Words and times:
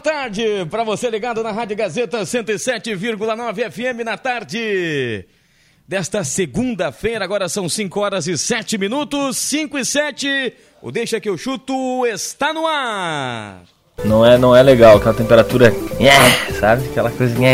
Tarde 0.00 0.66
para 0.70 0.84
você 0.84 1.10
ligado 1.10 1.42
na 1.42 1.50
Rádio 1.50 1.76
Gazeta 1.76 2.20
107,9 2.20 3.70
FM 3.70 4.04
na 4.04 4.16
tarde 4.16 5.24
desta 5.86 6.22
segunda-feira. 6.22 7.24
Agora 7.24 7.48
são 7.48 7.68
5 7.68 8.00
horas 8.00 8.26
e 8.26 8.38
7 8.38 8.78
minutos, 8.78 9.36
5 9.38 9.78
e 9.78 9.84
7. 9.84 10.52
O 10.80 10.92
Deixa 10.92 11.20
que 11.20 11.28
eu 11.28 11.36
chuto 11.36 12.06
está 12.06 12.52
no 12.52 12.66
ar. 12.66 13.62
Não 14.04 14.24
é, 14.24 14.38
não 14.38 14.54
é 14.54 14.62
legal, 14.62 14.98
aquela 14.98 15.14
temperatura, 15.14 15.74
é, 15.98 16.52
sabe? 16.52 16.88
Aquela 16.88 17.10
coisa. 17.10 17.34
Que 17.34 17.44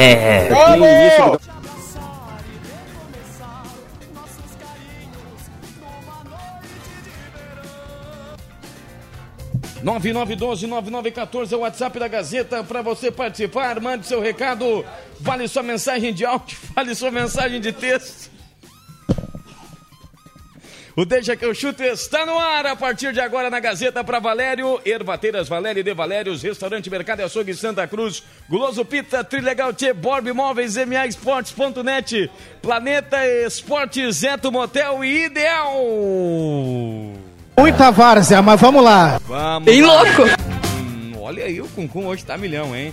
9912-9914 9.85 11.53
é 11.53 11.57
o 11.57 11.61
WhatsApp 11.61 11.99
da 11.99 12.09
Gazeta 12.09 12.65
para 12.65 12.81
você 12.81 13.11
participar. 13.11 13.79
Mande 13.81 14.07
seu 14.07 14.21
recado. 14.21 14.85
Vale 15.21 15.47
sua 15.47 15.63
mensagem 15.63 16.13
de 16.13 16.25
áudio, 16.25 16.57
vale 16.75 16.95
sua 16.95 17.11
mensagem 17.11 17.61
de 17.61 17.71
texto. 17.71 18.33
O 20.97 21.05
Deixa 21.05 21.35
que 21.37 21.45
eu 21.45 21.53
chuto 21.53 21.83
está 21.83 22.25
no 22.25 22.39
ar 22.39 22.67
a 22.67 22.77
partir 22.77 23.13
de 23.13 23.21
agora 23.21 23.51
na 23.51 23.59
Gazeta 23.59 24.05
para 24.05 24.21
Valério, 24.21 24.81
Ervateiras 24.85 25.49
Valério 25.49 25.83
de 25.83 25.93
Valérios, 25.93 26.41
Restaurante 26.41 26.89
Mercado 26.89 27.19
e 27.19 27.25
Açougue 27.25 27.53
Santa 27.53 27.85
Cruz, 27.89 28.23
Guloso 28.49 28.85
Pita, 28.85 29.25
Trilegal 29.25 29.73
Tchê, 29.73 29.93
Borb 29.93 30.29
Imóveis, 30.29 30.77
MA 30.77 31.05
Esportes.net, 31.09 32.31
Planeta 32.63 33.27
Esportes, 33.27 34.19
Zeto 34.19 34.53
Motel 34.53 35.05
e 35.05 35.25
Ideal. 35.25 35.75
Muita 37.57 37.91
várzea, 37.91 38.43
mas 38.43 38.61
vamos 38.61 38.83
lá. 38.85 39.21
Vamos 39.27 39.65
Bem 39.65 39.81
lá. 39.83 40.03
louco. 40.03 40.23
Hum, 40.81 41.13
olha 41.21 41.45
aí, 41.45 41.61
o 41.61 41.69
Cuncum 41.69 42.07
hoje 42.07 42.25
tá 42.25 42.37
milhão, 42.37 42.75
hein? 42.75 42.93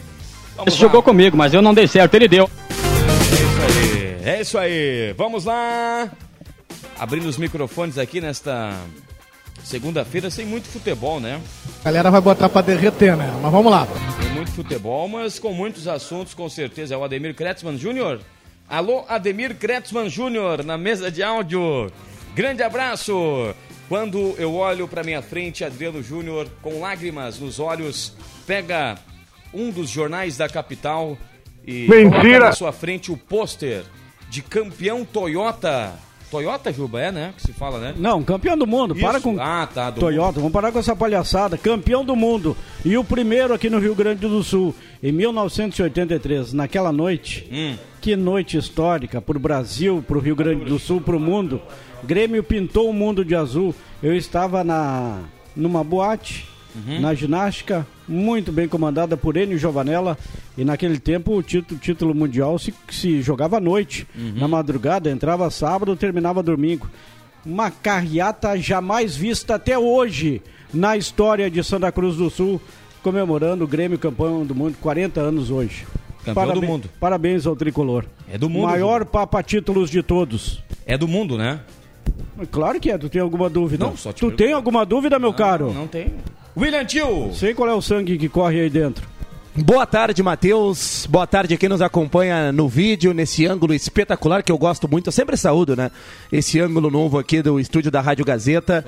Vamos 0.55 0.75
jogou 0.75 1.01
comigo, 1.01 1.35
mas 1.35 1.53
eu 1.53 1.61
não 1.61 1.73
dei 1.73 1.87
certo, 1.87 2.13
ele 2.15 2.27
deu. 2.27 2.49
É 2.49 3.31
isso 3.33 3.61
aí, 3.61 4.21
é 4.23 4.41
isso 4.41 4.57
aí. 4.57 5.13
Vamos 5.17 5.45
lá. 5.45 6.09
Abrindo 6.99 7.27
os 7.27 7.37
microfones 7.37 7.97
aqui 7.97 8.21
nesta 8.21 8.73
segunda-feira, 9.63 10.29
sem 10.29 10.45
muito 10.45 10.67
futebol, 10.67 11.19
né? 11.19 11.41
A 11.81 11.85
galera 11.85 12.11
vai 12.11 12.21
botar 12.21 12.47
pra 12.47 12.61
derreter, 12.61 13.15
né? 13.17 13.31
Mas 13.41 13.51
vamos 13.51 13.71
lá. 13.71 13.87
Tem 14.19 14.29
muito 14.29 14.51
futebol, 14.51 15.07
mas 15.07 15.39
com 15.39 15.51
muitos 15.53 15.87
assuntos, 15.87 16.33
com 16.35 16.47
certeza. 16.47 16.93
É 16.93 16.97
o 16.97 17.03
Ademir 17.03 17.33
Kretzmann 17.33 17.77
Júnior. 17.77 18.19
Alô, 18.69 19.03
Ademir 19.09 19.55
Kretzmann 19.55 20.09
Júnior, 20.09 20.63
na 20.63 20.77
mesa 20.77 21.09
de 21.11 21.23
áudio. 21.23 21.91
Grande 22.35 22.61
abraço. 22.61 23.53
Quando 23.91 24.35
eu 24.37 24.55
olho 24.55 24.87
para 24.87 25.03
minha 25.03 25.21
frente, 25.21 25.65
Adriano 25.65 26.01
Júnior, 26.01 26.47
com 26.61 26.79
lágrimas 26.79 27.37
nos 27.39 27.59
olhos, 27.59 28.13
pega 28.47 28.97
um 29.53 29.69
dos 29.69 29.89
jornais 29.89 30.37
da 30.37 30.47
capital 30.47 31.17
e 31.67 31.87
coloca 31.87 32.39
na 32.39 32.51
sua 32.53 32.71
frente 32.71 33.11
o 33.11 33.17
pôster 33.17 33.83
de 34.29 34.41
campeão 34.41 35.03
Toyota. 35.03 35.93
Toyota, 36.31 36.71
Juba, 36.71 37.01
é, 37.01 37.11
né? 37.11 37.33
Que 37.35 37.41
se 37.41 37.51
fala, 37.51 37.77
né? 37.77 37.93
Não, 37.97 38.23
campeão 38.23 38.57
do 38.57 38.65
mundo, 38.65 38.95
para 38.95 39.17
Isso. 39.17 39.21
com 39.21 39.37
Ah, 39.37 39.67
tá. 39.71 39.91
Toyota, 39.91 40.39
vamos 40.39 40.53
parar 40.53 40.71
com 40.71 40.79
essa 40.79 40.95
palhaçada. 40.95 41.57
Campeão 41.57 42.05
do 42.05 42.15
mundo. 42.15 42.55
E 42.85 42.97
o 42.97 43.03
primeiro 43.03 43.53
aqui 43.53 43.69
no 43.69 43.79
Rio 43.79 43.93
Grande 43.93 44.21
do 44.21 44.41
Sul, 44.41 44.73
em 45.03 45.11
1983, 45.11 46.53
naquela 46.53 46.93
noite. 46.93 47.45
Hum. 47.51 47.75
Que 47.99 48.15
noite 48.15 48.57
histórica 48.57 49.21
para 49.21 49.37
o 49.37 49.39
Brasil, 49.39 50.03
para 50.07 50.17
o 50.17 50.21
Rio 50.21 50.35
Grande 50.35 50.63
do 50.63 50.79
Sul, 50.79 51.01
para 51.01 51.17
o 51.17 51.19
mundo. 51.19 51.61
Grêmio 52.01 52.41
pintou 52.41 52.89
o 52.89 52.93
mundo 52.93 53.25
de 53.25 53.35
azul. 53.35 53.75
Eu 54.01 54.15
estava 54.15 54.63
na 54.63 55.19
numa 55.53 55.83
boate, 55.83 56.47
Uhum. 56.73 57.01
na 57.01 57.13
ginástica, 57.13 57.85
muito 58.07 58.51
bem 58.51 58.67
comandada 58.67 59.17
por 59.17 59.35
Enio 59.35 59.57
Giovanella. 59.57 60.17
E 60.57 60.63
naquele 60.63 60.99
tempo 60.99 61.35
o 61.35 61.43
título, 61.43 61.79
título 61.79 62.15
mundial 62.15 62.57
se, 62.57 62.73
se 62.89 63.21
jogava 63.21 63.57
à 63.57 63.59
noite. 63.59 64.07
Uhum. 64.15 64.33
Na 64.35 64.47
madrugada, 64.47 65.09
entrava 65.09 65.49
sábado, 65.49 65.95
terminava 65.95 66.41
domingo. 66.41 66.89
Uma 67.45 67.71
carreata 67.71 68.57
jamais 68.57 69.15
vista 69.15 69.55
até 69.55 69.77
hoje 69.77 70.41
na 70.73 70.95
história 70.95 71.49
de 71.49 71.63
Santa 71.63 71.91
Cruz 71.91 72.15
do 72.15 72.29
Sul, 72.29 72.61
comemorando 73.03 73.63
o 73.63 73.67
Grêmio 73.67 73.97
campeão 73.97 74.45
do 74.45 74.55
mundo, 74.55 74.77
40 74.79 75.19
anos 75.19 75.49
hoje. 75.49 75.85
Campeão 76.23 76.53
do 76.53 76.61
mundo. 76.61 76.89
Parabéns 76.99 77.47
ao 77.47 77.55
tricolor. 77.55 78.05
É 78.31 78.37
do 78.37 78.49
mundo, 78.49 78.67
Maior 78.67 79.05
papa 79.05 79.41
títulos 79.41 79.89
de 79.89 80.03
todos. 80.03 80.63
É 80.85 80.97
do 80.97 81.07
mundo, 81.07 81.37
né? 81.37 81.59
Claro 82.51 82.79
que 82.79 82.89
é, 82.89 82.97
tu 82.97 83.07
tem 83.09 83.21
alguma 83.21 83.49
dúvida? 83.49 83.85
Não, 83.85 83.95
só 83.95 84.11
te 84.11 84.15
Tu 84.15 84.19
pergunto. 84.21 84.37
tem 84.43 84.53
alguma 84.53 84.85
dúvida, 84.85 85.19
meu 85.19 85.33
caro? 85.33 85.71
Não 85.73 85.87
tem. 85.87 86.13
William 86.57 86.83
Tio. 86.85 87.31
Sei 87.33 87.53
qual 87.53 87.69
é 87.69 87.73
o 87.73 87.81
sangue 87.81 88.17
que 88.17 88.27
corre 88.27 88.61
aí 88.61 88.69
dentro. 88.69 89.07
Boa 89.55 89.85
tarde, 89.85 90.23
Matheus. 90.23 91.05
Boa 91.09 91.27
tarde 91.27 91.53
a 91.53 91.57
quem 91.57 91.67
nos 91.69 91.81
acompanha 91.81 92.51
no 92.53 92.67
vídeo, 92.69 93.13
nesse 93.13 93.45
ângulo 93.45 93.73
espetacular 93.73 94.41
que 94.43 94.51
eu 94.51 94.57
gosto 94.57 94.87
muito. 94.89 95.07
Eu 95.07 95.11
sempre 95.11 95.35
saúdo, 95.37 95.75
né? 95.75 95.91
Esse 96.31 96.59
ângulo 96.59 96.89
novo 96.89 97.19
aqui 97.19 97.41
do 97.41 97.59
estúdio 97.59 97.91
da 97.91 97.99
Rádio 98.01 98.23
Gazeta. 98.25 98.83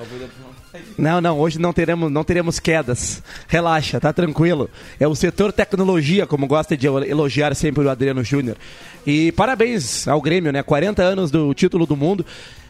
Não, 0.98 1.20
não, 1.20 1.38
hoje 1.38 1.58
não 1.60 1.72
teremos, 1.72 2.10
não 2.10 2.24
teremos 2.24 2.58
quedas. 2.58 3.22
Relaxa, 3.46 4.00
tá 4.00 4.12
tranquilo. 4.12 4.68
É 4.98 5.06
o 5.06 5.14
setor 5.14 5.52
tecnologia, 5.52 6.26
como 6.26 6.46
gosta 6.46 6.76
de 6.76 6.86
elogiar 6.86 7.54
sempre 7.54 7.84
o 7.84 7.90
Adriano 7.90 8.24
Júnior. 8.24 8.56
E 9.06 9.30
parabéns 9.32 10.08
ao 10.08 10.20
Grêmio, 10.20 10.50
né? 10.50 10.62
40 10.62 11.02
anos 11.02 11.30
do 11.30 11.52
título 11.54 11.86
do 11.86 11.94
mundo. 11.96 12.24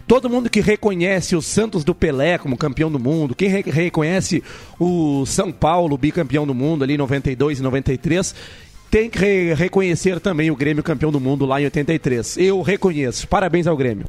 Todo 0.06 0.28
mundo 0.28 0.50
que 0.50 0.60
reconhece 0.60 1.34
o 1.34 1.40
Santos 1.40 1.82
do 1.82 1.94
Pelé 1.94 2.36
como 2.36 2.56
campeão 2.58 2.90
do 2.92 2.98
mundo, 2.98 3.34
quem 3.34 3.48
re- 3.48 3.62
reconhece 3.62 4.42
o 4.78 5.24
São 5.24 5.50
Paulo 5.50 5.96
bicampeão 5.96 6.46
do 6.46 6.54
mundo 6.54 6.84
ali 6.84 6.94
em 6.94 6.98
92 6.98 7.58
e 7.58 7.62
93, 7.62 8.34
tem 8.90 9.08
que 9.08 9.18
re- 9.18 9.54
reconhecer 9.54 10.20
também 10.20 10.50
o 10.50 10.56
Grêmio 10.56 10.82
campeão 10.82 11.10
do 11.10 11.18
mundo 11.18 11.46
lá 11.46 11.58
em 11.60 11.64
83. 11.64 12.36
Eu 12.36 12.60
reconheço. 12.60 13.26
Parabéns 13.26 13.66
ao 13.66 13.76
Grêmio. 13.76 14.04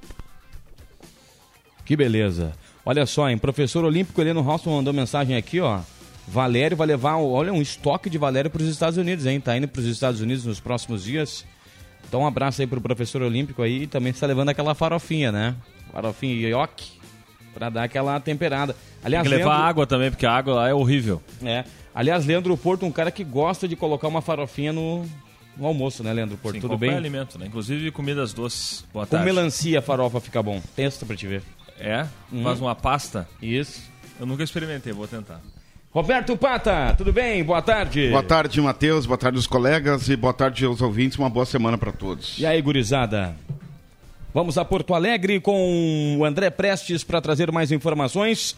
Que 1.86 1.96
beleza. 1.96 2.52
Olha 2.86 3.06
só, 3.06 3.30
hein? 3.30 3.38
Professor 3.38 3.84
Olímpico 3.86 4.20
Heleno 4.20 4.42
Rosson 4.42 4.72
mandou 4.76 4.94
mensagem 4.94 5.36
aqui, 5.36 5.60
ó. 5.60 5.80
Valério 6.28 6.76
vai 6.76 6.88
levar, 6.88 7.18
olha, 7.18 7.54
um 7.54 7.62
estoque 7.62 8.10
de 8.10 8.18
Valério 8.18 8.50
para 8.50 8.62
os 8.62 8.68
Estados 8.68 8.98
Unidos, 8.98 9.26
hein? 9.26 9.40
Tá 9.40 9.56
indo 9.56 9.68
para 9.68 9.80
os 9.80 9.86
Estados 9.88 10.20
Unidos 10.22 10.44
nos 10.46 10.60
próximos 10.60 11.04
dias. 11.04 11.46
Então 12.08 12.22
um 12.22 12.28
abraço 12.28 12.62
aí 12.62 12.68
pro 12.68 12.82
professor 12.82 13.22
Olímpico 13.22 13.62
aí 13.62 13.84
e 13.84 13.88
também 13.88 14.12
está 14.12 14.28
levando 14.28 14.50
aquela 14.50 14.76
farofinha, 14.76 15.32
né? 15.32 15.56
Farofinha 15.96 16.50
ioki 16.50 16.92
para 17.54 17.70
dar 17.70 17.84
aquela 17.84 18.20
temperada. 18.20 18.76
Aliás, 19.02 19.24
Tem 19.24 19.32
que 19.32 19.38
levar 19.38 19.52
Leandro- 19.52 19.68
água 19.70 19.88
também, 19.88 20.12
porque 20.12 20.26
a 20.26 20.32
água 20.34 20.54
lá 20.56 20.70
é 20.70 20.74
horrível. 20.74 21.22
É. 21.42 21.64
Aliás, 21.94 22.26
Leandro 22.26 22.58
Porto, 22.58 22.86
um 22.86 22.92
cara 22.92 23.10
que 23.10 23.24
gosta 23.24 23.66
de 23.66 23.78
colocar 23.78 24.10
uma 24.10 24.22
farofinha 24.22 24.74
no, 24.74 25.06
no 25.56 25.66
almoço, 25.66 26.04
né, 26.04 26.12
Leandro 26.12 26.36
Porto? 26.36 26.56
Sim, 26.56 26.60
Tudo 26.60 26.78
bem? 26.78 26.94
alimento, 26.94 27.40
né? 27.40 27.46
Inclusive 27.48 27.90
comidas 27.92 28.34
doces. 28.34 28.86
Boa 28.92 29.06
Com 29.06 29.12
tarde. 29.12 29.26
melancia 29.26 29.80
a 29.80 29.82
farofa 29.82 30.20
fica 30.20 30.44
bom. 30.44 30.62
Testa 30.76 31.06
pra 31.06 31.16
te 31.16 31.26
ver. 31.28 31.44
É? 31.80 32.06
Uhum. 32.30 32.44
Faz 32.44 32.60
uma 32.60 32.76
pasta. 32.76 33.26
Isso. 33.42 33.82
Eu 34.20 34.26
nunca 34.26 34.44
experimentei, 34.44 34.92
vou 34.92 35.08
tentar. 35.08 35.40
Roberto 35.92 36.36
Pata, 36.36 36.94
tudo 36.98 37.14
bem? 37.14 37.42
Boa 37.42 37.62
tarde. 37.62 38.10
Boa 38.10 38.22
tarde, 38.24 38.60
Matheus. 38.60 39.06
Boa 39.06 39.18
tarde, 39.18 39.38
os 39.40 39.48
colegas. 39.48 40.10
E 40.10 40.18
boa 40.18 40.34
tarde 40.34 40.66
aos 40.66 40.82
ouvintes. 40.82 41.18
Uma 41.18 41.30
boa 41.30 41.46
semana 41.46 41.78
para 41.78 41.94
todos. 41.94 42.38
E 42.38 42.46
aí, 42.46 42.62
gurizada? 42.62 43.34
Vamos 44.36 44.58
a 44.58 44.66
Porto 44.66 44.94
Alegre 44.94 45.40
com 45.40 46.18
o 46.20 46.26
André 46.26 46.50
Prestes 46.50 47.06
para 47.06 47.22
trazer 47.22 47.54
mais 47.54 47.72
informações. 47.72 48.54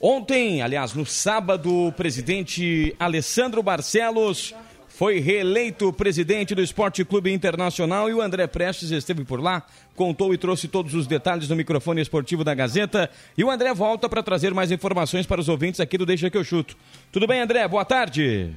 Ontem, 0.00 0.62
aliás, 0.62 0.94
no 0.94 1.04
sábado, 1.04 1.70
o 1.70 1.92
presidente 1.92 2.96
Alessandro 2.98 3.62
Barcelos 3.62 4.54
foi 4.88 5.18
reeleito 5.18 5.92
presidente 5.92 6.54
do 6.54 6.62
Esporte 6.62 7.04
Clube 7.04 7.30
Internacional 7.30 8.08
e 8.08 8.14
o 8.14 8.22
André 8.22 8.46
Prestes 8.46 8.90
esteve 8.90 9.22
por 9.22 9.38
lá, 9.38 9.66
contou 9.94 10.32
e 10.32 10.38
trouxe 10.38 10.66
todos 10.66 10.94
os 10.94 11.06
detalhes 11.06 11.46
no 11.50 11.56
microfone 11.56 12.00
esportivo 12.00 12.42
da 12.42 12.54
Gazeta. 12.54 13.10
E 13.36 13.44
o 13.44 13.50
André 13.50 13.74
volta 13.74 14.08
para 14.08 14.22
trazer 14.22 14.54
mais 14.54 14.72
informações 14.72 15.26
para 15.26 15.42
os 15.42 15.48
ouvintes 15.50 15.78
aqui 15.78 15.98
do 15.98 16.06
Deixa 16.06 16.30
que 16.30 16.38
eu 16.38 16.42
chuto. 16.42 16.74
Tudo 17.12 17.26
bem, 17.26 17.42
André? 17.42 17.68
Boa 17.68 17.84
tarde. 17.84 18.50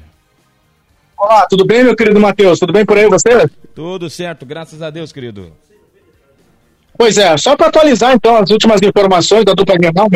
Olá, 1.17 1.45
tudo 1.49 1.65
bem, 1.65 1.83
meu 1.83 1.97
querido 1.97 2.17
Matheus? 2.17 2.59
Tudo 2.59 2.71
bem 2.71 2.85
por 2.85 2.97
aí 2.97 3.09
você? 3.09 3.45
Tudo 3.75 4.09
certo, 4.09 4.45
graças 4.45 4.81
a 4.81 4.89
Deus, 4.89 5.11
querido. 5.11 5.51
Pois 6.97 7.17
é, 7.17 7.35
só 7.37 7.55
para 7.55 7.67
atualizar 7.67 8.13
então 8.13 8.35
as 8.35 8.49
últimas 8.49 8.79
informações 8.81 9.43
da 9.43 9.53
dupla 9.53 9.75
Grenal, 9.75 10.07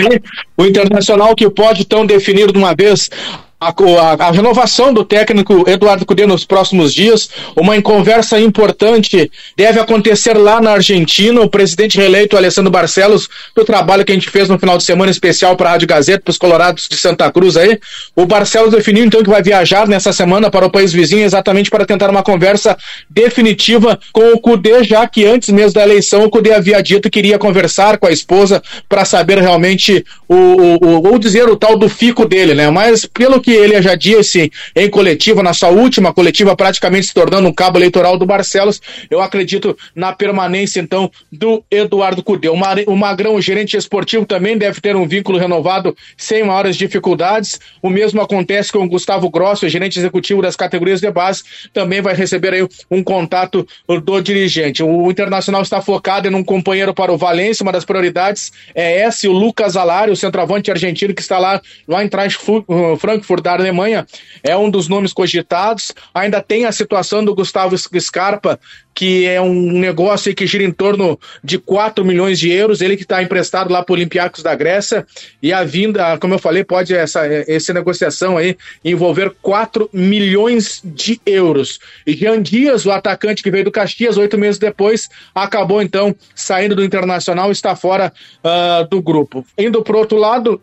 o 0.56 0.66
Internacional 0.66 1.36
que 1.36 1.50
pode 1.50 1.82
então 1.82 2.06
definir 2.06 2.52
de 2.52 2.58
uma 2.58 2.76
vez 2.76 3.10
a, 3.60 3.70
a, 3.70 4.28
a, 4.28 4.32
renovação 4.32 4.94
do 4.94 5.06
técnico 5.06 5.64
Eduardo 5.68 6.06
Cudê 6.06 6.26
nos 6.26 6.44
próximos 6.44 6.94
dias. 6.94 7.30
Uma 7.56 7.80
conversa 7.82 8.40
importante 8.40 9.32
deve 9.56 9.80
acontecer 9.80 10.38
lá 10.38 10.60
na 10.60 10.72
Argentina. 10.72 11.40
O 11.42 11.50
presidente 11.50 11.98
reeleito 11.98 12.36
Alessandro 12.36 12.72
Barcelos, 12.72 13.30
do 13.56 13.64
trabalho 13.64 14.04
que 14.04 14.12
a 14.12 14.16
gente 14.16 14.30
fez 14.30 14.50
no 14.50 14.60
final 14.60 14.78
de 14.78 14.84
semana 14.84 15.10
especial 15.10 15.56
para 15.56 15.70
a 15.70 15.72
Rádio 15.74 15.88
Gazeta, 15.88 16.24
para 16.24 16.32
os 16.32 16.38
Colorados 16.38 16.88
de 16.90 16.98
Santa 16.98 17.32
Cruz 17.32 17.56
aí. 17.56 17.80
O 18.16 18.26
Barcelos 18.26 18.72
definiu 18.72 19.06
então 19.06 19.24
que 19.24 19.30
vai 19.30 19.42
viajar 19.42 19.88
nessa 19.88 20.12
semana 20.12 20.52
para 20.52 20.66
o 20.66 20.70
país 20.70 20.92
vizinho 20.92 21.24
exatamente 21.24 21.70
para 21.70 21.86
tentar 21.86 22.10
uma 22.10 22.24
conversa 22.24 22.78
definitiva 23.10 23.98
com 24.12 24.34
o 24.34 24.40
Cudê, 24.40 24.84
já 24.84 25.08
que 25.08 25.26
antes 25.26 25.50
mesmo 25.50 25.74
da 25.74 25.84
eleição 25.84 26.26
o 26.26 26.30
Cudê 26.30 26.54
havia 26.54 26.82
dito 26.84 27.10
que 27.10 27.20
iria 27.20 27.40
conversar 27.40 27.98
com 27.98 28.08
a 28.08 28.12
esposa 28.12 28.62
para 28.90 29.06
saber 29.06 29.40
realmente 29.40 30.06
o, 30.28 30.36
o, 30.36 31.08
ou 31.12 31.18
dizer 31.18 31.48
o 31.48 31.56
tal 31.56 31.78
do 31.78 31.88
fico 31.88 32.26
dele, 32.26 32.54
né? 32.54 32.70
Mas 32.70 33.06
pelo 33.06 33.40
que 33.46 33.52
ele 33.52 33.80
já 33.80 33.94
disse 33.94 34.52
em 34.76 34.90
coletiva, 34.90 35.44
na 35.44 35.54
sua 35.54 35.70
última 35.70 36.12
coletiva, 36.12 36.56
praticamente 36.56 37.06
se 37.06 37.14
tornando 37.14 37.48
um 37.48 37.54
cabo 37.54 37.78
eleitoral 37.78 38.18
do 38.18 38.26
Barcelos, 38.26 38.82
eu 39.08 39.22
acredito 39.22 39.78
na 39.94 40.12
permanência, 40.12 40.80
então, 40.80 41.12
do 41.32 41.64
Eduardo 41.70 42.24
Cudê. 42.24 42.50
O 42.50 42.96
Magrão, 42.96 43.36
o 43.36 43.42
gerente 43.42 43.78
esportivo, 43.78 44.26
também 44.26 44.58
deve 44.58 44.82
ter 44.82 44.96
um 44.96 45.08
vínculo 45.08 45.38
renovado 45.38 45.96
sem 46.18 46.44
maiores 46.44 46.76
dificuldades. 46.76 47.60
O 47.84 47.90
mesmo 47.90 48.20
acontece 48.20 48.72
com 48.72 48.80
o 48.80 48.90
Gustavo 48.90 49.30
Grosso, 49.30 49.70
gerente 49.70 50.00
executivo 50.00 50.42
das 50.42 50.56
categorias 50.56 51.00
de 51.00 51.12
base, 51.12 51.44
também 51.72 52.02
vai 52.02 52.16
receber 52.16 52.52
aí 52.52 52.68
um 52.90 53.04
contato 53.04 53.68
do 53.88 54.22
dirigente. 54.22 54.82
O 54.82 55.12
Internacional 55.12 55.62
está 55.62 55.80
focado 55.84 56.28
em 56.28 56.34
um 56.34 56.44
companheiro 56.44 56.96
para 56.96 57.14
o 57.14 57.18
Valência, 57.18 57.62
uma 57.62 57.72
das 57.72 57.86
prioridades 57.86 58.52
é 58.74 59.06
esse, 59.06 59.28
o 59.28 59.32
Lucas 59.32 59.78
Alari, 59.78 60.10
o 60.10 60.16
centroavante 60.16 60.72
argentino 60.72 61.14
que 61.14 61.22
está 61.22 61.38
lá, 61.38 61.62
lá 61.88 62.04
em 62.04 62.10
Frankfurt, 62.10 63.35
da 63.42 63.54
Alemanha 63.54 64.06
é 64.44 64.56
um 64.56 64.70
dos 64.70 64.88
nomes 64.88 65.14
cogitados. 65.14 65.94
Ainda 66.14 66.42
tem 66.42 66.66
a 66.66 66.72
situação 66.72 67.24
do 67.24 67.36
Gustavo 67.36 67.76
Scarpa, 67.78 68.60
que 68.96 69.26
é 69.26 69.42
um 69.42 69.74
negócio 69.74 70.34
que 70.34 70.48
gira 70.48 70.64
em 70.64 70.72
torno 70.72 71.20
de 71.44 71.60
4 71.60 72.06
milhões 72.06 72.40
de 72.40 72.50
euros, 72.50 72.80
ele 72.80 72.96
que 72.96 73.04
está 73.04 73.22
emprestado 73.22 73.70
lá 73.70 73.84
para 73.84 73.92
o 73.92 73.96
Olympiacos 73.96 74.42
da 74.42 74.56
Grécia, 74.56 75.06
e 75.44 75.52
a 75.52 75.66
vinda, 75.66 76.18
como 76.18 76.34
eu 76.34 76.40
falei, 76.40 76.64
pode 76.64 76.96
essa, 76.96 77.28
essa 77.28 77.74
negociação 77.74 78.38
aí 78.38 78.58
envolver 78.84 79.36
4 79.42 79.90
milhões 79.92 80.82
de 80.84 81.20
euros. 81.26 81.78
E 82.08 82.14
Jean 82.14 82.42
Dias, 82.42 82.86
o 82.86 82.92
atacante 82.92 83.44
que 83.44 83.52
veio 83.52 83.66
do 83.66 83.72
Caxias, 83.72 84.18
oito 84.18 84.38
meses 84.38 84.58
depois, 84.58 85.10
acabou 85.34 85.82
então 85.82 86.16
saindo 86.34 86.74
do 86.74 86.84
Internacional 86.84 87.50
e 87.50 87.52
está 87.52 87.76
fora 87.76 88.14
uh, 88.44 88.88
do 88.88 89.02
grupo. 89.02 89.46
Indo 89.58 89.84
para 89.84 89.98
outro 89.98 90.18
lado, 90.18 90.62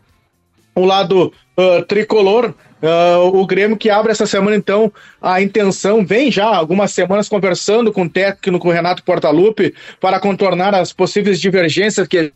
o 0.74 0.86
lado 0.86 1.32
uh, 1.56 1.84
tricolor, 1.84 2.54
Uh, 2.82 3.38
o 3.38 3.46
Grêmio 3.46 3.76
que 3.76 3.88
abre 3.88 4.10
essa 4.10 4.26
semana, 4.26 4.56
então, 4.56 4.92
a 5.20 5.40
intenção, 5.40 6.04
vem 6.04 6.32
já 6.32 6.46
algumas 6.46 6.90
semanas 6.90 7.28
conversando 7.28 7.92
com 7.92 8.02
o 8.02 8.10
técnico 8.10 8.72
Renato 8.72 9.04
Portaluppi 9.04 9.72
para 10.00 10.18
contornar 10.18 10.74
as 10.74 10.92
possíveis 10.92 11.40
divergências 11.40 12.08
que 12.08 12.32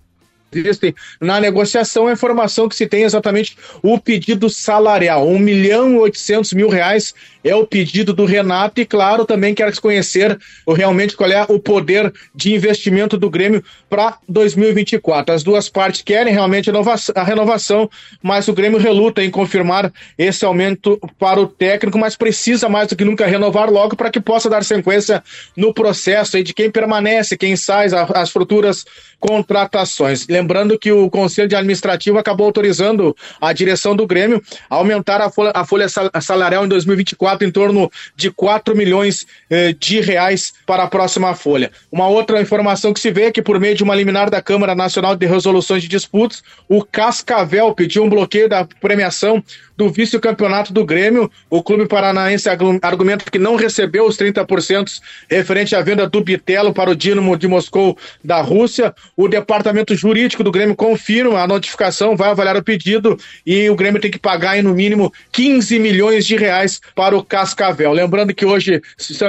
existem 0.53 0.95
na 1.21 1.41
negociação, 1.41 2.07
a 2.07 2.13
informação 2.13 2.69
que 2.69 2.77
se 2.77 2.87
tem 2.87 3.03
é 3.03 3.07
exatamente 3.07 3.57
o 3.83 3.99
pedido 3.99 4.49
salarial, 4.49 5.27
1 5.29 5.39
milhão 5.39 5.93
e 5.93 5.99
800 5.99 6.53
mil 6.53 6.69
reais 6.69 7.15
é 7.45 7.55
o 7.55 7.67
pedido 7.67 8.13
do 8.13 8.25
Renato 8.25 8.81
e, 8.81 8.87
claro, 8.87 9.25
também 9.25 9.55
quero 9.55 9.81
conhecer 9.81 10.37
realmente 10.67 11.17
qual 11.17 11.31
é 11.31 11.45
o 11.49 11.59
poder 11.59 12.13
de 12.35 12.53
investimento 12.53 13.17
do 13.17 13.31
Grêmio 13.31 13.63
para 13.89 14.19
2024. 14.29 15.35
As 15.35 15.43
duas 15.45 15.69
partes 15.69 16.03
querem 16.03 16.33
realmente 16.33 16.71
a 17.15 17.23
renovação, 17.23 17.89
mas 18.21 18.49
o 18.49 18.53
Grêmio 18.53 18.79
reluta 18.79 19.23
em 19.23 19.31
confirmar 19.31 19.93
esse 20.19 20.45
aumento 20.45 20.99
para 21.19 21.41
o 21.41 21.47
técnico, 21.47 21.99
mas 21.99 22.17
precisa 22.17 22.69
mais 22.69 22.89
do 22.89 22.97
que 22.97 23.05
nunca 23.05 23.27
renovar 23.27 23.71
logo 23.71 23.95
para 23.95 24.11
que 24.11 24.21
possa 24.21 24.51
dar 24.51 24.65
sequência 24.65 25.23
no 25.57 25.73
processo 25.73 26.43
de 26.43 26.53
quem 26.53 26.71
permanece, 26.71 27.37
quem 27.37 27.55
sai, 27.57 27.87
as 28.15 28.31
futuras 28.31 28.85
contratações. 29.21 30.27
Lembrando 30.37 30.79
que 30.79 30.93
o 30.93 31.09
Conselho 31.09 31.57
Administrativo 31.57 32.19
acabou 32.19 32.45
autorizando 32.45 33.17
a 33.41 33.55
direção 33.55 33.97
do 33.97 34.07
Grêmio 34.07 34.43
a 34.69 34.75
aumentar 34.75 35.23
a 35.23 35.31
folha, 35.31 35.51
a 35.55 35.65
folha 35.65 35.87
salarial 36.21 36.67
em 36.67 36.69
2024 36.69 37.49
em 37.49 37.51
torno 37.51 37.91
de 38.15 38.31
4 38.31 38.77
milhões 38.77 39.27
eh, 39.49 39.73
de 39.73 39.99
reais 40.03 40.53
para 40.67 40.83
a 40.83 40.89
próxima 40.89 41.35
folha. 41.35 41.71
Uma 41.91 42.07
outra 42.07 42.39
informação 42.43 42.93
que 42.93 43.01
se 43.01 43.11
vê 43.11 43.23
é 43.23 43.33
que, 43.33 43.41
por 43.41 43.59
meio 43.59 43.75
de 43.75 43.83
uma 43.83 43.95
liminar 43.95 44.29
da 44.29 44.43
Câmara 44.43 44.75
Nacional 44.75 45.17
de 45.17 45.25
Resoluções 45.25 45.83
de 45.83 45.89
Disputas, 45.89 46.43
o 46.69 46.85
Cascavel 46.85 47.75
pediu 47.75 48.05
um 48.05 48.11
bloqueio 48.11 48.47
da 48.47 48.67
premiação 48.79 49.43
do 49.77 49.91
vice-campeonato 49.91 50.73
do 50.73 50.85
Grêmio. 50.85 51.31
O 51.51 51.63
clube 51.63 51.87
paranaense 51.87 52.49
argumenta 52.83 53.31
que 53.31 53.39
não 53.39 53.57
recebeu 53.57 54.07
os 54.07 54.17
30% 54.17 55.01
referente 55.31 55.77
à 55.77 55.83
venda 55.83 56.09
do 56.09 56.23
Bitelo 56.23 56.73
para 56.73 56.91
o 56.91 56.97
Dinamo 56.97 57.37
de 57.37 57.47
Moscou 57.47 57.97
da 58.25 58.41
Rússia. 58.41 58.95
O 59.17 59.29
departamento 59.29 59.95
jurídico 59.95 60.26
do 60.29 60.51
Grêmio 60.51 60.75
confirma 60.75 61.41
a 61.41 61.47
notificação, 61.47 62.17
vai 62.17 62.31
avaliar 62.31 62.57
o 62.57 62.63
pedido 62.63 63.19
e 63.45 63.69
o 63.71 63.77
Grêmio 63.77 64.01
tem 64.01 64.11
que 64.11 64.19
pagar, 64.19 64.63
no 64.63 64.75
mínimo, 64.75 65.13
15 65.33 65.79
milhões 65.79 66.27
de 66.27 66.37
reais 66.37 66.81
para 66.95 67.17
o 67.17 67.25
Cascavel. 67.25 67.93
Lembrando 67.93 68.35
que 68.35 68.45
hoje 68.45 68.83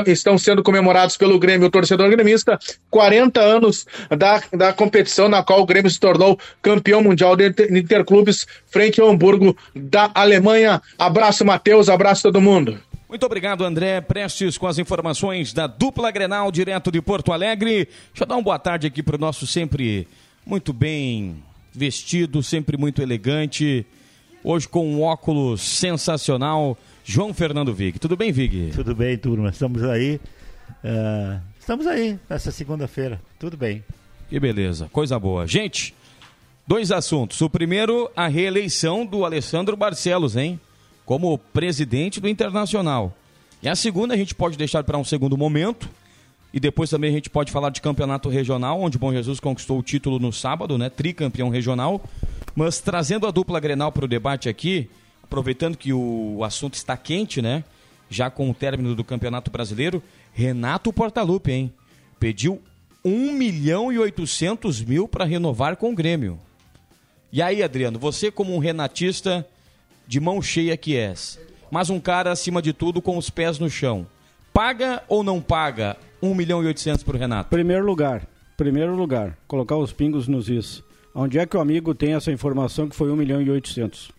estão 0.07 0.37
sendo 0.37 0.63
comemorados 0.63 1.17
pelo 1.17 1.37
Grêmio, 1.37 1.67
o 1.67 1.71
torcedor 1.71 2.09
gremista, 2.09 2.57
40 2.89 3.39
anos 3.39 3.85
da, 4.17 4.41
da 4.53 4.73
competição 4.73 5.27
na 5.27 5.43
qual 5.43 5.61
o 5.61 5.65
Grêmio 5.65 5.91
se 5.91 5.99
tornou 5.99 6.39
campeão 6.61 7.01
mundial 7.01 7.35
de 7.35 7.53
interclubes 7.69 8.47
frente 8.67 8.99
ao 9.01 9.09
Hamburgo 9.09 9.55
da 9.75 10.09
Alemanha. 10.13 10.81
Abraço, 10.97 11.45
Matheus, 11.45 11.89
abraço 11.89 12.23
todo 12.23 12.41
mundo. 12.41 12.79
Muito 13.09 13.25
obrigado, 13.25 13.63
André 13.63 14.01
Prestes, 14.01 14.57
com 14.57 14.67
as 14.67 14.77
informações 14.77 15.53
da 15.53 15.65
dupla 15.65 16.11
Grenal, 16.11 16.51
direto 16.51 16.91
de 16.91 17.01
Porto 17.01 17.31
Alegre. 17.31 17.85
Deixa 17.85 18.23
eu 18.23 18.27
dar 18.27 18.35
uma 18.35 18.41
boa 18.41 18.59
tarde 18.59 18.85
aqui 18.85 19.01
para 19.01 19.15
o 19.15 19.19
nosso 19.19 19.47
sempre 19.47 20.05
muito 20.47 20.71
bem 20.71 21.43
vestido, 21.73 22.41
sempre 22.41 22.77
muito 22.77 23.01
elegante. 23.01 23.85
Hoje 24.43 24.67
com 24.67 24.87
um 24.87 25.01
óculos 25.01 25.61
sensacional, 25.61 26.77
João 27.03 27.33
Fernando 27.33 27.73
Vig. 27.73 27.99
Tudo 27.99 28.15
bem, 28.15 28.31
Vig? 28.31 28.71
Tudo 28.73 28.95
bem, 28.95 29.17
turma. 29.17 29.49
Estamos 29.49 29.83
aí. 29.83 30.21
Uh, 30.83 31.41
estamos 31.59 31.85
aí 31.85 32.17
nessa 32.29 32.49
segunda-feira. 32.49 33.21
Tudo 33.37 33.57
bem. 33.57 33.83
Que 34.29 34.39
beleza, 34.39 34.87
coisa 34.91 35.19
boa. 35.19 35.45
Gente, 35.45 35.93
dois 36.65 36.91
assuntos. 36.91 37.41
O 37.41 37.49
primeiro, 37.49 38.09
a 38.15 38.27
reeleição 38.27 39.05
do 39.05 39.25
Alessandro 39.25 39.75
Barcelos, 39.75 40.37
hein? 40.37 40.59
Como 41.05 41.37
presidente 41.37 42.21
do 42.21 42.29
Internacional. 42.29 43.15
E 43.61 43.67
a 43.67 43.75
segunda 43.75 44.13
a 44.13 44.17
gente 44.17 44.33
pode 44.33 44.57
deixar 44.57 44.83
para 44.83 44.97
um 44.97 45.03
segundo 45.03 45.37
momento. 45.37 45.89
E 46.53 46.59
depois 46.59 46.89
também 46.89 47.09
a 47.09 47.13
gente 47.13 47.29
pode 47.29 47.51
falar 47.51 47.69
de 47.69 47.81
campeonato 47.81 48.29
regional, 48.29 48.79
onde 48.79 48.97
o 48.97 48.99
Bom 48.99 49.11
Jesus 49.11 49.39
conquistou 49.39 49.79
o 49.79 49.83
título 49.83 50.17
no 50.17 50.31
sábado, 50.31 50.77
né? 50.77 50.89
Tricampeão 50.89 51.49
regional. 51.49 52.01
Mas 52.55 52.79
trazendo 52.79 53.27
a 53.27 53.31
dupla 53.31 53.59
Grenal 53.59 53.91
para 53.91 54.05
o 54.05 54.07
debate 54.07 54.47
aqui, 54.49 54.89
aproveitando 55.23 55.77
que 55.77 55.91
o 55.91 56.43
assunto 56.43 56.75
está 56.75 56.95
quente, 56.95 57.41
né? 57.41 57.63
Já 58.09 58.29
com 58.29 58.49
o 58.49 58.53
término 58.53 58.95
do 58.95 59.03
Campeonato 59.03 59.51
Brasileiro, 59.51 60.01
Renato 60.33 60.93
Portaluppi, 60.93 61.51
hein? 61.51 61.73
Pediu 62.19 62.61
1 63.03 63.33
milhão 63.33 63.91
e 63.91 63.99
800 63.99 64.81
mil 64.81 65.07
para 65.07 65.25
renovar 65.25 65.75
com 65.75 65.91
o 65.91 65.95
Grêmio. 65.95 66.39
E 67.31 67.41
aí, 67.41 67.61
Adriano, 67.61 67.99
você 67.99 68.31
como 68.31 68.55
um 68.55 68.59
renatista 68.59 69.45
de 70.07 70.19
mão 70.19 70.41
cheia 70.41 70.77
que 70.77 70.95
és, 70.95 71.37
mas 71.69 71.89
um 71.89 71.99
cara 71.99 72.31
acima 72.31 72.61
de 72.61 72.71
tudo 72.71 73.01
com 73.01 73.17
os 73.17 73.29
pés 73.29 73.59
no 73.59 73.69
chão, 73.69 74.07
paga 74.53 75.03
ou 75.09 75.23
não 75.23 75.41
paga 75.41 75.97
1 76.21 76.33
milhão 76.35 76.63
e 76.63 76.67
800 76.67 77.03
para 77.03 77.15
o 77.15 77.19
Renato? 77.19 77.49
Primeiro 77.49 77.85
lugar, 77.85 78.27
primeiro 78.55 78.95
lugar, 78.95 79.37
colocar 79.47 79.75
os 79.77 79.91
pingos 79.93 80.27
nos 80.27 80.49
is. 80.49 80.83
Onde 81.13 81.39
é 81.39 81.45
que 81.45 81.57
o 81.57 81.59
amigo 81.59 81.93
tem 81.95 82.13
essa 82.13 82.31
informação 82.31 82.87
que 82.87 82.95
foi 82.95 83.09
1 83.11 83.15
milhão 83.15 83.41
e 83.41 83.49
800? 83.49 84.11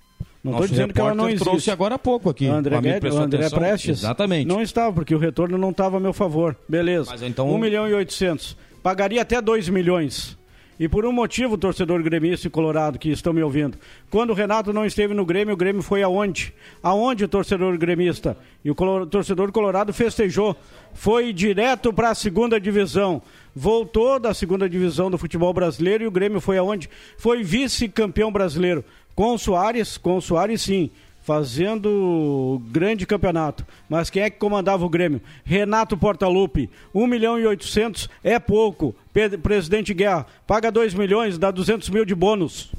Não 0.42 0.52
estou 0.52 0.68
dizendo 0.68 0.94
que 0.94 1.00
ela 1.00 1.14
não 1.14 1.28
existe. 1.28 1.44
trouxe 1.44 1.70
agora 1.70 1.96
há 1.96 1.98
pouco 1.98 2.30
aqui. 2.30 2.46
O 2.48 2.52
André, 2.52 2.80
Guedes- 2.80 3.14
o 3.14 3.18
André 3.18 3.40
atenção. 3.40 3.58
Prestes? 3.58 3.98
Exatamente. 3.98 4.46
Não 4.46 4.62
estava, 4.62 4.92
porque 4.92 5.14
o 5.14 5.18
retorno 5.18 5.58
não 5.58 5.70
estava 5.70 5.96
a 5.96 6.00
meu 6.00 6.12
favor. 6.12 6.56
Beleza. 6.68 7.10
Mas 7.10 7.22
então- 7.22 7.50
1 7.52 7.58
milhão 7.58 7.88
e 7.88 7.92
800. 7.94 8.56
Pagaria 8.82 9.20
até 9.22 9.40
2 9.42 9.68
milhões. 9.68 10.38
E 10.78 10.88
por 10.88 11.04
um 11.04 11.12
motivo, 11.12 11.58
torcedor 11.58 12.02
gremista 12.02 12.46
e 12.46 12.50
colorado 12.50 12.98
que 12.98 13.10
estão 13.10 13.32
me 13.32 13.42
ouvindo. 13.42 13.76
Quando 14.10 14.30
o 14.30 14.34
Renato 14.34 14.72
não 14.72 14.86
esteve 14.86 15.12
no 15.12 15.24
Grêmio, 15.24 15.54
o 15.54 15.56
Grêmio 15.56 15.82
foi 15.82 16.02
aonde? 16.02 16.54
Aonde 16.80 17.24
o 17.24 17.28
torcedor 17.28 17.76
gremista? 17.76 18.36
E 18.64 18.70
o 18.70 19.06
torcedor 19.06 19.50
colorado 19.50 19.92
festejou. 19.92 20.56
Foi 20.94 21.32
direto 21.32 21.92
para 21.92 22.10
a 22.10 22.14
segunda 22.14 22.60
divisão. 22.60 23.20
Voltou 23.54 24.20
da 24.20 24.32
segunda 24.32 24.68
divisão 24.68 25.10
do 25.10 25.18
futebol 25.18 25.52
brasileiro 25.52 26.04
e 26.04 26.06
o 26.06 26.12
Grêmio 26.12 26.40
foi 26.40 26.58
aonde? 26.58 26.88
Foi 27.16 27.42
vice-campeão 27.42 28.30
brasileiro. 28.30 28.84
Com 29.16 29.34
o 29.34 29.38
Soares, 29.38 29.98
com 29.98 30.16
o 30.16 30.22
Soares 30.22 30.62
sim 30.62 30.90
fazendo 31.28 32.58
grande 32.70 33.04
campeonato. 33.06 33.62
Mas 33.86 34.08
quem 34.08 34.22
é 34.22 34.30
que 34.30 34.38
comandava 34.38 34.82
o 34.82 34.88
Grêmio? 34.88 35.20
Renato 35.44 35.94
Portaluppi. 35.94 36.70
1 36.94 37.06
milhão 37.06 37.38
e 37.38 37.44
800 37.46 38.08
é 38.24 38.38
pouco. 38.38 38.96
Presidente 39.42 39.92
Guerra, 39.92 40.24
paga 40.46 40.72
2 40.72 40.94
milhões, 40.94 41.36
dá 41.36 41.50
200 41.50 41.90
mil 41.90 42.06
de 42.06 42.14
bônus. 42.14 42.72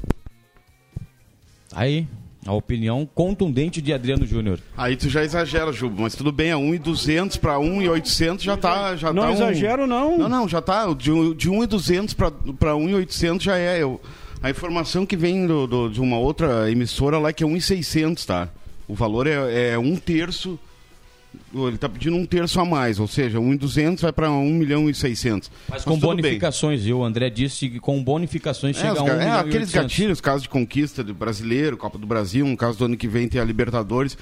Aí, 1.72 2.08
a 2.44 2.51
opinião 2.53 3.08
contundente 3.13 3.84
de 3.84 3.94
Adriano 3.94 4.25
Júnior. 4.25 4.60
Aí 4.75 4.96
tu 4.96 5.08
já 5.10 5.24
exagera, 5.24 5.72
Juba, 5.72 6.01
mas 6.01 6.15
tudo 6.15 6.32
bem, 6.32 6.50
é 6.50 6.56
1,200 6.56 7.38
para 7.38 7.60
1,800 7.60 8.44
já 8.44 8.58
tá. 8.58 8.96
Já 8.96 9.13
Não 9.13 9.22
tá 9.22 9.29
um- 9.29 9.34
exagero, 9.34 9.86
não. 9.86 10.18
Não, 10.18 10.27
não, 10.27 10.48
já 10.48 10.60
tá. 10.60 10.91
De, 10.96 11.12
um- 11.12 11.36
de 11.36 11.51
1,200 11.51 12.15
para 12.15 12.75
1,800 12.75 13.44
já 13.46 13.58
é. 13.60 13.84
Eu, 13.84 14.01
a 14.41 14.50
informação 14.50 15.05
que 15.05 15.17
vem 15.17 15.46
do, 15.48 15.67
do- 15.67 15.89
de 15.89 16.00
uma 16.01 16.17
outra 16.17 16.69
emissora 16.72 17.17
lá 17.17 17.29
é 17.29 17.34
que 17.34 17.43
é 17.43 17.48
1,600, 17.48 18.25
tá? 18.25 18.50
O 18.88 18.96
valor 18.96 19.27
é, 19.27 19.72
é 19.72 19.77
um 19.79 19.96
terço. 19.96 20.58
Ele 21.53 21.77
tá 21.77 21.88
pedindo 21.88 22.15
um 22.15 22.25
terço 22.25 22.60
a 22.60 22.65
mais, 22.65 23.00
ou 23.00 23.08
seja, 23.08 23.39
1,200 23.39 24.01
vai 24.01 24.12
para 24.12 24.31
1 24.31 24.51
milhão 24.51 24.89
e 24.89 24.96
600. 24.96 25.51
Mas 25.69 25.84
com 25.84 25.91
tudo 25.93 26.08
bem. 26.08 26.15
bonificações, 26.24 26.84
viu? 26.84 27.00
O 27.00 27.03
André 27.03 27.29
disse 27.29 27.69
que 27.69 27.79
com 27.79 28.03
bonificações 28.03 28.75
É, 28.77 28.81
chega 28.81 29.00
a 29.00 29.03
1 29.03 29.05
ca- 29.05 29.13
é, 29.13 29.17
milhão 29.19 29.34
aqueles 29.39 29.67
800. 29.69 29.74
gatilhos, 29.74 30.22
caso 30.22 30.41
de 30.43 30.50
conquista 30.50 31.03
do 31.03 31.13
brasileiro, 31.13 31.77
Copa 31.77 32.00
do 32.00 32.08
Brasil, 32.08 32.48
no 32.48 32.58
caso 32.58 32.79
do 32.79 32.86
ano 32.86 32.98
que 32.98 33.08
vem 33.08 33.27
tem 33.27 33.39
a 33.39 33.43
Libertadores, 33.43 34.17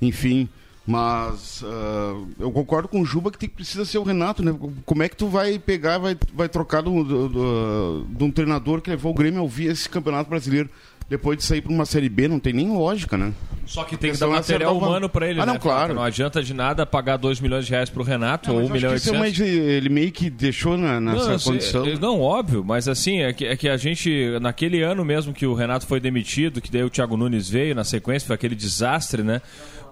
enfim. 0.00 0.48
Mas 0.86 1.64
ah, 1.66 2.14
eu 2.38 2.50
concordo 2.52 2.86
com 2.88 3.00
o 3.00 3.04
Juba 3.04 3.30
que 3.30 3.38
tem, 3.38 3.48
precisa 3.48 3.84
ser 3.84 3.98
o 3.98 4.04
Renato, 4.04 4.42
né? 4.44 4.54
Como 4.84 5.02
é 5.02 5.08
que 5.08 5.16
tu 5.16 5.26
vai 5.26 5.58
pegar, 5.58 5.98
vai, 5.98 6.16
vai 6.32 6.48
trocar 6.48 6.80
do- 6.82 7.02
do- 7.02 7.28
do- 7.28 8.06
de 8.08 8.22
um 8.24 8.30
treinador 8.30 8.80
que 8.80 8.90
levou 8.90 9.10
o 9.12 9.14
Grêmio 9.14 9.40
a 9.40 9.42
ouvir 9.42 9.66
esse 9.66 9.88
campeonato 9.88 10.30
brasileiro 10.30 10.70
depois 11.08 11.38
de 11.38 11.44
sair 11.44 11.60
para 11.60 11.72
uma 11.72 11.84
Série 11.86 12.08
B? 12.08 12.28
Não 12.28 12.38
tem 12.38 12.52
nem 12.52 12.68
lógica, 12.70 13.16
né? 13.16 13.32
Só 13.64 13.82
que 13.82 13.96
tem 13.96 14.12
que 14.12 14.18
dar 14.18 14.26
é 14.26 14.30
material 14.30 14.74
o 14.76 14.78
humano 14.78 15.08
pra 15.08 15.28
ele, 15.28 15.40
Ah, 15.40 15.46
né? 15.46 15.52
não, 15.54 15.58
claro. 15.58 15.92
Não 15.92 16.02
adianta 16.04 16.40
de 16.40 16.54
nada 16.54 16.86
pagar 16.86 17.16
2 17.16 17.40
milhões 17.40 17.64
de 17.66 17.72
reais 17.72 17.90
pro 17.90 18.04
Renato 18.04 18.52
ou 18.52 18.58
1 18.60 18.62
Mas 18.62 18.70
milhão 18.70 18.90
e 18.90 18.92
é 18.92 18.94
800. 18.94 19.18
uma- 19.40 19.48
ele 19.48 19.88
meio 19.88 20.12
que 20.12 20.30
deixou 20.30 20.76
na, 20.78 21.00
nessa 21.00 21.32
eu 21.32 21.38
sei, 21.40 21.52
condição. 21.52 21.84
é, 21.84 21.98
não, 21.98 22.20
óbvio, 22.20 22.62
mas 22.64 22.86
assim, 22.86 23.22
é 23.22 23.32
que, 23.32 23.44
é 23.44 23.56
que 23.56 23.68
a 23.68 23.76
gente, 23.76 24.38
naquele 24.40 24.82
ano 24.82 25.04
mesmo 25.04 25.32
que 25.34 25.44
o 25.46 25.54
Renato 25.54 25.84
foi 25.84 25.98
demitido, 25.98 26.60
que 26.60 26.70
daí 26.70 26.84
o 26.84 26.90
Thiago 26.90 27.16
Nunes 27.16 27.48
veio 27.48 27.74
na 27.74 27.82
sequência, 27.82 28.24
foi 28.28 28.34
aquele 28.36 28.54
desastre, 28.54 29.24
né? 29.24 29.42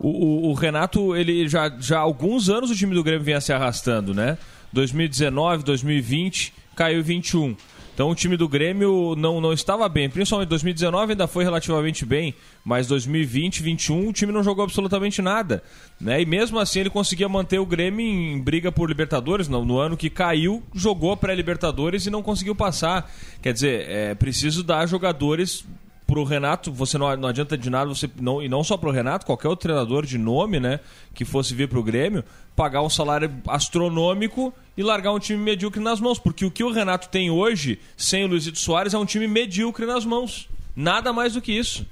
O, 0.01 0.09
o- 0.09 0.51
o 0.51 0.55
Renato, 0.55 1.15
ele 1.17 1.49
já, 1.49 1.69
já 1.79 1.99
há 1.99 2.03
alguns 2.03 2.49
anos 2.49 2.71
o 2.71 2.75
time 2.75 2.95
do 2.95 3.03
Grêmio 3.03 3.25
vinha 3.25 3.41
se 3.41 3.53
arrastando, 3.53 4.13
né? 4.15 4.37
2019, 4.73 5.63
2020, 5.65 6.53
caiu 6.75 7.03
21. 7.03 7.57
Então 7.95 8.11
o 8.11 8.15
time 8.15 8.37
do 8.37 8.49
Grêmio 8.49 9.15
não, 9.17 9.41
não 9.41 9.53
estava 9.53 9.89
bem, 9.89 10.11
principalmente 10.11 10.49
2019 10.49 11.13
ainda 11.13 11.29
foi 11.29 11.45
relativamente 11.45 12.05
bem, 12.05 12.35
mas 12.65 12.89
2020, 12.89 13.63
2021 13.63 14.09
o 14.09 14.13
time 14.13 14.33
não 14.33 14.43
jogou 14.43 14.65
absolutamente 14.65 15.23
nada, 15.23 15.63
né? 16.01 16.21
E 16.21 16.27
mesmo 16.27 16.59
assim 16.59 16.81
ele 16.81 16.91
conseguia 16.91 17.29
manter 17.29 17.61
o 17.61 17.65
Grêmio 17.67 18.05
em 18.05 18.41
briga 18.43 18.73
por 18.73 18.89
Libertadores, 18.89 19.47
no, 19.47 19.65
no 19.65 19.79
ano 19.79 19.97
que 19.97 20.11
caiu, 20.11 20.61
jogou 20.75 21.17
pré-Libertadores 21.17 22.05
e 22.05 22.11
não 22.11 22.21
conseguiu 22.21 22.57
passar. 22.57 23.09
Quer 23.41 23.53
dizer, 23.53 23.89
é 23.89 24.15
preciso 24.17 24.65
dar 24.65 24.87
jogadores 24.87 25.65
pro 26.07 26.23
Renato, 26.25 26.71
você 26.73 26.99
não, 26.99 27.17
não 27.17 27.29
adianta 27.29 27.57
de 27.57 27.71
nada, 27.71 27.87
você 27.89 28.09
não, 28.21 28.43
e 28.43 28.49
não 28.49 28.63
só 28.63 28.77
pro 28.77 28.91
Renato, 28.91 29.25
qualquer 29.25 29.49
outro 29.49 29.63
treinador 29.69 30.05
de 30.05 30.19
nome, 30.19 30.61
né, 30.61 30.81
que 31.15 31.25
fosse 31.25 31.55
vir 31.55 31.67
pro 31.69 31.83
Grêmio, 31.83 32.23
pagar 32.55 32.83
um 32.83 32.91
salário 32.91 33.31
astronômico 33.49 34.53
e 34.77 34.83
largar 34.83 35.13
um 35.13 35.19
time 35.19 35.39
medíocre 35.43 35.81
nas 35.83 36.01
mãos. 36.01 36.19
Porque 36.19 36.45
o 36.45 36.51
que 36.51 36.63
o 36.63 36.71
Renato 36.71 37.09
tem 37.09 37.31
hoje, 37.31 37.79
sem 37.97 38.25
o 38.25 38.29
Luizito 38.29 38.59
Soares, 38.59 38.93
é 38.95 38.99
um 38.99 39.07
time 39.07 39.27
medíocre 39.27 39.87
nas 39.87 40.05
mãos. 40.05 40.49
Nada 40.77 41.13
mais 41.13 41.33
do 41.35 41.41
que 41.41 41.53
isso. 41.53 41.87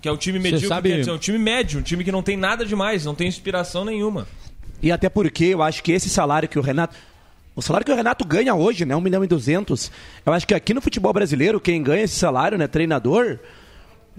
Que 0.00 0.08
é 0.08 0.12
um 0.12 0.16
time 0.16 0.38
medíocre, 0.38 0.66
sabe- 0.68 0.88
quer 0.90 0.98
dizer, 1.00 1.10
é 1.10 1.14
um 1.14 1.18
time 1.18 1.38
médio, 1.38 1.78
um 1.78 1.82
time 1.82 2.02
que 2.02 2.10
não 2.12 2.22
tem 2.22 2.36
nada 2.36 2.64
demais, 2.64 3.04
não 3.04 3.14
tem 3.14 3.28
inspiração 3.28 3.84
nenhuma. 3.84 4.26
E 4.82 4.90
até 4.90 5.10
porque 5.10 5.44
eu 5.44 5.62
acho 5.62 5.82
que 5.82 5.92
esse 5.92 6.08
salário 6.08 6.48
que 6.48 6.58
o 6.58 6.62
Renato. 6.62 6.96
O 7.60 7.62
salário 7.62 7.84
que 7.84 7.92
o 7.92 7.94
Renato 7.94 8.24
ganha 8.24 8.54
hoje, 8.54 8.86
né? 8.86 8.96
1 8.96 9.00
milhão 9.02 9.22
e 9.22 9.26
200. 9.26 9.92
Eu 10.24 10.32
acho 10.32 10.46
que 10.46 10.54
aqui 10.54 10.72
no 10.72 10.80
futebol 10.80 11.12
brasileiro, 11.12 11.60
quem 11.60 11.82
ganha 11.82 12.04
esse 12.04 12.14
salário, 12.14 12.56
né? 12.56 12.66
Treinador. 12.66 13.38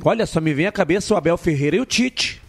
Olha, 0.06 0.28
só 0.28 0.40
me 0.40 0.54
vem 0.54 0.68
à 0.68 0.72
cabeça 0.72 1.12
o 1.12 1.18
Abel 1.18 1.36
Ferreira 1.40 1.76
e 1.76 1.80
o 1.80 1.86
Tite. 1.86 2.40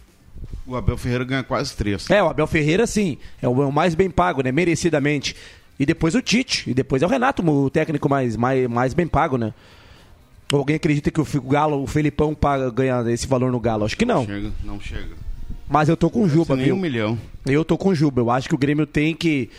O 0.67 0.75
Abel 0.75 0.95
Ferreira 0.95 1.23
ganha 1.23 1.41
quase 1.41 1.75
três. 1.75 2.07
É, 2.11 2.21
o 2.21 2.27
Abel 2.29 2.45
Ferreira, 2.45 2.85
sim. 2.85 3.17
É 3.41 3.47
o, 3.47 3.63
é 3.67 3.71
mais 3.71 3.95
bem 3.95 4.07
pago, 4.07 4.43
né? 4.43 4.51
Merecidamente. 4.51 5.35
E 5.79 5.85
depois 5.85 6.13
o 6.13 6.21
Tite. 6.21 6.69
E 6.69 6.75
depois 6.75 7.01
é 7.01 7.07
o 7.07 7.09
Renato, 7.09 7.43
o 7.43 7.71
técnico 7.71 8.07
mais, 8.07 8.35
mais, 8.35 8.69
mais 8.69 8.93
bem 8.93 9.07
pago, 9.07 9.35
né? 9.35 9.51
Alguém 10.51 10.75
acredita 10.75 11.09
que 11.09 11.19
o 11.19 11.41
Galo, 11.41 11.81
o 11.81 11.87
Felipão 11.87 12.35
paga, 12.35 12.69
ganha 12.69 13.03
esse 13.11 13.25
valor 13.25 13.51
no 13.51 13.59
Galo? 13.59 13.83
Acho 13.83 13.97
que 13.97 14.05
não. 14.05 14.27
Chega, 14.27 14.51
não 14.63 14.79
chega. 14.79 15.15
Mas 15.67 15.89
eu 15.89 15.97
tô 15.97 16.11
com 16.11 16.21
o 16.21 16.29
Juba, 16.29 16.55
viu? 16.55 16.75
um 16.75 16.79
milhão. 16.79 17.17
Eu 17.47 17.65
tô 17.65 17.79
com 17.79 17.89
o 17.89 17.95
Juba. 17.95 18.21
Eu 18.21 18.29
acho 18.29 18.47
que 18.47 18.53
o 18.53 18.59
Grêmio 18.59 18.85
tem 18.85 19.15
que 19.15 19.49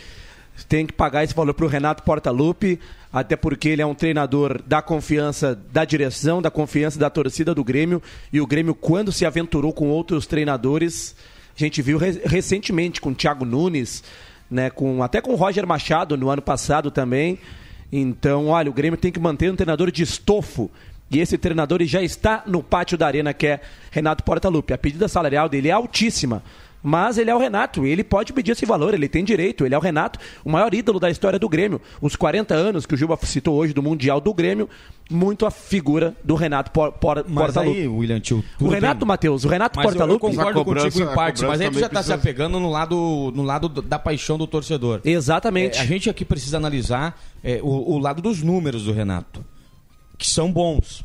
tem 0.63 0.85
que 0.85 0.93
pagar 0.93 1.23
esse 1.23 1.33
valor 1.33 1.53
pro 1.53 1.67
Renato 1.67 2.03
Portaluppi, 2.03 2.79
até 3.11 3.35
porque 3.35 3.69
ele 3.69 3.81
é 3.81 3.85
um 3.85 3.95
treinador 3.95 4.61
da 4.65 4.81
confiança 4.81 5.59
da 5.71 5.83
direção, 5.85 6.41
da 6.41 6.49
confiança 6.49 6.97
da 6.97 7.09
torcida 7.09 7.53
do 7.53 7.63
Grêmio, 7.63 8.01
e 8.31 8.39
o 8.39 8.47
Grêmio 8.47 8.73
quando 8.73 9.11
se 9.11 9.25
aventurou 9.25 9.73
com 9.73 9.89
outros 9.89 10.25
treinadores, 10.25 11.15
a 11.55 11.59
gente 11.59 11.81
viu 11.81 11.97
re- 11.97 12.21
recentemente 12.25 12.99
com 12.99 13.09
o 13.09 13.15
Thiago 13.15 13.45
Nunes, 13.45 14.03
né, 14.49 14.69
com 14.69 15.01
até 15.01 15.21
com 15.21 15.31
o 15.33 15.35
Roger 15.35 15.65
Machado 15.65 16.15
no 16.17 16.29
ano 16.29 16.41
passado 16.41 16.91
também. 16.91 17.39
Então, 17.91 18.47
olha, 18.47 18.69
o 18.69 18.73
Grêmio 18.73 18.97
tem 18.97 19.11
que 19.11 19.19
manter 19.19 19.51
um 19.51 19.55
treinador 19.55 19.91
de 19.91 20.03
estofo. 20.03 20.69
E 21.09 21.19
esse 21.19 21.37
treinador 21.37 21.83
já 21.83 22.01
está 22.01 22.43
no 22.47 22.63
pátio 22.63 22.97
da 22.97 23.05
arena, 23.05 23.31
que 23.33 23.45
é 23.45 23.61
Renato 23.91 24.23
Portaluppi. 24.23 24.73
A 24.73 24.77
pedida 24.77 25.07
salarial 25.07 25.47
dele 25.47 25.69
é 25.69 25.71
altíssima. 25.71 26.43
Mas 26.87 27.17
ele 27.17 27.31
é 27.31 27.35
o 27.35 27.39
Renato, 27.39 27.83
ele 27.85 28.03
pode 28.03 28.31
pedir 28.31 28.51
esse 28.51 28.63
valor, 28.65 28.93
ele 28.93 29.09
tem 29.09 29.23
direito. 29.23 29.65
Ele 29.65 29.73
é 29.73 29.77
o 29.77 29.81
Renato, 29.81 30.19
o 30.43 30.51
maior 30.51 30.71
ídolo 30.71 30.99
da 30.99 31.09
história 31.09 31.39
do 31.39 31.49
Grêmio. 31.49 31.81
Os 31.99 32.15
40 32.15 32.53
anos 32.53 32.85
que 32.85 32.93
o 32.93 32.97
Juba 32.97 33.17
citou 33.23 33.55
hoje 33.55 33.73
do 33.73 33.81
Mundial 33.81 34.21
do 34.21 34.31
Grêmio, 34.33 34.69
muito 35.09 35.45
a 35.47 35.51
figura 35.51 36.15
do 36.23 36.35
Renato 36.35 36.69
Por, 36.71 36.91
Por, 36.91 37.25
Mas 37.27 37.45
Portaluppi. 37.45 37.79
aí, 37.81 37.87
William 37.87 38.19
Tio, 38.19 38.43
o 38.61 38.67
Renato, 38.69 38.99
bem. 38.99 39.07
Matheus, 39.07 39.43
o 39.45 39.47
Renato 39.47 39.77
Mas 39.77 39.85
eu, 39.85 39.91
eu 39.91 39.97
Portaluppi. 39.97 40.35
concordo 40.37 40.59
A 40.59 40.63
cobrança- 40.63 40.85
contigo 40.87 41.09
em 41.09 41.11
a 41.11 41.15
partes, 41.15 41.41
mas 41.41 41.51
aí 41.61 41.67
tu 41.67 41.69
cobrança 41.73 41.79
já 41.79 41.87
está 41.87 42.03
se 42.03 42.09
também 42.09 42.21
apegando 42.21 42.59
no 42.59 42.69
lado, 42.69 43.31
no 43.35 43.41
lado 43.43 43.67
do- 43.67 43.81
da 43.81 43.97
paixão 43.97 44.37
do 44.37 44.45
torcedor. 44.45 45.01
Exatamente. 45.03 45.79
É, 45.79 45.81
a 45.81 45.85
gente 45.85 46.07
aqui 46.09 46.23
precisa 46.23 46.57
analisar 46.57 47.19
é, 47.43 47.59
o, 47.63 47.93
o 47.93 47.97
lado 47.97 48.21
dos 48.21 48.43
números 48.43 48.83
do 48.85 48.93
Renato, 48.93 49.43
que 50.19 50.29
são 50.29 50.51
bons. 50.51 51.03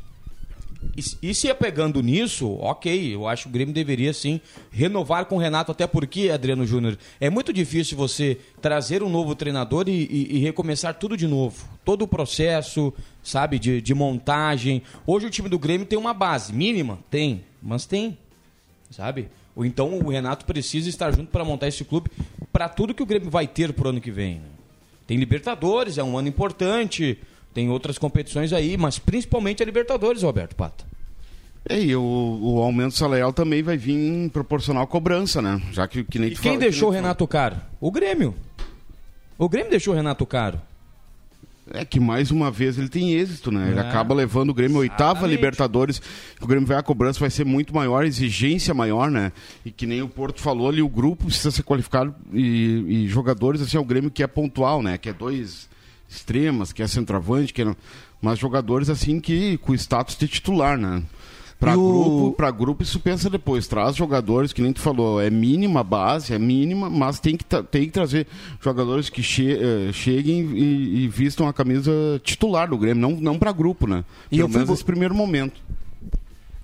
E, 0.96 1.30
e 1.30 1.34
se 1.34 1.50
apegando 1.50 2.00
nisso, 2.02 2.52
ok, 2.58 3.14
eu 3.14 3.28
acho 3.28 3.44
que 3.44 3.48
o 3.50 3.52
Grêmio 3.52 3.74
deveria 3.74 4.12
sim 4.14 4.40
renovar 4.70 5.26
com 5.26 5.36
o 5.36 5.38
Renato, 5.38 5.70
até 5.70 5.86
porque, 5.86 6.30
Adriano 6.30 6.66
Júnior, 6.66 6.96
é 7.20 7.28
muito 7.28 7.52
difícil 7.52 7.96
você 7.98 8.38
trazer 8.62 9.02
um 9.02 9.08
novo 9.10 9.34
treinador 9.34 9.88
e, 9.88 9.92
e- 10.10 10.36
e 10.36 10.38
recomeçar 10.38 10.94
tudo 10.94 11.16
de 11.16 11.26
novo. 11.26 11.68
Todo 11.84 12.02
o 12.02 12.08
processo, 12.08 12.92
sabe, 13.22 13.58
de, 13.58 13.80
de 13.82 13.94
montagem. 13.94 14.82
Hoje 15.06 15.26
o 15.26 15.30
time 15.30 15.48
do 15.50 15.58
Grêmio 15.58 15.86
tem 15.86 15.98
uma 15.98 16.14
base 16.14 16.52
mínima? 16.52 16.98
Tem, 17.10 17.44
mas 17.62 17.84
tem, 17.84 18.16
sabe? 18.90 19.28
Ou 19.54 19.64
então 19.66 19.98
o 19.98 20.08
Renato 20.10 20.46
precisa 20.46 20.88
estar 20.88 21.14
junto 21.14 21.30
para 21.30 21.44
montar 21.44 21.68
esse 21.68 21.84
clube 21.84 22.10
para 22.52 22.68
tudo 22.68 22.94
que 22.94 23.02
o 23.02 23.06
Grêmio 23.06 23.28
vai 23.30 23.46
ter 23.46 23.72
pro 23.74 23.90
ano 23.90 24.00
que 24.00 24.10
vem. 24.10 24.36
né? 24.36 24.48
Tem 25.06 25.18
Libertadores, 25.18 25.98
é 25.98 26.02
um 26.04 26.16
ano 26.16 26.28
importante, 26.28 27.18
tem 27.54 27.68
outras 27.70 27.98
competições 27.98 28.52
aí, 28.52 28.76
mas 28.76 28.98
principalmente 28.98 29.62
a 29.62 29.66
Libertadores, 29.66 30.22
Roberto 30.22 30.54
Pata. 30.54 30.84
É, 31.68 31.78
e 31.78 31.94
o, 31.94 32.00
o 32.42 32.62
aumento 32.62 32.94
salarial 32.94 33.32
também 33.32 33.62
vai 33.62 33.76
vir 33.76 34.30
proporcional 34.30 34.84
à 34.84 34.86
cobrança, 34.86 35.42
né? 35.42 35.60
Já 35.72 35.86
que, 35.86 36.02
que 36.04 36.18
nem 36.18 36.30
E 36.30 36.34
quem 36.34 36.52
fala- 36.52 36.58
deixou 36.58 36.88
o 36.88 36.92
Renato 36.92 37.26
caro? 37.26 37.56
O 37.80 37.90
Grêmio. 37.90 38.34
O 39.36 39.48
Grêmio 39.48 39.70
deixou 39.70 39.92
o 39.92 39.96
Renato 39.96 40.24
caro. 40.24 40.60
É 41.72 41.84
que 41.84 42.00
mais 42.00 42.30
uma 42.32 42.50
vez 42.50 42.78
ele 42.78 42.88
tem 42.88 43.12
êxito, 43.12 43.52
né? 43.52 43.70
Ele 43.70 43.78
É. 43.78 43.82
acaba 43.82 44.12
levando 44.14 44.50
o 44.50 44.54
Grêmio 44.54 44.78
oitava. 44.78 45.26
Libertadores. 45.26 46.00
O 46.40 46.46
Grêmio 46.46 46.66
vai 46.66 46.76
a 46.78 46.82
cobrança, 46.82 47.20
vai 47.20 47.30
ser 47.30 47.44
muito 47.44 47.72
maior, 47.74 48.04
exigência 48.04 48.72
maior, 48.74 49.08
né? 49.10 49.30
E 49.64 49.70
que 49.70 49.86
nem 49.86 50.02
o 50.02 50.08
Porto 50.08 50.40
falou 50.40 50.68
ali, 50.68 50.82
o 50.82 50.88
grupo 50.88 51.26
precisa 51.26 51.50
ser 51.52 51.62
qualificado 51.62 52.12
e, 52.32 53.04
e 53.04 53.08
jogadores, 53.08 53.60
assim, 53.60 53.76
é 53.76 53.80
o 53.80 53.84
Grêmio 53.84 54.10
que 54.10 54.22
é 54.22 54.26
pontual, 54.26 54.82
né? 54.82 54.96
Que 54.98 55.10
é 55.10 55.12
dois 55.12 55.68
extremas, 56.10 56.72
que 56.72 56.82
é 56.82 56.86
centroavante, 56.88 57.52
que 57.54 57.62
é... 57.62 57.76
mas 58.20 58.38
jogadores 58.38 58.90
assim 58.90 59.20
que 59.20 59.56
com 59.58 59.72
status 59.74 60.16
de 60.16 60.26
titular, 60.28 60.76
né? 60.76 61.02
E 61.62 61.76
o- 61.76 61.76
grupo, 61.76 62.36
pra 62.38 62.50
grupo, 62.50 62.82
isso 62.82 62.98
pensa 62.98 63.28
depois. 63.28 63.68
Traz 63.68 63.94
jogadores, 63.94 64.50
que 64.50 64.62
nem 64.62 64.72
tu 64.72 64.80
falou, 64.80 65.20
é 65.20 65.28
mínima 65.28 65.80
a 65.80 65.84
base, 65.84 66.32
é 66.32 66.38
mínima, 66.38 66.88
mas 66.88 67.20
tem 67.20 67.36
que, 67.36 67.44
tem 67.44 67.82
que 67.84 67.90
trazer 67.90 68.26
jogadores 68.62 69.10
que 69.10 69.22
che 69.22 69.52
eh, 69.52 69.92
cheguem 69.92 70.40
e, 70.56 71.04
e 71.04 71.08
vistam 71.08 71.46
a 71.46 71.52
camisa 71.52 71.92
titular 72.24 72.66
do 72.70 72.78
Grêmio, 72.78 73.02
não, 73.02 73.20
não 73.20 73.38
pra 73.38 73.52
grupo, 73.52 73.86
né? 73.86 74.04
E 74.32 74.36
Pelo 74.38 74.44
eu 74.44 74.48
fui 74.48 74.54
menos 74.54 74.66
bu- 74.68 74.72
nesse 74.72 74.84
primeiro 74.84 75.14
momento. 75.14 75.60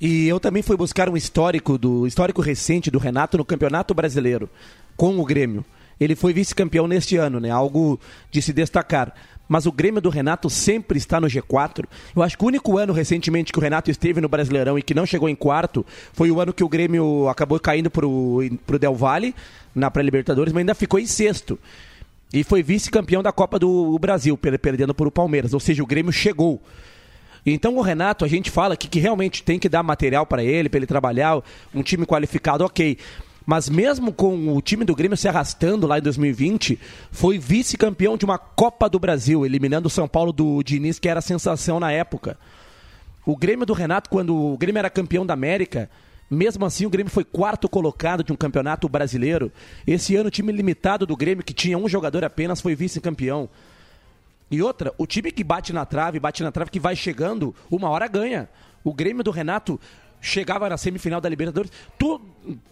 E 0.00 0.26
eu 0.28 0.38
também 0.40 0.62
fui 0.62 0.76
buscar 0.78 1.08
um 1.10 1.16
histórico 1.16 1.76
do 1.78 2.06
histórico 2.06 2.40
recente 2.42 2.90
do 2.90 2.98
Renato 2.98 3.36
no 3.38 3.44
Campeonato 3.44 3.94
Brasileiro 3.94 4.48
com 4.96 5.18
o 5.18 5.24
Grêmio. 5.24 5.62
Ele 5.98 6.14
foi 6.14 6.32
vice-campeão 6.34 6.86
neste 6.86 7.16
ano, 7.16 7.40
né? 7.40 7.50
Algo 7.50 7.98
de 8.30 8.42
se 8.42 8.52
destacar. 8.52 9.14
Mas 9.48 9.64
o 9.64 9.70
Grêmio 9.72 10.00
do 10.00 10.08
Renato 10.10 10.50
sempre 10.50 10.98
está 10.98 11.20
no 11.20 11.28
G4. 11.28 11.84
Eu 12.14 12.22
acho 12.22 12.36
que 12.36 12.42
o 12.44 12.48
único 12.48 12.78
ano 12.78 12.92
recentemente 12.92 13.52
que 13.52 13.58
o 13.58 13.62
Renato 13.62 13.90
esteve 13.90 14.20
no 14.20 14.28
Brasileirão 14.28 14.78
e 14.78 14.82
que 14.82 14.92
não 14.94 15.06
chegou 15.06 15.28
em 15.28 15.36
quarto 15.36 15.86
foi 16.12 16.30
o 16.30 16.40
ano 16.40 16.52
que 16.52 16.64
o 16.64 16.68
Grêmio 16.68 17.28
acabou 17.28 17.58
caindo 17.60 17.88
pro, 17.90 18.40
pro 18.66 18.78
Del 18.78 18.94
Valle 18.94 19.34
na 19.74 19.90
pré-Libertadores, 19.90 20.52
mas 20.52 20.60
ainda 20.60 20.74
ficou 20.74 20.98
em 20.98 21.06
sexto. 21.06 21.58
E 22.32 22.42
foi 22.42 22.60
vice-campeão 22.62 23.22
da 23.22 23.30
Copa 23.30 23.56
do 23.58 23.96
Brasil, 24.00 24.36
per- 24.36 24.58
perdendo 24.58 24.92
para 24.92 25.06
o 25.06 25.12
Palmeiras. 25.12 25.54
Ou 25.54 25.60
seja, 25.60 25.82
o 25.82 25.86
Grêmio 25.86 26.12
chegou. 26.12 26.60
Então 27.48 27.76
o 27.76 27.80
Renato, 27.80 28.24
a 28.24 28.28
gente 28.28 28.50
fala 28.50 28.76
que, 28.76 28.88
que 28.88 28.98
realmente 28.98 29.44
tem 29.44 29.56
que 29.60 29.68
dar 29.68 29.84
material 29.84 30.26
para 30.26 30.42
ele, 30.42 30.68
para 30.68 30.78
ele 30.78 30.86
trabalhar, 30.86 31.40
um 31.72 31.82
time 31.82 32.04
qualificado, 32.04 32.64
ok. 32.64 32.98
Mas 33.46 33.68
mesmo 33.68 34.12
com 34.12 34.56
o 34.56 34.60
time 34.60 34.84
do 34.84 34.94
Grêmio 34.94 35.16
se 35.16 35.28
arrastando 35.28 35.86
lá 35.86 35.98
em 35.98 36.02
2020, 36.02 36.80
foi 37.12 37.38
vice-campeão 37.38 38.16
de 38.16 38.24
uma 38.24 38.36
Copa 38.36 38.90
do 38.90 38.98
Brasil, 38.98 39.46
eliminando 39.46 39.86
o 39.86 39.90
São 39.90 40.08
Paulo 40.08 40.32
do 40.32 40.60
Diniz, 40.64 40.98
que 40.98 41.08
era 41.08 41.20
a 41.20 41.22
sensação 41.22 41.78
na 41.78 41.92
época. 41.92 42.36
O 43.24 43.36
Grêmio 43.36 43.64
do 43.64 43.72
Renato, 43.72 44.10
quando 44.10 44.34
o 44.34 44.58
Grêmio 44.58 44.80
era 44.80 44.90
campeão 44.90 45.24
da 45.24 45.34
América, 45.34 45.88
mesmo 46.28 46.64
assim 46.64 46.86
o 46.86 46.90
Grêmio 46.90 47.12
foi 47.12 47.24
quarto 47.24 47.68
colocado 47.68 48.24
de 48.24 48.32
um 48.32 48.36
campeonato 48.36 48.88
brasileiro. 48.88 49.52
Esse 49.86 50.16
ano 50.16 50.26
o 50.26 50.30
time 50.30 50.50
limitado 50.50 51.06
do 51.06 51.16
Grêmio, 51.16 51.44
que 51.44 51.54
tinha 51.54 51.78
um 51.78 51.88
jogador 51.88 52.24
apenas, 52.24 52.60
foi 52.60 52.74
vice-campeão. 52.74 53.48
E 54.50 54.60
outra, 54.60 54.92
o 54.98 55.06
time 55.06 55.30
que 55.30 55.44
bate 55.44 55.72
na 55.72 55.84
trave, 55.84 56.18
bate 56.18 56.42
na 56.42 56.50
trave, 56.50 56.70
que 56.70 56.80
vai 56.80 56.96
chegando, 56.96 57.54
uma 57.70 57.88
hora 57.90 58.08
ganha. 58.08 58.48
O 58.82 58.92
Grêmio 58.92 59.22
do 59.22 59.30
Renato 59.30 59.80
chegava 60.26 60.68
na 60.68 60.76
semifinal 60.76 61.20
da 61.20 61.28
Libertadores. 61.28 61.70
Tu, 61.98 62.20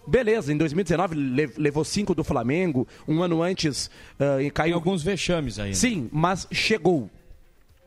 beleza, 0.06 0.52
em 0.52 0.56
2019 0.56 1.14
le- 1.14 1.52
levou 1.56 1.84
cinco 1.84 2.14
do 2.14 2.24
Flamengo, 2.24 2.86
um 3.06 3.22
ano 3.22 3.42
antes 3.42 3.90
ah, 4.18 4.36
e 4.38 4.44
Tem 4.44 4.50
caiu. 4.50 4.74
alguns 4.74 5.02
vexames 5.02 5.58
aí. 5.58 5.68
né? 5.70 5.74
Sim, 5.74 6.08
mas 6.12 6.46
chegou. 6.52 7.08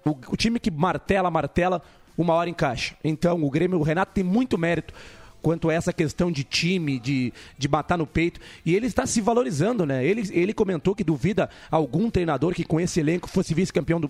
O, 0.06 0.12
o 0.30 0.38
time 0.38 0.60
que 0.60 0.72
martela, 0.72 1.30
martela, 1.30 1.82
uma 2.18 2.34
hora 2.34 2.50
encaixa. 2.50 2.96
Então, 3.04 3.44
o 3.44 3.50
Grêmio, 3.50 3.78
o 3.78 3.84
Renato 3.84 4.14
tem 4.14 4.24
muito 4.24 4.58
mérito 4.58 4.94
quanto 5.42 5.70
a 5.70 5.74
essa 5.74 5.94
questão 5.94 6.32
de 6.32 6.44
time, 6.44 7.00
de, 7.00 7.32
de 7.58 7.68
matar 7.68 7.98
no 7.98 8.08
peito. 8.08 8.40
E 8.66 8.74
ele 8.76 8.88
está 8.88 9.06
se 9.06 9.22
valorizando, 9.22 9.86
né? 9.86 10.04
Ele, 10.06 10.28
ele 10.32 10.54
comentou 10.54 10.96
que 10.96 11.04
duvida 11.04 11.50
algum 11.70 12.10
treinador 12.10 12.54
que 12.54 12.64
com 12.64 12.80
esse 12.80 13.00
elenco 13.00 13.30
fosse 13.30 13.54
vice-campeão 13.54 14.00
do 14.02 14.10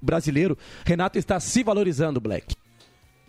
brasileiro. 0.00 0.56
Renato 0.84 1.18
está 1.18 1.38
se 1.40 1.62
valorizando, 1.62 2.20
Black. 2.20 2.54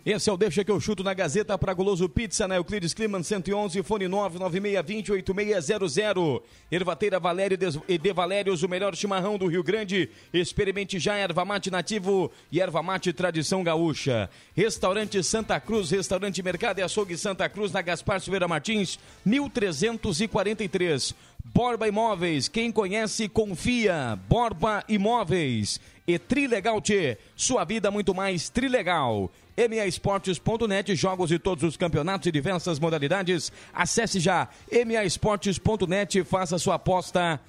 Esse 0.04 0.28
é 0.30 0.32
o 0.32 0.36
Deixa 0.36 0.64
que 0.64 0.70
eu 0.70 0.78
chuto 0.80 1.04
na 1.04 1.12
Gazeta 1.12 1.58
para 1.58 1.74
Goloso 1.74 2.08
Pizza, 2.08 2.48
na 2.48 2.56
Euclides 2.56 2.94
Kliman 2.94 3.22
111, 3.22 3.82
fone 3.82 4.06
996208600. 4.06 6.40
Ervateira 6.72 7.20
Valério 7.20 7.58
e 7.86 7.98
De 7.98 8.10
Valérios, 8.10 8.62
o 8.62 8.68
melhor 8.68 8.96
chimarrão 8.96 9.36
do 9.36 9.46
Rio 9.46 9.62
Grande. 9.62 10.08
Experimente 10.32 10.98
já 10.98 11.16
erva 11.16 11.44
mate 11.44 11.70
nativo 11.70 12.32
e 12.50 12.62
erva 12.62 12.82
mate 12.82 13.12
tradição 13.12 13.62
gaúcha. 13.62 14.30
Restaurante 14.56 15.22
Santa 15.22 15.60
Cruz, 15.60 15.90
Restaurante 15.90 16.42
Mercado 16.42 16.78
e 16.78 16.82
Açougue 16.82 17.18
Santa 17.18 17.46
Cruz, 17.50 17.70
na 17.70 17.82
Gaspar 17.82 18.22
Silveira 18.22 18.48
Martins, 18.48 18.98
1343. 19.26 21.14
Borba 21.44 21.86
Imóveis, 21.88 22.48
quem 22.48 22.72
conhece, 22.72 23.28
confia. 23.28 24.18
Borba 24.28 24.82
Imóveis. 24.88 25.78
E 26.06 26.18
Trilegal 26.18 26.80
T, 26.80 27.18
sua 27.36 27.64
vida 27.64 27.90
muito 27.90 28.14
mais 28.14 28.48
Trilegal. 28.48 29.30
MAEsportes.net, 29.56 30.94
jogos 30.94 31.28
de 31.28 31.38
todos 31.38 31.64
os 31.64 31.76
campeonatos 31.76 32.26
e 32.26 32.32
diversas 32.32 32.78
modalidades. 32.78 33.52
Acesse 33.72 34.20
já 34.20 34.48
MAEsportes.net, 34.86 36.22
faça 36.24 36.58
sua 36.58 36.74
aposta. 36.76 37.40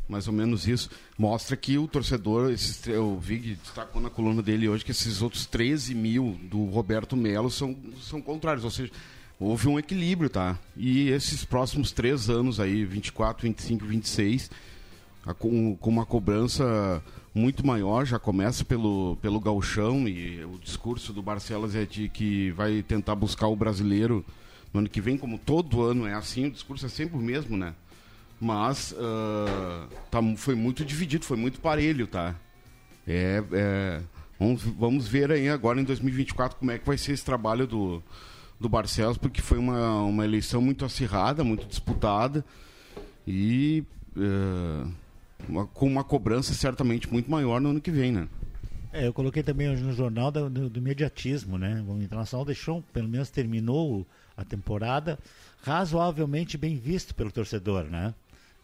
Mais 0.09 0.27
ou 0.27 0.33
menos 0.33 0.67
isso. 0.67 0.91
Mostra 1.17 1.57
que 1.57 1.79
o 1.79 1.87
torcedor, 1.87 2.51
esses, 2.53 2.77
tre- 2.79 2.97
o 2.97 3.19
Vig 3.19 3.55
destacou 3.55 4.03
na 4.03 4.11
coluna 4.11 4.43
dele 4.43 4.69
hoje 4.69 4.85
que 4.85 4.91
esses 4.91 5.23
outros 5.23 5.47
13 5.47 5.95
mil 5.95 6.38
do 6.43 6.65
Roberto 6.67 7.17
Melo 7.17 7.51
são, 7.51 7.77
são 8.01 8.21
contrários. 8.21 8.65
Ou 8.65 8.71
seja, 8.71 8.91
houve 9.42 9.68
um 9.68 9.78
equilíbrio, 9.78 10.31
tá? 10.31 10.59
E 10.76 11.09
esses 11.09 11.44
próximos 11.44 11.92
três 11.92 12.28
anos 12.31 12.59
aí, 12.61 12.85
24, 12.85 13.42
25, 13.46 13.85
26, 13.85 14.50
a- 15.26 15.35
com, 15.35 15.76
com 15.76 15.90
uma 15.90 16.07
cobrança 16.07 17.02
muito 17.35 17.66
maior, 17.66 18.05
já 18.05 18.18
começa 18.18 18.64
pelo, 18.64 19.16
pelo 19.22 19.40
gauchão 19.40 20.07
e 20.07 20.44
o 20.44 20.59
discurso 20.59 21.12
do 21.12 21.22
Barcelos 21.22 21.74
é 21.74 21.85
de 21.87 22.09
que 22.09 22.50
vai 22.52 22.83
tentar 22.83 23.14
buscar 23.14 23.46
o 23.46 23.57
brasileiro 23.57 24.24
no 24.72 24.81
ano 24.81 24.88
que 24.88 25.00
vem, 25.00 25.16
como 25.18 25.38
todo 25.38 25.83
ano 25.83 26.07
é 26.07 26.14
assim, 26.14 26.46
o 26.46 26.50
discurso 26.50 26.87
é 26.87 26.88
sempre 26.88 27.16
o 27.16 27.20
mesmo, 27.20 27.57
né? 27.57 27.74
Mas 28.40 28.94
ah, 28.98 29.87
tá, 30.11 30.18
foi 30.37 30.55
muito 30.55 30.85
dividido, 30.85 31.24
foi 31.24 31.37
muito 31.37 31.61
parelho, 31.61 32.07
tá? 32.07 32.35
É, 33.07 33.42
é, 33.52 34.00
vamos, 34.38 34.62
vamos 34.62 35.09
ver 35.09 35.31
aí 35.33 35.48
agora 35.48 35.81
em 35.81 35.85
2024 35.85 36.59
como 36.59 36.70
é 36.70 36.78
que 36.78 36.87
vai 36.87 36.98
ser 36.98 37.12
esse 37.12 37.24
trabalho 37.24 37.66
do, 37.66 38.02
do 38.62 38.68
Barcelos, 38.68 39.18
porque 39.18 39.42
foi 39.42 39.59
uma, 39.59 40.03
uma 40.03 40.25
eleição 40.25 40.62
muito 40.62 40.85
acirrada, 40.85 41.44
muito 41.44 41.66
disputada 41.66 42.44
e 43.27 43.85
eh, 44.16 44.87
uma- 45.48 45.66
com 45.66 45.87
uma 45.87 46.05
cobrança 46.05 46.55
certamente 46.55 47.11
muito 47.12 47.31
maior 47.31 47.61
no 47.61 47.70
ano 47.70 47.81
que 47.81 47.90
vem, 47.90 48.12
né? 48.12 48.29
É, 48.92 49.07
eu 49.07 49.12
coloquei 49.12 49.42
também 49.42 49.70
hoje 49.70 49.83
no 49.83 49.92
jornal 49.92 50.31
do, 50.31 50.51
do, 50.51 50.68
do 50.70 50.79
imediatismo, 50.79 51.57
né? 51.59 51.83
O 51.88 52.01
Internacional 52.03 52.44
deixou, 52.44 52.83
pelo 52.92 53.09
menos 53.09 53.31
terminou 53.31 54.07
a 54.37 54.44
temporada 54.44 55.18
razoavelmente 55.62 56.59
bem 56.59 56.77
visto 56.77 57.14
pelo 57.14 57.31
torcedor, 57.33 57.85
né? 57.85 58.14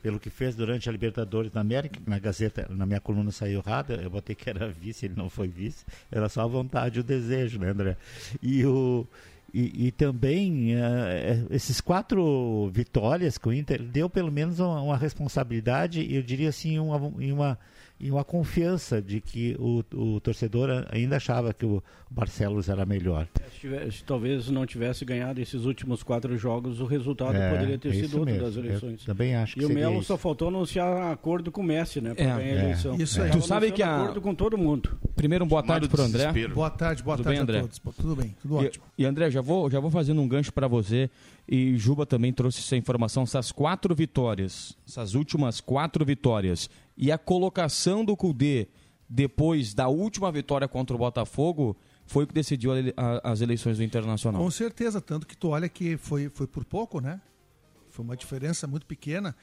Pelo 0.02 0.20
que 0.20 0.30
fez 0.30 0.54
durante 0.54 0.88
a 0.88 0.92
Libertadores 0.92 1.52
na 1.52 1.61
América, 1.61 1.98
na 2.06 2.18
Gazeta, 2.18 2.66
na 2.70 2.87
minha 2.87 3.00
coluna 3.00 3.32
saiu 3.32 3.61
errada, 3.66 3.94
eu 3.94 4.11
botei 4.11 4.34
que 4.37 4.48
era 4.48 4.68
vice, 4.68 5.06
ele 5.06 5.14
não 5.16 5.28
foi 5.30 5.48
vice, 5.48 5.84
era 6.11 6.28
só 6.28 6.42
a 6.42 6.46
vontade 6.46 7.00
o 7.00 7.02
desejo, 7.02 7.58
né, 7.58 7.70
André? 7.70 7.96
E 8.42 8.64
o. 8.66 9.06
E, 9.52 9.87
e 9.87 9.92
também 9.92 10.74
eh, 10.74 11.46
esses 11.50 11.80
quatro 11.80 12.70
vitórias 12.70 13.38
que 13.38 13.48
o 13.48 13.52
Inter 13.52 13.82
deu 13.82 14.08
pelo 14.11 14.30
menos 14.30 14.61
uma, 14.61 14.82
uma 14.82 14.96
responsabilidade, 14.96 16.06
eu 16.14 16.22
diria 16.22 16.50
assim, 16.50 16.78
uma, 16.78 16.96
uma, 16.96 17.58
e 18.00 18.11
uma 18.11 18.24
confiança 18.24 19.02
de 19.02 19.20
que 19.20 19.56
o, 19.58 19.82
o 19.94 20.20
torcedor 20.20 20.87
ainda 20.90 21.16
achava 21.16 21.52
que 21.52 21.66
o 21.66 21.82
Barcelos 22.11 22.68
era 22.68 22.87
melhor. 22.87 23.26
Se, 23.54 23.61
tivesse, 23.61 23.92
se 23.98 24.04
talvez 24.04 24.48
não 24.48 24.64
tivesse 24.64 25.04
ganhado 25.04 25.40
esses 25.40 25.64
últimos 25.64 26.02
quatro 26.02 26.37
jogos, 26.37 26.80
o 26.80 26.87
resultado 26.87 27.37
É, 27.37 27.50
poderia 27.50 27.76
ter 27.78 27.88
é 27.88 27.92
sido 27.94 28.18
outro 28.20 28.24
mesmo. 28.34 28.46
das 28.46 28.56
eleições. 28.56 29.00
Eu 29.00 29.06
também 29.06 29.34
acho 29.34 29.54
que 29.54 29.61
E 29.62 29.64
o 29.66 29.68
Melo 29.68 30.02
só 30.02 30.16
faltou 30.16 30.48
anunciar 30.48 31.11
acordo 31.12 31.50
com 31.50 31.61
o 31.61 31.64
Messi, 31.64 32.00
né? 32.00 32.14
Para 32.14 32.24
É. 32.24 32.37
ganhar 32.37 32.38
a 32.38 32.42
É. 32.61 32.64
eleição. 32.64 32.94
Isso 32.96 33.20
aí. 33.20 33.28
Tava 33.30 33.40
Tu 33.42 33.46
sabe 33.46 33.72
que 33.72 33.82
a- 33.82 34.02
acordo 34.02 34.20
com 34.20 34.34
todo 34.34 34.56
mundo. 34.56 34.96
Primeiro, 35.16 35.44
um 35.44 35.48
boa 35.48 35.62
tarde 35.62 35.87
Mário 35.87 35.88
pro 35.88 36.02
André. 36.02 36.18
Desespero. 36.26 36.54
Boa 36.54 36.70
tarde, 36.70 37.02
boa 37.02 37.16
Tudo 37.16 37.24
tarde 37.24 37.37
bem, 37.37 37.42
André? 37.42 37.58
a 37.58 37.61
todos. 37.62 37.78
Tudo 37.96 38.14
bem, 38.16 38.37
tudo 38.40 38.54
E, 38.62 38.66
ótimo. 38.66 38.84
e, 38.96 39.04
André, 39.04 39.30
já 39.30 39.40
vou, 39.40 39.68
já 39.68 39.80
vou 39.80 39.90
fazendo 39.90 40.20
um 40.22 40.28
gancho 40.28 40.52
para 40.52 40.68
você. 40.68 41.11
E 41.50 41.76
Juba 41.78 42.04
também 42.06 42.32
trouxe 42.32 42.61
essa 42.61 42.76
informação. 42.76 43.22
Essas 43.24 43.50
quatro 43.50 43.94
vitórias, 43.94 44.76
essas 44.87 45.14
últimas 45.14 45.61
quatro 45.61 46.04
vitórias, 46.04 46.68
e 46.98 47.12
a 47.12 47.16
colocação 47.16 48.04
do 48.04 48.16
Cudê 48.16 48.66
depois 49.08 49.72
da 49.72 49.87
última 49.87 50.30
vitória 50.32 50.66
contra 50.66 50.96
o 50.96 50.98
Botafogo 50.98 51.76
foi 52.04 52.24
o 52.24 52.26
que 52.26 52.34
decidiu 52.34 52.72
as 53.22 53.40
eleições 53.40 53.76
do 53.76 53.84
Internacional. 53.84 54.42
Com 54.42 54.50
certeza, 54.50 55.00
tanto 55.00 55.26
que 55.26 55.37
tu 55.37 55.50
olha 55.50 55.68
que 55.68 55.96
foi, 55.96 56.28
foi 56.28 56.46
por 56.46 56.64
pouco, 56.64 57.00
né? 57.00 57.20
Foi 57.90 58.04
uma 58.04 58.16
diferença 58.16 58.66
muito 58.66 58.84
pequena. 58.84 59.37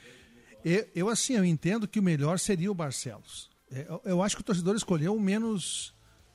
E, 0.64 0.86
eu, 0.94 1.08
assim, 1.08 1.34
eu 1.34 1.46
entendo 1.46 1.88
que 1.88 2.00
o 2.00 2.04
melhor 2.04 2.40
seria 2.40 2.70
o 2.70 2.76
Barcelos. 2.76 3.50
É, 3.72 3.86
Eu, 3.88 4.02
eu 4.04 4.24
acho 4.24 4.36
que 4.36 4.42
o 4.42 4.46
torcedor 4.46 4.76
escolheu 4.76 5.16
o 5.16 5.20
menos, 5.20 5.94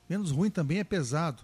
menos 0.09 0.31
ruim 0.31 0.51
também, 0.51 0.79
é 0.79 0.85
pesado. 0.85 1.43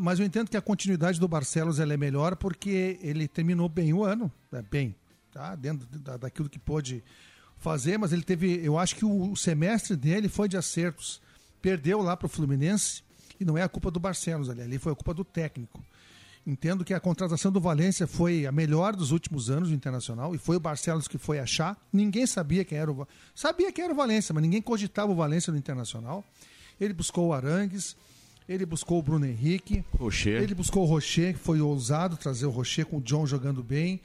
Mas 0.00 0.18
eu 0.18 0.26
entendo 0.26 0.48
que 0.48 0.56
a 0.56 0.62
continuidade 0.62 1.20
do 1.20 1.28
Barcelos 1.28 1.78
é 1.78 1.96
melhor 1.96 2.36
porque 2.36 2.98
ele 3.02 3.28
terminou 3.28 3.68
bem 3.68 3.92
o 3.92 4.04
ano, 4.04 4.32
é, 4.52 4.62
bem, 4.62 4.94
tá? 5.30 5.54
dentro 5.54 5.86
da, 5.98 6.16
daquilo 6.16 6.48
que 6.48 6.58
pôde 6.58 7.02
fazer, 7.62 7.96
mas 7.98 8.12
ele 8.12 8.22
teve, 8.22 8.60
eu 8.62 8.76
acho 8.76 8.96
que 8.96 9.04
o, 9.04 9.30
o 9.30 9.36
semestre 9.36 9.96
dele 9.96 10.28
foi 10.28 10.48
de 10.48 10.56
acertos. 10.56 11.20
Perdeu 11.62 12.02
lá 12.02 12.16
para 12.16 12.26
o 12.26 12.28
Fluminense 12.28 13.02
e 13.38 13.44
não 13.44 13.56
é 13.56 13.62
a 13.62 13.68
culpa 13.68 13.90
do 13.90 14.00
Barcelos 14.00 14.50
ali, 14.50 14.62
ali 14.62 14.78
foi 14.78 14.92
a 14.92 14.94
culpa 14.94 15.14
do 15.14 15.24
técnico. 15.24 15.82
Entendo 16.44 16.84
que 16.84 16.92
a 16.92 16.98
contratação 16.98 17.52
do 17.52 17.60
Valência 17.60 18.04
foi 18.04 18.46
a 18.46 18.52
melhor 18.52 18.96
dos 18.96 19.12
últimos 19.12 19.48
anos 19.48 19.68
do 19.68 19.74
Internacional 19.76 20.34
e 20.34 20.38
foi 20.38 20.56
o 20.56 20.60
Barcelos 20.60 21.06
que 21.06 21.16
foi 21.16 21.38
achar. 21.38 21.80
Ninguém 21.92 22.26
sabia 22.26 22.64
quem 22.64 22.76
era 22.76 22.90
o 22.90 23.06
sabia 23.32 23.70
quem 23.70 23.84
era 23.84 23.92
o 23.92 23.96
Valência, 23.96 24.34
mas 24.34 24.42
ninguém 24.42 24.60
cogitava 24.60 25.12
o 25.12 25.14
Valência 25.14 25.52
no 25.52 25.58
Internacional. 25.58 26.24
Ele 26.80 26.92
buscou 26.92 27.28
o 27.28 27.32
Arangues, 27.32 27.96
ele 28.48 28.66
buscou 28.66 28.98
o 28.98 29.02
Bruno 29.02 29.24
Henrique, 29.24 29.84
Rocher. 29.96 30.42
ele 30.42 30.52
buscou 30.52 30.82
o 30.82 30.86
Rocher, 30.86 31.34
que 31.34 31.38
foi 31.38 31.60
ousado 31.60 32.16
trazer 32.16 32.46
o 32.46 32.50
Rocher 32.50 32.86
com 32.86 32.96
o 32.96 33.00
John 33.00 33.24
jogando 33.24 33.62
bem. 33.62 34.00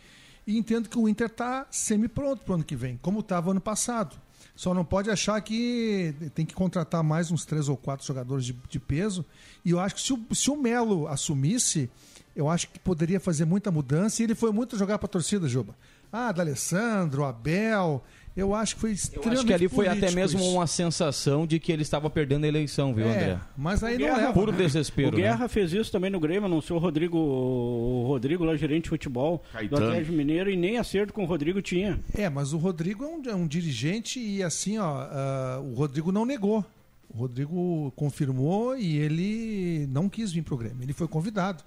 E 0.48 0.58
entendo 0.58 0.88
que 0.88 0.98
o 0.98 1.10
Inter 1.10 1.28
está 1.28 1.68
semi-pronto 1.70 2.44
para 2.44 2.54
o 2.54 2.56
ano 2.56 2.64
que 2.64 2.76
vem, 2.76 2.98
como 3.02 3.20
estava 3.20 3.52
ano 3.52 3.60
passado. 3.60 4.16
Só 4.56 4.74
não 4.74 4.86
pode 4.86 5.12
achar 5.12 5.40
que 5.42 6.16
tem 6.34 6.46
que 6.46 6.56
contratar 6.56 7.04
mais 7.04 7.30
uns 7.30 7.46
três 7.46 7.70
ou 7.70 7.78
quatro 7.78 8.08
jogadores 8.08 8.46
de, 8.46 8.54
de 8.70 8.80
peso. 8.80 9.26
E 9.64 9.72
eu 9.72 9.80
acho 9.80 9.96
que 9.96 10.02
se 10.02 10.14
o, 10.14 10.26
se 10.34 10.50
o 10.50 10.56
Melo 10.56 11.08
assumisse, 11.08 11.90
eu 12.36 12.50
acho 12.50 12.70
que 12.70 12.80
poderia 12.80 13.20
fazer 13.20 13.46
muita 13.46 13.70
mudança. 13.70 14.22
E 14.22 14.26
ele 14.26 14.34
foi 14.34 14.52
muito 14.52 14.78
jogar 14.78 14.98
para 14.98 15.06
a 15.06 15.10
torcida, 15.10 15.48
Juba. 15.48 15.76
Ah, 16.12 16.32
D'Alessandro, 16.32 17.26
Abel. 17.26 18.04
Eu 18.38 18.54
acho 18.54 18.76
que 18.76 18.82
foi 18.82 18.92
Eu 18.92 18.94
extremamente 18.94 19.34
acho 19.38 19.46
que 19.48 19.54
ali 19.54 19.68
foi 19.68 19.88
até 19.88 20.12
mesmo 20.12 20.40
isso. 20.40 20.50
uma 20.52 20.68
sensação 20.68 21.48
de 21.48 21.60
que 21.60 21.72
ele 21.72 21.82
estava 21.82 22.08
perdendo 22.10 22.44
a 22.46 22.48
eleição, 22.48 22.94
viu, 22.94 23.08
É, 23.08 23.10
André? 23.16 23.40
mas 23.58 23.84
aí 23.84 23.94
não 23.98 24.06
Guerra, 24.06 24.18
leva. 24.18 24.34
Puro 24.34 24.52
né? 24.52 24.58
desespero, 24.60 25.10
o 25.10 25.12
né? 25.12 25.24
Guerra 25.24 25.48
fez 25.50 25.74
isso 25.74 25.92
também 25.92 26.12
no 26.12 26.20
Grêmio, 26.20 26.46
anunciou 26.46 26.78
o 26.78 26.82
Rodrigo, 26.82 27.18
o 27.18 28.06
Rodrigo 28.08 28.46
lá, 28.46 28.56
gerente 28.56 28.84
de 28.84 28.90
futebol 28.90 29.44
Caetano. 29.52 29.82
do 29.82 29.88
Atlético 29.88 30.14
Mineiro, 30.16 30.50
e 30.52 30.56
nem 30.56 30.78
acerto 30.78 31.12
com 31.12 31.24
o 31.24 31.26
Rodrigo 31.26 31.62
tinha. 31.62 32.00
É, 32.14 32.30
mas 32.30 32.54
o 32.54 32.58
Rodrigo 32.58 33.04
é 33.04 33.08
um, 33.08 33.22
é 33.32 33.36
um 33.36 33.48
dirigente 33.48 34.20
e 34.20 34.44
assim, 34.44 34.78
ó, 34.78 34.86
ah, 35.02 35.60
o 35.64 35.74
Rodrigo 35.74 36.12
não 36.12 36.24
negou. 36.26 36.64
O 37.10 37.18
Rodrigo 37.18 37.92
confirmou 37.96 38.78
e 38.78 38.98
ele 38.98 39.88
não 39.90 40.08
quis 40.10 40.32
vir 40.32 40.44
pro 40.44 40.58
Grêmio. 40.58 40.84
Ele 40.84 40.94
foi 40.94 41.08
convidado. 41.08 41.64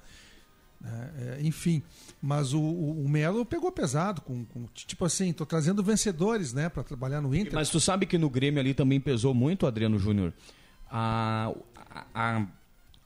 Né? 0.81 1.11
É, 1.39 1.43
enfim, 1.43 1.83
mas 2.23 2.53
o, 2.55 2.61
o, 2.61 3.07
Melo 3.09 3.45
pegou 3.45 3.71
pesado 3.71 4.21
com, 4.23 4.45
com- 4.47 4.67
tipo 4.75 5.05
assim, 5.05 5.33
tô 5.33 5.45
trazendo 5.45 5.83
vencedores, 5.83 6.53
né, 6.55 6.69
para 6.69 6.83
trabalhar 6.83 7.21
no 7.21 7.35
Inter. 7.35 7.55
Mas 7.55 7.69
tu 7.69 7.79
sabe 7.79 8.07
que 8.07 8.17
no 8.17 8.31
Grêmio 8.31 8.61
ali 8.61 8.73
também 8.75 8.99
pesou 9.01 9.35
muito, 9.35 9.67
Adriano 9.67 9.99
Júnior, 9.99 10.33
a, 10.91 11.53
a, 11.95 12.07
a 12.15 12.47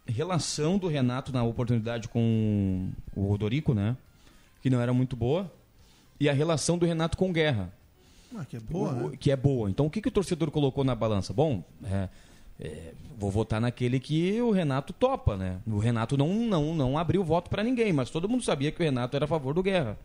relação 0.06 0.78
do 0.78 0.86
Renato 0.88 1.32
na 1.32 1.42
oportunidade 1.42 2.08
com 2.08 2.90
o 3.16 3.26
Rodorico, 3.26 3.74
né? 3.74 3.96
Que 4.62 4.70
não 4.70 4.80
era 4.80 4.92
muito 4.92 5.16
boa. 5.16 5.52
E 6.20 6.28
a 6.28 6.32
relação 6.32 6.78
do 6.78 6.86
Renato 6.86 7.16
com 7.18 7.32
Guerra, 7.32 7.72
Ah, 8.36 8.44
que 8.44 8.56
é 8.56 8.60
boa, 8.60 8.92
o- 8.92 9.10
né? 9.10 9.16
que 9.18 9.30
é 9.30 9.36
boa. 9.36 9.68
Então 9.68 9.86
o 9.86 9.90
que, 9.90 10.00
que 10.00 10.08
o 10.08 10.12
torcedor 10.12 10.50
colocou 10.50 10.84
na 10.84 10.94
balança? 10.94 11.32
Bom, 11.32 11.64
é, 11.84 12.08
é, 12.60 12.92
vou 13.18 13.30
votar 13.30 13.60
naquele 13.60 13.98
que 13.98 14.40
o 14.40 14.50
Renato 14.50 14.92
topa, 14.92 15.36
né? 15.36 15.58
O 15.66 15.78
Renato 15.78 16.16
não, 16.16 16.28
não, 16.34 16.74
não 16.74 16.98
abriu 16.98 17.24
voto 17.24 17.50
para 17.50 17.62
ninguém, 17.64 17.92
mas 17.92 18.10
todo 18.10 18.28
mundo 18.28 18.42
sabia 18.42 18.70
que 18.70 18.80
o 18.80 18.84
Renato 18.84 19.16
era 19.16 19.24
a 19.24 19.28
favor 19.28 19.54
do 19.54 19.62
Guerra. 19.62 19.98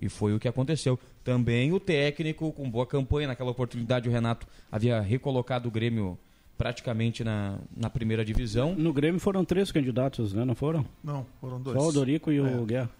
E 0.00 0.08
foi 0.08 0.34
o 0.34 0.40
que 0.40 0.48
aconteceu. 0.48 0.98
Também 1.22 1.72
o 1.72 1.78
técnico, 1.78 2.50
com 2.52 2.68
boa 2.70 2.86
campanha, 2.86 3.28
naquela 3.28 3.50
oportunidade 3.50 4.08
o 4.08 4.12
Renato 4.12 4.46
havia 4.70 5.00
recolocado 5.00 5.68
o 5.68 5.70
Grêmio 5.70 6.18
praticamente 6.56 7.22
na, 7.22 7.58
na 7.76 7.90
primeira 7.90 8.24
divisão. 8.24 8.74
No 8.74 8.92
Grêmio 8.92 9.20
foram 9.20 9.44
três 9.44 9.70
candidatos, 9.70 10.32
né? 10.32 10.44
Não 10.44 10.54
foram? 10.54 10.84
Não, 11.04 11.26
foram 11.40 11.60
dois. 11.60 11.76
Só 11.76 11.88
o 11.88 11.92
Dorico 11.92 12.32
e 12.32 12.38
É. 12.38 12.40
o 12.40 12.64
Guerra. 12.64 12.90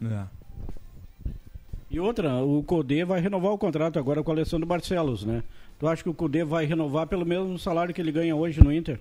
E 1.91 2.01
outra, 2.01 2.37
o 2.43 2.63
Codê 2.63 3.05
vai 3.05 3.21
renovar 3.21 3.53
o 3.53 3.59
contrato 3.59 3.99
agora 3.99 4.23
com 4.23 4.31
a 4.31 4.35
Alessandro 4.35 4.67
Barcelos, 4.67 5.25
né? 5.25 5.43
Tu 5.83 5.89
acha 5.89 6.01
que 6.01 6.09
o 6.09 6.15
Codê 6.15 6.45
vai 6.45 6.65
renovar 6.65 7.09
pelo 7.09 7.27
mesmo 7.27 7.59
salário 7.59 7.93
que 7.93 8.01
ele 8.01 8.13
ganha 8.13 8.37
hoje 8.37 8.63
no 8.63 8.73
Inter? 8.73 9.01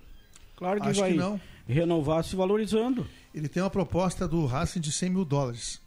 Claro 0.56 0.82
que 0.82 0.88
Acho 0.88 1.00
vai 1.02 1.12
que 1.12 1.18
não. 1.20 1.40
renovar 1.68 2.24
se 2.24 2.36
valorizando. 2.36 3.06
Ele 3.36 3.48
tem 3.48 3.62
uma 3.62 3.70
proposta 3.70 4.28
do 4.28 4.48
Racing 4.48 4.80
de 4.80 4.92
100 4.92 5.12
mil 5.12 5.24
dólares. 5.24 5.80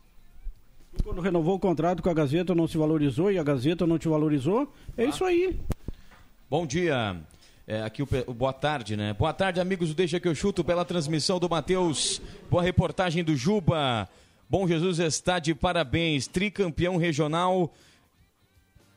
Quando 1.02 1.20
renovou 1.20 1.56
o 1.56 1.58
contrato 1.58 2.00
com 2.00 2.08
a 2.08 2.14
Gazeta 2.14 2.54
não 2.54 2.68
se 2.68 2.78
valorizou 2.78 3.32
e 3.32 3.40
a 3.40 3.42
Gazeta 3.42 3.84
não 3.88 3.98
te 3.98 4.06
valorizou, 4.06 4.72
é 4.96 5.04
isso 5.04 5.24
aí. 5.24 5.58
Bom 6.48 6.64
dia. 6.64 7.20
É, 7.66 7.82
aqui 7.82 8.00
o, 8.00 8.08
o 8.28 8.32
boa 8.32 8.52
tarde, 8.52 8.96
né? 8.96 9.12
Boa 9.14 9.32
tarde, 9.32 9.58
amigos 9.58 9.88
do 9.88 9.96
Deixa 9.96 10.20
que 10.20 10.28
eu 10.28 10.34
chuto 10.36 10.62
pela 10.62 10.84
transmissão 10.84 11.40
do 11.40 11.50
Matheus. 11.50 12.22
Boa 12.48 12.62
reportagem 12.62 13.24
do 13.24 13.34
Juba. 13.34 14.08
Bom 14.48 14.68
Jesus 14.68 15.00
está 15.00 15.40
de 15.40 15.56
parabéns, 15.56 16.28
tricampeão 16.28 16.96
regional. 16.96 17.74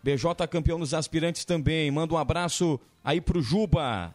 BJ 0.04 0.48
campeão 0.48 0.78
nos 0.78 0.94
aspirantes 0.94 1.44
também. 1.46 1.90
Manda 1.92 2.14
um 2.14 2.18
abraço 2.18 2.80
aí 3.04 3.20
pro 3.20 3.42
Juba. 3.42 4.14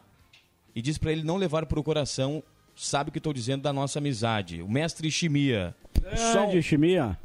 E 0.75 0.81
diz 0.81 0.97
pra 0.97 1.11
ele 1.11 1.23
não 1.23 1.37
levar 1.37 1.65
pro 1.67 1.83
coração, 1.83 2.41
sabe 2.75 3.09
o 3.09 3.11
que 3.13 3.19
estou 3.19 3.33
dizendo 3.33 3.61
da 3.61 3.71
nossa 3.71 3.99
amizade. 3.99 4.61
O 4.61 4.69
mestre 4.69 5.09
Chimia. 5.11 5.75
Só, 6.15 6.43
É, 6.45 6.47
de 6.47 6.61
chimia. 6.63 7.17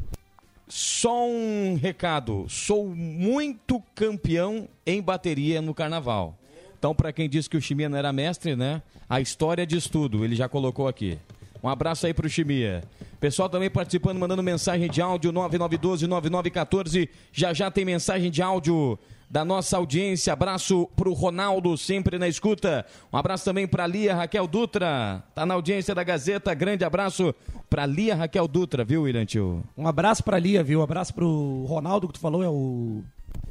só 0.68 1.27
um 1.27 1.79
recado. 1.81 2.47
Sou 2.49 2.87
muito 2.88 3.83
campeão 3.94 4.68
em 4.87 5.01
bateria 5.03 5.61
no 5.62 5.73
carnaval. 5.75 6.38
Então, 6.79 6.94
para 6.94 7.12
quem 7.12 7.29
disse 7.29 7.51
que 7.51 7.57
o 7.57 7.61
Chimia 7.61 7.88
não 7.88 7.99
era 7.99 8.12
mestre, 8.12 8.55
né? 8.55 8.81
A 9.09 9.21
história 9.21 9.66
diz 9.66 9.88
tudo. 9.88 10.25
Ele 10.25 10.37
já 10.37 10.49
colocou 10.49 10.87
aqui. 10.87 11.18
Um 11.62 11.68
abraço 11.68 12.07
aí 12.07 12.14
pro 12.14 12.29
Chimia. 12.29 12.83
Pessoal 13.21 13.49
também 13.49 13.71
participando, 13.71 14.18
mandando 14.18 14.42
mensagem 14.42 14.88
de 14.88 15.03
áudio 15.03 15.33
9912-9914. 15.33 17.09
Já 17.33 17.53
já 17.53 17.71
tem 17.71 17.85
mensagem 17.85 18.31
de 18.31 18.40
áudio 18.42 18.99
da 19.31 19.44
nossa 19.44 19.77
audiência. 19.77 20.33
Abraço 20.33 20.88
pro 20.97 21.12
Ronaldo, 21.12 21.77
sempre 21.77 22.18
na 22.18 22.29
escuta. 22.29 22.87
Um 23.12 23.16
abraço 23.16 23.44
também 23.44 23.66
pra 23.66 23.87
Lia 23.87 24.14
Raquel 24.14 24.47
Dutra. 24.47 25.23
Tá 25.35 25.44
na 25.44 25.55
audiência 25.55 25.94
da 25.94 26.03
Gazeta. 26.03 26.55
Grande 26.55 26.85
abraço 26.85 27.35
pra 27.68 27.85
Lia 27.85 28.14
Raquel 28.14 28.49
Dutra, 28.49 28.85
viu, 28.85 29.03
William 29.03 29.27
Tio? 29.27 29.62
Um 29.77 29.87
abraço 29.87 30.23
pra 30.23 30.38
Lia, 30.38 30.62
viu? 30.62 30.81
Um 30.81 30.85
abraço 30.85 31.12
pro 31.12 31.64
Ronaldo, 31.66 32.07
que 32.07 32.14
tu 32.14 32.21
falou, 32.21 32.42
é 32.42 32.49
o. 32.49 33.03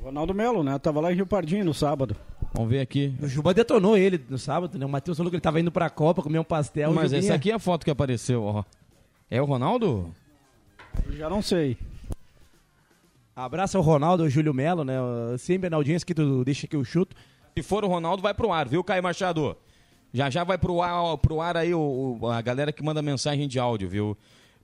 Ronaldo 0.01 0.33
Melo, 0.33 0.63
né? 0.63 0.79
Tava 0.79 1.01
lá 1.01 1.11
em 1.11 1.15
Rio 1.15 1.27
Pardinho 1.27 1.65
no 1.65 1.73
sábado. 1.73 2.15
Vamos 2.53 2.69
ver 2.69 2.79
aqui. 2.79 3.13
O 3.21 3.27
Juba 3.27 3.53
detonou 3.53 3.97
ele 3.97 4.19
no 4.29 4.37
sábado, 4.37 4.77
né? 4.77 4.85
O 4.85 4.89
Matheus 4.89 5.17
falou 5.17 5.29
que 5.29 5.35
ele 5.35 5.41
tava 5.41 5.59
indo 5.59 5.71
pra 5.71 5.89
Copa 5.89 6.23
comer 6.23 6.39
um 6.39 6.43
pastel. 6.43 6.91
Mas 6.93 7.11
o 7.11 7.15
essa 7.15 7.33
aqui 7.35 7.51
é 7.51 7.53
a 7.53 7.59
foto 7.59 7.83
que 7.85 7.91
apareceu, 7.91 8.43
ó. 8.43 8.63
É 9.29 9.41
o 9.41 9.45
Ronaldo? 9.45 10.09
Já 11.11 11.29
não 11.29 11.41
sei. 11.41 11.77
Abraço 13.35 13.77
ao 13.77 13.83
Ronaldo, 13.83 14.23
ao 14.23 14.29
Júlio 14.29 14.53
Melo, 14.53 14.83
né? 14.83 14.95
Sempre 15.37 15.69
na 15.69 15.77
audiência 15.77 16.05
que 16.05 16.13
tu 16.15 16.43
deixa 16.43 16.65
que 16.65 16.75
eu 16.75 16.83
chuto. 16.83 17.15
Se 17.55 17.61
for 17.61 17.83
o 17.83 17.87
Ronaldo, 17.87 18.21
vai 18.23 18.33
pro 18.33 18.51
ar, 18.51 18.67
viu, 18.67 18.83
Caio 18.83 19.03
Machado? 19.03 19.55
Já 20.13 20.29
já 20.29 20.43
vai 20.43 20.57
pro 20.57 20.81
ar, 20.81 21.17
pro 21.17 21.41
ar 21.41 21.57
aí 21.57 21.73
o, 21.73 22.17
o- 22.21 22.27
a 22.31 22.41
galera 22.41 22.71
que 22.71 22.81
manda 22.83 23.01
mensagem 23.01 23.47
de 23.47 23.59
áudio, 23.59 23.89
viu? 23.89 24.17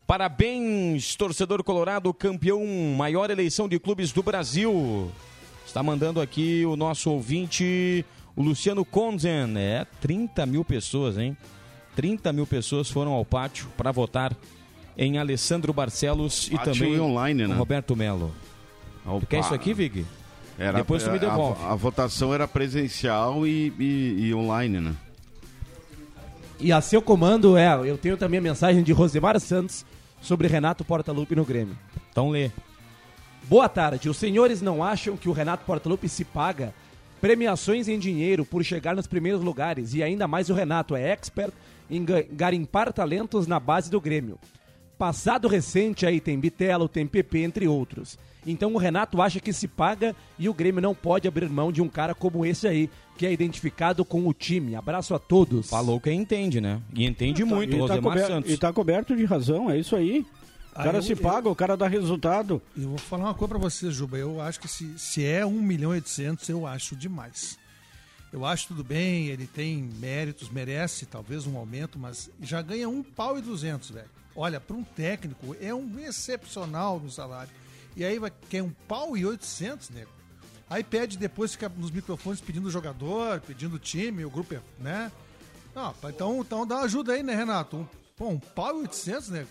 Parabéns, 0.07 1.15
torcedor 1.15 1.63
colorado, 1.63 2.13
campeão, 2.13 2.61
maior 2.97 3.29
eleição 3.29 3.67
de 3.69 3.77
clubes 3.79 4.11
do 4.11 4.23
Brasil. 4.23 5.11
Está 5.73 5.81
mandando 5.81 6.21
aqui 6.21 6.63
o 6.67 6.75
nosso 6.75 7.09
ouvinte, 7.09 8.05
o 8.36 8.43
Luciano 8.43 8.86
Konzen. 8.86 9.57
É, 9.57 9.88
30 9.99 10.45
mil 10.45 10.63
pessoas, 10.63 11.17
hein? 11.17 11.36
30 11.95 12.31
mil 12.31 12.45
pessoas 12.45 12.91
foram 12.91 13.12
ao 13.12 13.25
pátio 13.25 13.67
para 13.75 13.91
votar 13.91 14.38
em 14.95 15.17
Alessandro 15.17 15.73
Barcelos 15.73 16.47
e 16.51 16.51
Pátio 16.51 16.73
também 16.73 16.93
e 16.93 16.99
online, 16.99 17.47
né? 17.47 17.55
o 17.55 17.57
Roberto 17.57 17.95
Melo. 17.95 18.31
Tu 19.19 19.25
quer 19.25 19.39
isso 19.39 19.51
aqui, 19.51 19.73
Vig? 19.73 20.05
Era, 20.59 20.77
Depois 20.77 21.01
tu 21.01 21.09
me 21.09 21.17
a- 21.17 21.19
devolve. 21.21 21.63
A, 21.63 21.71
a 21.71 21.75
votação 21.75 22.31
era 22.31 22.47
presencial 22.47 23.47
e, 23.47 23.73
e- 23.79 24.27
e 24.27 24.33
online, 24.36 24.79
né? 24.79 24.93
E 26.59 26.71
a 26.71 26.81
seu 26.81 27.01
comando 27.01 27.57
é, 27.57 27.73
eu 27.89 27.97
tenho 27.97 28.15
também 28.15 28.38
a 28.38 28.43
mensagem 28.43 28.83
de 28.83 28.91
Rosemar 28.93 29.39
Santos 29.39 29.83
sobre 30.21 30.47
Renato 30.47 30.86
Portaluppi 30.86 31.36
no 31.36 31.43
Grêmio. 31.43 31.75
Então 32.12 32.29
lê. 32.29 32.51
Boa 33.49 33.67
tarde. 33.69 34.10
Os 34.10 34.17
senhores 34.17 34.62
não 34.62 34.84
acham 34.84 35.17
que 35.17 35.29
o 35.29 35.34
Renato 35.34 35.65
Portaluppi 35.65 36.08
se 36.10 36.23
paga 36.23 36.73
premiações 37.21 37.88
em 37.88 37.97
dinheiro 37.99 38.43
por 38.45 38.63
chegar 38.63 38.95
nos 38.95 39.08
primeiros 39.08 39.41
lugares 39.41 39.93
e 39.93 40.03
ainda 40.03 40.27
mais 40.27 40.49
o 40.49 40.53
Renato 40.53 40.95
é 40.95 41.10
expert 41.12 41.53
em 41.89 42.03
ga- 42.03 42.23
garimpar 42.32 42.91
talentos 42.91 43.47
na 43.47 43.60
base 43.60 43.89
do 43.89 44.01
Grêmio. 44.01 44.38
Passado 44.97 45.47
recente 45.47 46.06
aí 46.06 46.19
tem 46.19 46.39
Bitelo, 46.39 46.88
tem 46.88 47.06
PP, 47.06 47.39
entre 47.39 47.67
outros. 47.67 48.17
Então 48.45 48.73
o 48.73 48.77
Renato 48.77 49.21
acha 49.21 49.39
que 49.39 49.53
se 49.53 49.67
paga 49.67 50.13
e 50.38 50.49
o 50.49 50.53
Grêmio 50.53 50.82
não 50.82 50.93
pode 50.93 51.27
abrir 51.27 51.49
mão 51.49 51.71
de 51.71 51.82
um 51.82 51.88
cara 51.88 52.13
como 52.13 52.45
esse 52.45 52.67
aí, 52.67 52.89
que 53.17 53.25
é 53.25 53.32
identificado 53.32 54.03
com 54.03 54.27
o 54.27 54.34
time. 54.34 54.75
Abraço 54.75 55.15
a 55.15 55.19
todos. 55.19 55.69
Falou 55.69 55.99
quem 55.99 56.19
entende, 56.21 56.60
né? 56.60 56.82
E 56.93 57.06
entende 57.06 57.43
muito, 57.45 57.73
e 57.73 57.75
tá, 57.77 57.82
Rosemar 57.82 58.01
cober- 58.13 58.27
Santos. 58.27 58.51
e 58.51 58.58
tá 58.58 58.73
coberto 58.73 59.15
de 59.15 59.23
razão, 59.25 59.69
é 59.71 59.77
isso 59.77 59.95
aí. 59.95 60.25
O 60.75 60.79
Ah, 60.79 60.83
cara 60.83 60.97
eu- 60.97 61.01
se 61.03 61.12
eu- 61.12 61.17
paga, 61.17 61.49
o 61.49 61.55
cara 61.55 61.77
dá 61.77 61.88
resultado. 61.88 62.62
Eu 62.75 62.89
vou 62.89 62.97
falar 62.97 63.25
uma 63.25 63.33
coisa 63.33 63.49
pra 63.49 63.57
você, 63.59 63.91
Juba. 63.91 64.17
Eu 64.17 64.41
acho 64.41 64.59
que 64.59 64.67
se, 64.67 64.97
se 64.97 65.23
é 65.25 65.45
1 65.45 65.62
milhão 65.62 65.91
e 65.91 65.95
800, 65.97 66.49
eu 66.49 66.65
acho 66.65 66.95
demais. 66.95 67.57
Eu 68.31 68.43
acho 68.43 68.69
tudo 68.69 68.83
bem, 68.83 69.27
ele 69.27 69.45
tem 69.45 69.83
méritos, 69.83 70.49
merece 70.49 71.05
talvez 71.05 71.45
um 71.45 71.55
aumento, 71.55 71.99
mas 71.99 72.31
já 72.41 72.62
ganha 72.63 72.89
um 72.89 73.03
pau 73.03 73.38
e 73.38 73.41
200, 73.41 73.91
velho. 73.91 74.09
Olha, 74.36 74.59
para 74.59 74.75
um 74.75 74.83
técnico 74.83 75.55
é 75.62 75.71
um 75.75 75.99
excepcional 75.99 76.99
no 76.99 77.12
salário. 77.12 77.51
E 77.95 78.03
aí 78.03 78.17
vai 78.17 78.31
quer 78.49 78.63
um 78.63 78.71
pau 78.88 79.15
e 79.15 79.23
800, 79.23 79.91
nego. 79.91 80.09
Aí 80.67 80.83
pede 80.83 81.19
depois, 81.19 81.51
fica 81.51 81.69
nos 81.69 81.91
microfones 81.91 82.41
pedindo 82.41 82.67
o 82.67 82.71
jogador, 82.71 83.39
pedindo 83.41 83.75
o 83.75 83.79
time, 83.79 84.25
o 84.25 84.29
grupo, 84.31 84.55
é- 84.55 84.62
né? 84.79 85.12
Não, 85.75 85.93
pá, 85.93 86.09
então, 86.09 86.39
então 86.41 86.65
dá 86.65 86.77
uma 86.77 86.86
ajuda 86.86 87.13
aí, 87.13 87.21
né, 87.21 87.36
Renato? 87.36 87.77
Um, 87.77 87.86
pô, 88.17 88.27
um 88.29 88.39
pau 88.39 88.79
e 88.79 88.81
800, 88.81 89.29
nego. 89.29 89.49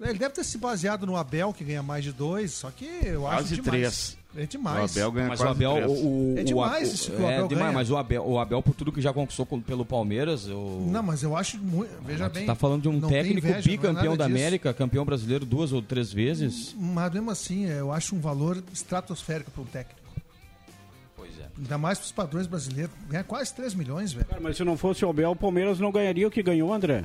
Ele 0.00 0.16
deve 0.18 0.32
ter 0.34 0.44
se 0.44 0.56
baseado 0.58 1.04
no 1.06 1.16
Abel, 1.16 1.52
que 1.52 1.64
ganha 1.64 1.82
mais 1.82 2.04
de 2.04 2.12
dois, 2.12 2.52
só 2.52 2.70
que 2.70 2.84
eu 3.02 3.26
acho 3.26 3.36
Quase 3.38 3.54
demais. 3.56 3.70
três. 3.70 4.18
É 4.36 4.46
demais. 4.46 4.78
O 4.96 4.98
Abel 5.00 5.12
ganha 5.12 5.28
Mas 5.28 5.40
o 5.40 5.42
quase 5.42 5.56
Abel, 5.56 5.72
três. 5.74 5.90
o, 5.90 5.94
o, 5.94 6.34
É 6.38 6.42
demais 6.44 6.88
o, 6.90 6.94
isso 6.94 7.10
que 7.10 7.16
o 7.20 7.24
é 7.24 7.34
Abel 7.34 7.48
demais, 7.48 7.64
ganha. 7.66 7.72
mas 7.78 7.90
o 7.90 7.96
Abel, 7.96 8.24
o 8.28 8.38
Abel, 8.38 8.62
por 8.62 8.74
tudo 8.76 8.92
que 8.92 9.00
já 9.00 9.12
conquistou 9.12 9.44
com- 9.44 9.60
pelo 9.60 9.84
Palmeiras, 9.84 10.46
o... 10.46 10.86
Não, 10.88 11.02
mas 11.02 11.24
eu 11.24 11.36
acho 11.36 11.58
muito. 11.58 11.90
Veja 12.04 12.30
Tu 12.30 12.34
bem. 12.34 12.46
tá 12.46 12.54
falando 12.54 12.82
de 12.82 12.88
um 12.88 13.00
técnico 13.00 13.46
inveja, 13.48 13.58
é 13.58 13.62
bicampeão 13.72 14.04
nada 14.12 14.16
da. 14.18 14.24
América, 14.26 14.72
campeão 14.72 15.04
brasileiro 15.04 15.44
duas 15.44 15.72
ou 15.72 15.82
três 15.82 16.12
vezes. 16.12 16.76
Mas 16.78 17.12
mesmo 17.12 17.30
assim, 17.32 17.64
eu 17.66 17.90
acho 17.90 18.14
um 18.14 18.20
valor 18.20 18.62
estratosférico 18.72 19.50
para 19.50 19.62
um 19.62 19.66
técnico. 19.66 19.98
Pois 21.16 21.30
é. 21.40 21.48
Ainda 21.58 21.76
mais 21.78 21.98
para 21.98 22.04
os 22.06 22.12
padrões 22.12 22.46
brasileiros. 22.46 22.92
Ganha 23.08 23.24
quase 23.24 23.52
3 23.52 23.74
milhões, 23.74 24.12
velho. 24.12 24.26
Cara, 24.26 24.40
mas 24.40 24.56
se 24.56 24.62
não 24.62 24.76
fosse 24.76 25.04
o 25.04 25.10
Abel, 25.10 25.32
o 25.32 25.36
Palmeiras 25.36 25.80
não 25.80 25.90
ganharia 25.90 26.28
o 26.28 26.30
que 26.30 26.40
ganhou, 26.42 26.72
André. 26.72 27.04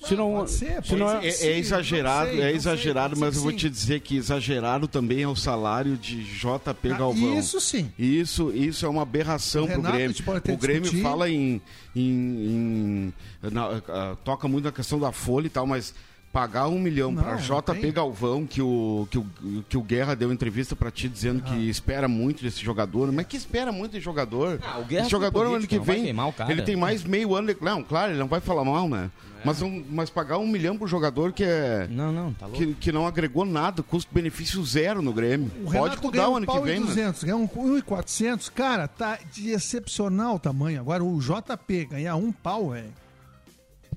Se 0.00 0.14
não, 0.14 0.32
pode 0.32 0.50
ser, 0.52 0.82
se 0.82 0.88
pode 0.90 0.96
não 0.96 1.10
é- 1.10 1.26
É, 1.26 1.46
é 1.48 1.58
exagerado, 1.58 2.30
sei, 2.30 2.40
é 2.42 2.52
exagerado, 2.52 3.16
sei, 3.16 3.24
mas 3.24 3.36
eu 3.36 3.42
vou 3.42 3.52
te 3.52 3.68
dizer 3.68 4.00
que 4.00 4.16
exagerado 4.16 4.86
também 4.86 5.22
é 5.22 5.28
o 5.28 5.34
salário 5.34 5.96
de 5.96 6.22
JP 6.22 6.92
Ah, 6.92 6.96
Galvão. 6.98 7.38
isso 7.38 7.60
sim. 7.60 7.90
Isso, 7.98 8.50
isso 8.52 8.86
é 8.86 8.88
uma 8.88 9.02
aberração 9.02 9.64
O 9.64 9.68
pro 9.68 9.82
Grêmio. 9.82 10.14
O 10.54 10.56
Grêmio 10.56 11.02
fala 11.02 11.28
em. 11.28 11.60
em- 11.96 12.02
em- 12.02 13.14
na- 13.50 13.82
ah, 13.88 14.16
toca 14.24 14.46
muito 14.46 14.64
na 14.66 14.72
questão 14.72 14.98
da 15.00 15.10
folha 15.12 15.46
e 15.46 15.50
tal, 15.50 15.66
mas 15.66 15.92
pagar 16.32 16.68
um 16.68 16.78
milhão 16.78 17.14
para 17.14 17.36
JP 17.36 17.80
tem. 17.80 17.92
Galvão, 17.92 18.46
que 18.46 18.60
o, 18.62 19.08
que, 19.10 19.18
o, 19.18 19.26
que 19.68 19.76
o 19.76 19.82
Guerra 19.82 20.14
deu 20.14 20.32
entrevista 20.32 20.76
para 20.76 20.90
ti 20.90 21.08
dizendo 21.08 21.42
Ah. 21.46 21.50
que 21.50 21.68
espera 21.68 22.06
muito 22.06 22.42
desse 22.42 22.62
jogador. 22.62 23.10
Mas 23.12 23.26
que 23.26 23.36
espera 23.36 23.72
muito 23.72 23.92
desse 23.92 24.04
jogador? 24.04 24.60
Ah, 24.62 24.78
o 24.78 24.84
Guerra 24.84 25.02
Esse 25.02 25.10
jogador 25.10 25.40
ano 25.40 25.50
político, 25.52 25.70
que 25.70 25.78
não 25.78 25.84
vai 25.84 25.96
vem. 26.46 26.50
Ele 26.50 26.62
tem 26.62 26.76
mais 26.76 27.02
meio 27.04 27.34
ano. 27.34 27.52
de- 27.54 27.60
Não, 27.62 27.82
claro, 27.82 28.12
ele 28.12 28.18
não 28.18 28.28
vai 28.28 28.40
falar 28.40 28.64
mal, 28.64 28.88
né? 28.88 29.10
Mas, 29.44 29.62
um- 29.62 29.84
mas 29.90 30.10
pagar 30.10 30.38
um 30.38 30.46
milhão 30.48 30.76
pro 30.76 30.86
jogador 30.88 31.32
que 31.32 31.44
é. 31.44 31.86
Não, 31.90 32.12
não, 32.12 32.32
tá 32.34 32.46
louco. 32.46 32.58
Que, 32.60 32.74
que 32.74 32.92
não 32.92 33.06
agregou 33.06 33.44
nada, 33.44 33.82
custo-benefício 33.84 34.62
zero 34.64 35.00
no 35.00 35.12
Grêmio. 35.12 35.46
O 35.60 35.64
Pode 35.66 35.74
Renato 35.76 36.02
mudar 36.02 36.28
o 36.28 36.36
ano 36.36 36.46
que 36.46 36.60
vem, 36.60 36.76
e 36.76 36.80
né? 36.80 36.86
200, 36.86 37.22
ganha 37.24 37.36
um 37.36 37.46
1,400. 37.46 38.48
Cara, 38.48 38.88
tá 38.88 39.16
de 39.32 39.50
excepcional 39.50 40.38
tamanho. 40.40 40.80
Agora, 40.80 41.04
o 41.04 41.18
JP 41.20 41.84
ganhar 41.86 42.16
um 42.16 42.32
pau, 42.32 42.70
velho. 42.70 42.92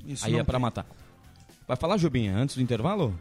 Isso 0.05 0.25
Aí 0.25 0.35
é 0.35 0.43
pra 0.43 0.53
tem. 0.53 0.61
matar. 0.61 0.85
Vai 1.71 1.77
falar, 1.77 1.95
Jubinha, 1.95 2.35
antes 2.35 2.57
do 2.57 2.61
intervalo? 2.61 3.13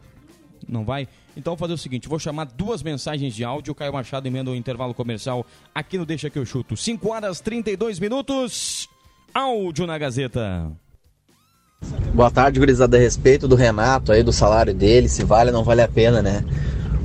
Não 0.67 0.83
vai? 0.83 1.07
Então 1.37 1.51
vou 1.51 1.57
fazer 1.57 1.71
o 1.71 1.77
seguinte, 1.77 2.09
vou 2.09 2.19
chamar 2.19 2.43
duas 2.43 2.83
mensagens 2.83 3.33
de 3.33 3.45
áudio, 3.45 3.71
o 3.71 3.75
Caio 3.75 3.93
Machado 3.93 4.27
emenda 4.27 4.51
o 4.51 4.55
intervalo 4.55 4.93
comercial 4.93 5.45
aqui 5.73 5.97
no 5.97 6.05
Deixa 6.05 6.29
Que 6.29 6.37
Eu 6.37 6.45
Chuto. 6.45 6.75
5 6.75 7.13
horas 7.13 7.39
32 7.39 7.97
minutos, 7.97 8.89
áudio 9.33 9.87
na 9.87 9.97
Gazeta. 9.97 10.69
Boa 12.13 12.29
tarde, 12.29 12.59
gurizada. 12.59 12.97
A 12.97 12.99
respeito 12.99 13.47
do 13.47 13.55
Renato 13.55 14.11
aí, 14.11 14.21
do 14.21 14.33
salário 14.33 14.73
dele, 14.73 15.07
se 15.07 15.23
vale 15.23 15.49
ou 15.49 15.55
não 15.55 15.63
vale 15.63 15.81
a 15.81 15.87
pena, 15.87 16.21
né? 16.21 16.43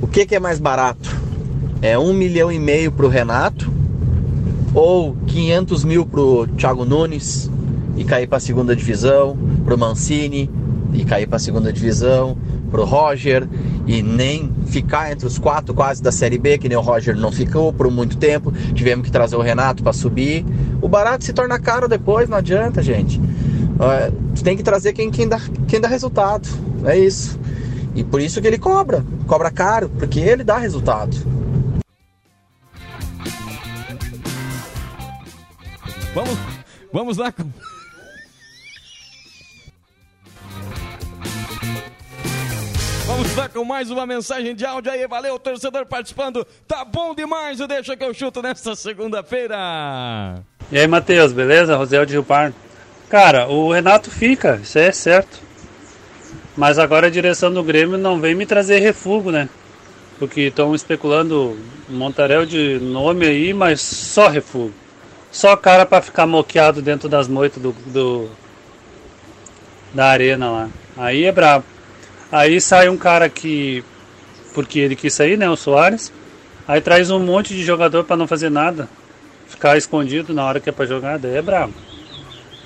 O 0.01 0.07
que, 0.07 0.25
que 0.25 0.35
é 0.35 0.41
mais 0.41 0.59
barato? 0.59 1.09
É 1.81 1.97
um 1.97 2.11
milhão 2.11 2.51
e 2.51 2.59
meio 2.59 2.91
pro 2.91 3.07
Renato 3.07 3.71
ou 4.75 5.15
500 5.27 5.85
mil 5.85 6.05
pro 6.05 6.45
Thiago 6.57 6.83
Nunes 6.83 7.49
e 7.95 8.03
cair 8.03 8.27
pra 8.27 8.37
segunda 8.37 8.75
divisão, 8.75 9.37
pro 9.63 9.77
Mancini 9.77 10.56
e 10.93 11.03
cair 11.03 11.27
pra 11.27 11.39
segunda 11.39 11.71
divisão, 11.71 12.37
pro 12.69 12.85
Roger 12.85 13.47
e 13.85 14.01
nem 14.01 14.51
ficar 14.67 15.11
entre 15.11 15.25
os 15.25 15.37
quatro 15.37 15.73
quase 15.73 16.01
da 16.01 16.11
Série 16.11 16.37
B, 16.37 16.57
que 16.57 16.67
nem 16.67 16.77
o 16.77 16.81
Roger 16.81 17.15
não 17.15 17.31
ficou 17.31 17.71
por 17.71 17.89
muito 17.89 18.17
tempo. 18.17 18.51
Tivemos 18.73 19.05
que 19.05 19.11
trazer 19.11 19.35
o 19.35 19.41
Renato 19.41 19.83
pra 19.83 19.93
subir. 19.93 20.45
O 20.81 20.87
barato 20.87 21.23
se 21.23 21.33
torna 21.33 21.57
caro 21.59 21.87
depois, 21.87 22.27
não 22.27 22.37
adianta, 22.37 22.81
gente. 22.81 23.19
Tu 24.35 24.43
tem 24.43 24.57
que 24.57 24.63
trazer 24.63 24.93
quem, 24.93 25.09
quem, 25.09 25.27
dá, 25.27 25.39
quem 25.67 25.79
dá 25.79 25.87
resultado. 25.87 26.47
É 26.85 26.97
isso. 26.97 27.39
E 27.95 28.03
por 28.03 28.21
isso 28.21 28.41
que 28.41 28.47
ele 28.47 28.57
cobra. 28.57 29.03
Cobra 29.25 29.49
caro, 29.49 29.89
porque 29.89 30.19
ele 30.19 30.43
dá 30.43 30.57
resultado. 30.57 31.15
Vamos, 36.13 36.37
vamos 36.91 37.17
lá 37.17 37.31
Vamos 43.17 43.35
lá 43.35 43.49
com 43.49 43.63
mais 43.65 43.89
uma 43.89 44.05
mensagem 44.05 44.53
de 44.53 44.63
áudio 44.63 44.91
aí, 44.91 45.07
valeu, 45.07 45.39
torcedor 45.39 45.87
participando. 45.87 46.45
Tá 46.67 46.85
bom 46.85 47.15
demais 47.15 47.59
o 47.59 47.67
Deixa 47.67 47.97
Que 47.97 48.03
Eu 48.03 48.13
Chuto 48.13 48.43
nesta 48.43 48.75
segunda-feira. 48.75 49.55
E 50.71 50.77
aí, 50.77 50.85
Matheus, 50.87 51.33
beleza? 51.33 51.75
Rosel 51.75 52.05
de 52.05 52.13
Rio 52.13 52.23
Pardo. 52.23 52.53
Cara, 53.09 53.47
o 53.47 53.71
Renato 53.73 54.11
fica, 54.11 54.59
isso 54.61 54.77
é 54.77 54.91
certo. 54.91 55.39
Mas 56.55 56.77
agora 56.77 57.07
a 57.07 57.09
direção 57.09 57.51
do 57.51 57.63
Grêmio 57.63 57.97
não 57.97 58.19
vem 58.19 58.35
me 58.35 58.45
trazer 58.45 58.79
refúgio, 58.81 59.31
né? 59.31 59.49
Porque 60.19 60.41
estão 60.41 60.75
especulando 60.75 61.57
um 61.89 61.97
montaréu 61.97 62.45
de 62.45 62.77
nome 62.79 63.25
aí, 63.25 63.51
mas 63.51 63.81
só 63.81 64.27
refúgio. 64.27 64.75
Só 65.31 65.55
cara 65.57 65.87
pra 65.87 66.01
ficar 66.01 66.27
moqueado 66.27 66.83
dentro 66.83 67.09
das 67.09 67.27
moitas 67.27 67.61
do, 67.61 67.71
do- 67.87 68.29
da 69.91 70.05
arena 70.05 70.51
lá. 70.51 70.69
Aí 70.95 71.25
é 71.25 71.31
brabo. 71.31 71.65
Aí 72.31 72.59
sai 72.59 72.89
um 72.89 72.97
cara 72.97 73.29
que 73.29 73.83
porque 74.53 74.79
ele 74.79 74.95
quis 74.95 75.13
sair, 75.13 75.37
né, 75.37 75.49
o 75.49 75.55
Soares. 75.55 76.11
Aí 76.67 76.81
traz 76.81 77.09
um 77.09 77.19
monte 77.19 77.53
de 77.53 77.63
jogador 77.63 78.03
pra 78.03 78.17
não 78.17 78.27
fazer 78.27 78.49
nada, 78.49 78.89
ficar 79.47 79.77
escondido 79.77 80.33
na 80.33 80.43
hora 80.43 80.59
que 80.59 80.67
é 80.67 80.71
pra 80.71 80.85
jogar, 80.85 81.17
daí 81.17 81.35
é 81.35 81.41
brabo. 81.41 81.73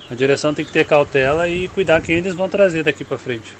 A 0.09 0.15
direção 0.15 0.53
tem 0.53 0.65
que 0.65 0.71
ter 0.71 0.85
cautela 0.85 1.47
e 1.47 1.67
cuidar 1.67 2.01
quem 2.01 2.17
eles 2.17 2.33
vão 2.33 2.49
trazer 2.49 2.83
daqui 2.83 3.03
pra 3.03 3.17
frente. 3.17 3.53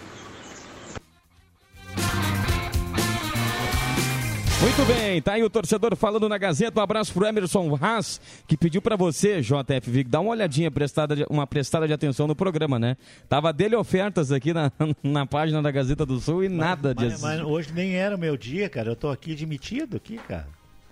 Muito 4.78 4.86
bem, 4.88 5.22
tá 5.22 5.34
aí 5.34 5.44
o 5.44 5.50
torcedor 5.50 5.96
falando 5.98 6.30
na 6.30 6.38
Gazeta. 6.38 6.80
Um 6.80 6.84
abraço 6.84 7.14
pro 7.14 7.26
Emerson 7.26 7.78
Haas, 7.80 8.22
que 8.48 8.56
pediu 8.56 8.82
pra 8.82 8.96
você, 8.96 9.42
JF 9.42 9.92
Vic, 9.92 10.10
dar 10.10 10.22
uma 10.22 10.32
olhadinha, 10.32 10.72
prestada 10.72 11.14
de- 11.14 11.26
uma 11.30 11.46
prestada 11.46 11.86
de 11.86 11.94
atenção 11.94 12.26
no 12.26 12.34
programa, 12.34 12.80
né? 12.80 12.96
Tava 13.28 13.52
dele 13.52 13.76
ofertas 13.76 14.32
aqui 14.32 14.54
na, 14.54 14.72
na 15.04 15.26
página 15.26 15.62
da 15.62 15.70
Gazeta 15.72 16.06
do 16.06 16.20
Sul 16.22 16.46
e 16.46 16.50
nada 16.50 16.94
Mas, 16.96 17.10
disso. 17.14 17.22
mas 17.22 17.42
hoje 17.42 17.74
nem 17.74 17.96
era 17.96 18.16
o 18.16 18.20
meu 18.20 18.38
dia, 18.38 18.70
cara. 18.70 18.90
Eu 18.92 18.96
tô 18.96 19.10
aqui 19.10 19.34
admitido 19.34 19.98
aqui, 19.98 20.16
cara. 20.18 20.48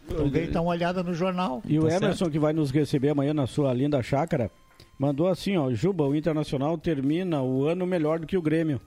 Então 0.10 0.30
vem 0.30 0.52
dar 0.52 0.62
uma 0.62 0.72
olhada 0.72 1.02
no 1.02 1.14
jornal. 1.14 1.62
E 1.66 1.80
o 1.80 1.84
tá 1.88 1.96
Emerson, 1.96 2.18
certo? 2.26 2.32
que 2.32 2.40
vai 2.40 2.52
nos 2.52 2.72
receber 2.72 3.10
amanhã 3.10 3.34
na 3.34 3.48
sua 3.48 3.72
linda 3.74 4.04
chácara, 4.04 4.52
mandou 5.00 5.28
assim, 5.30 5.56
ó, 5.56 5.72
Juba, 5.72 6.04
o 6.04 6.14
Internacional 6.16 6.78
termina 6.78 7.42
o 7.42 7.66
ano 7.66 7.86
melhor 7.88 8.20
do 8.20 8.28
que 8.28 8.36
o 8.38 8.42
Grêmio. 8.42 8.82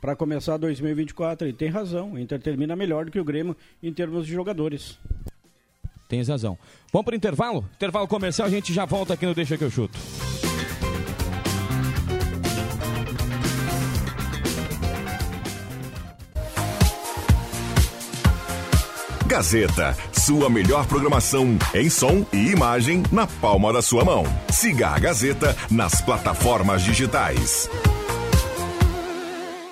Para 0.00 0.14
começar 0.14 0.56
2024, 0.56 1.48
e 1.48 1.52
tem 1.52 1.68
razão, 1.68 2.12
o 2.12 2.18
Inter 2.18 2.40
termina 2.40 2.76
melhor 2.76 3.04
do 3.04 3.10
que 3.10 3.18
o 3.18 3.24
Grêmio 3.24 3.56
em 3.82 3.92
termos 3.92 4.26
de 4.26 4.32
jogadores. 4.32 4.98
Tens 6.08 6.28
razão. 6.28 6.56
Vamos 6.92 7.04
pro 7.04 7.16
intervalo? 7.16 7.68
Intervalo 7.74 8.06
comercial, 8.06 8.46
a 8.46 8.50
gente 8.50 8.72
já 8.72 8.84
volta 8.84 9.14
aqui 9.14 9.26
no 9.26 9.34
Deixa 9.34 9.58
Que 9.58 9.64
Eu 9.64 9.70
Chuto. 9.70 9.98
Gazeta, 19.26 19.94
sua 20.10 20.48
melhor 20.48 20.86
programação 20.86 21.58
em 21.74 21.90
som 21.90 22.24
e 22.32 22.50
imagem 22.50 23.02
na 23.12 23.26
palma 23.26 23.70
da 23.74 23.82
sua 23.82 24.02
mão. 24.02 24.24
Siga 24.50 24.88
a 24.88 24.98
Gazeta 24.98 25.54
nas 25.70 26.00
plataformas 26.00 26.82
digitais. 26.82 27.68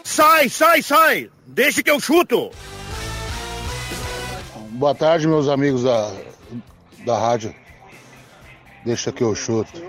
Sai, 0.07 0.49
sai, 0.49 0.83
sai! 0.83 1.31
Deixa 1.49 1.83
que 1.83 1.91
eu 1.91 1.99
chuto! 1.99 2.53
Boa 4.71 4.95
tarde, 4.95 5.27
meus 5.27 5.49
amigos 5.49 5.83
da, 5.83 6.13
da 7.05 7.19
rádio. 7.19 7.53
Deixa 8.85 9.11
que 9.11 9.25
eu 9.25 9.35
chuto. 9.35 9.83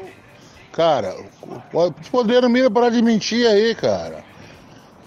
Cara, 0.74 1.16
vocês 1.72 2.10
poderiam 2.10 2.50
me 2.50 2.68
parar 2.68 2.90
de 2.90 3.00
mentir 3.04 3.46
aí, 3.48 3.76
cara. 3.76 4.24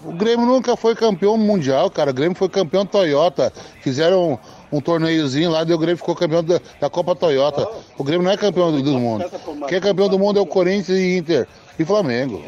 O 0.01 0.13
Grêmio 0.13 0.45
nunca 0.45 0.77
foi 0.77 0.95
campeão 0.95 1.37
mundial, 1.37 1.91
cara. 1.91 2.11
O 2.11 2.13
Grêmio 2.13 2.37
foi 2.37 2.47
campeão 2.47 2.85
Toyota. 2.85 3.51
Fizeram 3.81 4.39
um, 4.71 4.77
um 4.77 4.81
torneiozinho 4.81 5.51
lá, 5.51 5.63
e 5.63 5.73
o 5.73 5.77
Grêmio 5.77 5.97
ficou 5.97 6.15
campeão 6.15 6.41
da, 6.41 6.59
da 6.79 6.89
Copa 6.89 7.13
Toyota. 7.15 7.67
O 7.97 8.03
Grêmio 8.05 8.23
não 8.23 8.31
é 8.31 8.37
campeão 8.37 8.71
do, 8.71 8.81
do 8.81 8.97
mundo. 8.97 9.25
Quem 9.67 9.77
é 9.77 9.81
campeão 9.81 10.07
do 10.07 10.17
mundo 10.17 10.39
é 10.39 10.41
o 10.41 10.47
Corinthians 10.47 10.97
e 10.97 11.17
Inter 11.17 11.47
e 11.77 11.83
Flamengo. 11.83 12.41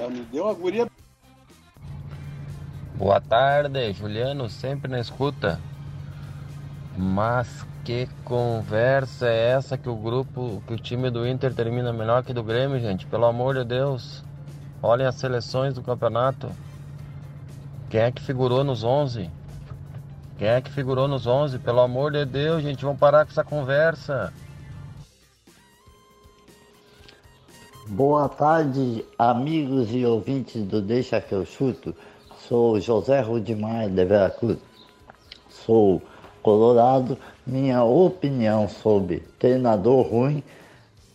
Boa 2.95 3.19
tarde, 3.19 3.91
Juliano, 3.91 4.47
sempre 4.47 4.89
na 4.89 4.99
escuta. 4.99 5.59
Mas 6.95 7.65
que 7.83 8.07
conversa 8.23 9.27
é 9.27 9.49
essa 9.49 9.75
que 9.75 9.89
o 9.89 9.95
grupo, 9.95 10.61
que 10.67 10.75
o 10.75 10.77
time 10.77 11.09
do 11.09 11.27
Inter 11.27 11.55
termina 11.55 11.91
melhor 11.91 12.23
que 12.23 12.31
do 12.31 12.43
Grêmio, 12.43 12.79
gente? 12.79 13.07
Pelo 13.07 13.25
amor 13.25 13.55
de 13.55 13.63
Deus. 13.63 14.23
Olhem 14.81 15.07
as 15.07 15.15
seleções 15.15 15.73
do 15.73 15.81
campeonato. 15.81 16.51
Quem 17.89 18.01
é 18.01 18.11
que 18.11 18.21
figurou 18.21 18.63
nos 18.63 18.83
11? 18.83 19.27
Quem 20.37 20.47
é 20.47 20.61
que 20.61 20.71
figurou 20.71 21.07
nos 21.07 21.25
11? 21.25 21.57
Pelo 21.57 21.81
amor 21.81 22.11
de 22.11 22.25
Deus, 22.25 22.61
gente, 22.61 22.85
vamos 22.85 22.99
parar 22.99 23.25
com 23.25 23.31
essa 23.31 23.43
conversa. 23.43 24.31
Boa 27.87 28.29
tarde, 28.29 29.03
amigos 29.17 29.89
e 29.91 30.05
ouvintes 30.05 30.63
do 30.63 30.79
Deixa 30.79 31.19
que 31.19 31.33
eu 31.33 31.43
chuto. 31.43 31.95
Sou 32.53 32.79
José 32.79 33.19
Rudimar 33.19 33.89
de 33.89 34.05
Veracruz. 34.05 34.59
Sou 35.49 35.99
colorado. 36.43 37.17
Minha 37.47 37.83
opinião 37.83 38.69
sobre 38.69 39.23
treinador 39.39 40.05
ruim 40.05 40.43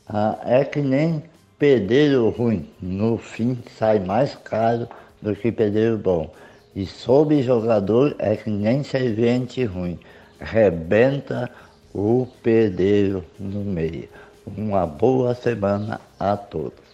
ah, 0.09 0.37
é 0.44 0.64
que 0.64 0.81
nem 0.81 1.22
pedreiro 1.57 2.29
ruim. 2.31 2.68
No 2.83 3.16
fim 3.18 3.57
sai 3.79 4.01
mais 4.01 4.35
caro 4.35 4.88
do 5.22 5.37
que 5.37 5.53
pedreiro 5.53 5.96
bom. 5.96 6.29
E 6.74 6.85
sobre 6.85 7.40
jogador 7.44 8.16
é 8.18 8.35
que 8.35 8.51
nem 8.51 8.83
servente 8.83 9.64
ruim. 9.64 9.96
Rebenta 10.40 11.48
o 11.94 12.27
pedreiro 12.42 13.24
no 13.38 13.62
meio. 13.62 14.09
Uma 14.44 14.88
boa 14.88 15.37
semana 15.37 16.01
a 16.18 16.37
todos. 16.37 16.88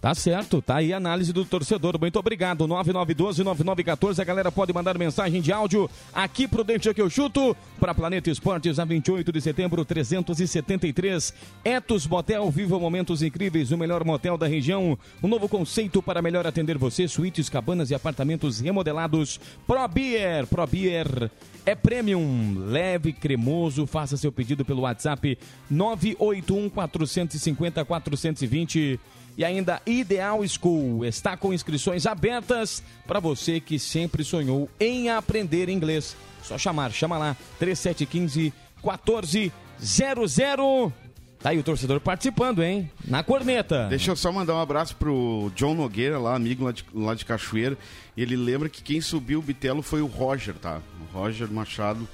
Tá 0.00 0.14
certo, 0.14 0.60
tá 0.60 0.76
aí 0.76 0.92
a 0.92 0.98
análise 0.98 1.32
do 1.32 1.44
torcedor. 1.44 1.98
Muito 1.98 2.18
obrigado. 2.18 2.66
9912-9914. 2.68 4.20
A 4.20 4.24
galera 4.24 4.52
pode 4.52 4.72
mandar 4.72 4.98
mensagem 4.98 5.40
de 5.40 5.52
áudio 5.52 5.90
aqui 6.14 6.46
pro 6.46 6.62
Deixa 6.64 6.92
que 6.92 7.00
eu 7.00 7.10
chuto. 7.10 7.56
Para 7.80 7.94
Planeta 7.94 8.30
Esportes, 8.30 8.78
a 8.78 8.84
28 8.84 9.32
de 9.32 9.40
setembro, 9.40 9.84
373. 9.84 11.34
Etos 11.64 12.06
Motel, 12.06 12.50
viva 12.50 12.78
momentos 12.78 13.22
incríveis. 13.22 13.72
O 13.72 13.78
melhor 13.78 14.04
motel 14.04 14.36
da 14.36 14.46
região. 14.46 14.98
Um 15.22 15.28
novo 15.28 15.48
conceito 15.48 16.02
para 16.02 16.22
melhor 16.22 16.46
atender 16.46 16.76
você. 16.76 17.08
Suítes, 17.08 17.48
cabanas 17.48 17.90
e 17.90 17.94
apartamentos 17.94 18.60
remodelados. 18.60 19.40
Pro 19.66 19.86
Beer. 19.88 20.46
Pro 20.46 20.66
Beer 20.66 21.30
é 21.64 21.74
premium, 21.74 22.54
leve, 22.68 23.12
cremoso. 23.12 23.86
Faça 23.86 24.16
seu 24.16 24.30
pedido 24.30 24.64
pelo 24.64 24.82
WhatsApp 24.82 25.36
981 25.68 26.68
450 26.70 27.84
420 27.84 29.00
e 29.36 29.44
ainda 29.44 29.82
Ideal 29.86 30.40
School 30.48 31.04
está 31.04 31.36
com 31.36 31.52
inscrições 31.52 32.06
abertas 32.06 32.82
para 33.06 33.20
você 33.20 33.60
que 33.60 33.78
sempre 33.78 34.24
sonhou 34.24 34.68
em 34.80 35.10
aprender 35.10 35.68
inglês. 35.68 36.16
Só 36.42 36.56
chamar, 36.56 36.92
chama 36.92 37.18
lá 37.18 37.36
3715 37.58 38.52
1400. 38.82 40.92
Tá 41.38 41.50
aí 41.50 41.58
o 41.58 41.62
torcedor 41.62 42.00
participando, 42.00 42.62
hein? 42.62 42.90
Na 43.04 43.22
corneta. 43.22 43.86
Deixa 43.88 44.10
eu 44.10 44.16
só 44.16 44.32
mandar 44.32 44.54
um 44.54 44.60
abraço 44.60 44.96
pro 44.96 45.50
John 45.54 45.74
Nogueira, 45.74 46.18
lá, 46.18 46.34
amigo 46.34 46.64
lá 46.64 46.72
de, 46.72 46.84
lá 46.94 47.14
de 47.14 47.24
Cachoeira. 47.24 47.76
Ele 48.16 48.36
lembra 48.36 48.68
que 48.68 48.82
quem 48.82 49.00
subiu 49.00 49.38
o 49.38 49.42
Bitelo 49.42 49.82
foi 49.82 50.00
o 50.00 50.06
Roger, 50.06 50.54
tá? 50.54 50.80
O 51.00 51.18
Roger 51.18 51.50
Machado 51.50 52.08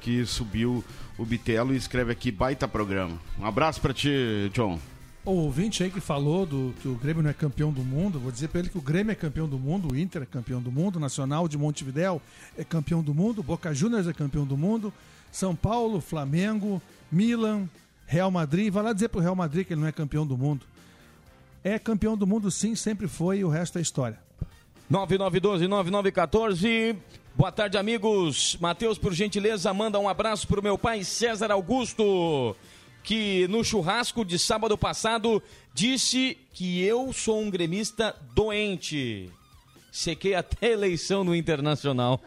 que 0.00 0.26
subiu 0.26 0.84
o 1.16 1.24
Bitelo 1.24 1.72
e 1.72 1.76
escreve 1.76 2.12
aqui 2.12 2.32
baita 2.32 2.66
programa. 2.66 3.20
Um 3.38 3.46
abraço 3.46 3.80
para 3.80 3.94
ti, 3.94 4.10
John. 4.52 4.80
O 5.24 5.30
ouvinte 5.30 5.84
aí 5.84 5.90
que 5.90 6.00
falou 6.00 6.44
do 6.44 6.74
que 6.82 6.88
o 6.88 6.96
Grêmio 6.96 7.22
não 7.22 7.30
é 7.30 7.32
campeão 7.32 7.72
do 7.72 7.82
mundo, 7.82 8.18
vou 8.18 8.32
dizer 8.32 8.48
para 8.48 8.58
ele 8.58 8.68
que 8.68 8.76
o 8.76 8.80
Grêmio 8.80 9.12
é 9.12 9.14
campeão 9.14 9.48
do 9.48 9.56
mundo, 9.56 9.92
o 9.92 9.96
Inter 9.96 10.22
é 10.22 10.26
campeão 10.26 10.60
do 10.60 10.72
mundo, 10.72 10.96
o 10.96 11.00
Nacional 11.00 11.46
de 11.46 11.56
Montevidéu 11.56 12.20
é 12.58 12.64
campeão 12.64 13.04
do 13.04 13.14
mundo, 13.14 13.38
o 13.38 13.42
Boca 13.44 13.72
Juniors 13.72 14.08
é 14.08 14.12
campeão 14.12 14.44
do 14.44 14.56
mundo, 14.56 14.92
São 15.30 15.54
Paulo, 15.54 16.00
Flamengo, 16.00 16.82
Milan, 17.10 17.70
Real 18.04 18.32
Madrid, 18.32 18.72
vai 18.72 18.82
lá 18.82 18.92
dizer 18.92 19.10
pro 19.10 19.20
Real 19.20 19.36
Madrid 19.36 19.64
que 19.64 19.74
ele 19.74 19.82
não 19.82 19.86
é 19.86 19.92
campeão 19.92 20.26
do 20.26 20.36
mundo. 20.36 20.66
É 21.62 21.78
campeão 21.78 22.16
do 22.16 22.26
mundo 22.26 22.50
sim, 22.50 22.74
sempre 22.74 23.06
foi 23.06 23.38
e 23.38 23.44
o 23.44 23.48
resto 23.48 23.78
é 23.78 23.80
história. 23.80 24.18
9912-9914. 24.90 26.96
Boa 27.36 27.52
tarde, 27.52 27.78
amigos. 27.78 28.56
Matheus, 28.60 28.98
por 28.98 29.14
gentileza, 29.14 29.72
manda 29.72 30.00
um 30.00 30.08
abraço 30.08 30.48
pro 30.48 30.60
meu 30.60 30.76
pai 30.76 31.04
César 31.04 31.52
Augusto 31.52 32.56
que 33.02 33.46
no 33.48 33.64
churrasco 33.64 34.24
de 34.24 34.38
sábado 34.38 34.76
passado 34.78 35.42
disse 35.74 36.38
que 36.52 36.82
eu 36.82 37.12
sou 37.12 37.40
um 37.40 37.50
gremista 37.50 38.14
doente. 38.34 39.30
Sequei 39.90 40.34
até 40.34 40.70
eleição 40.72 41.22
no 41.22 41.36
Internacional. 41.36 42.18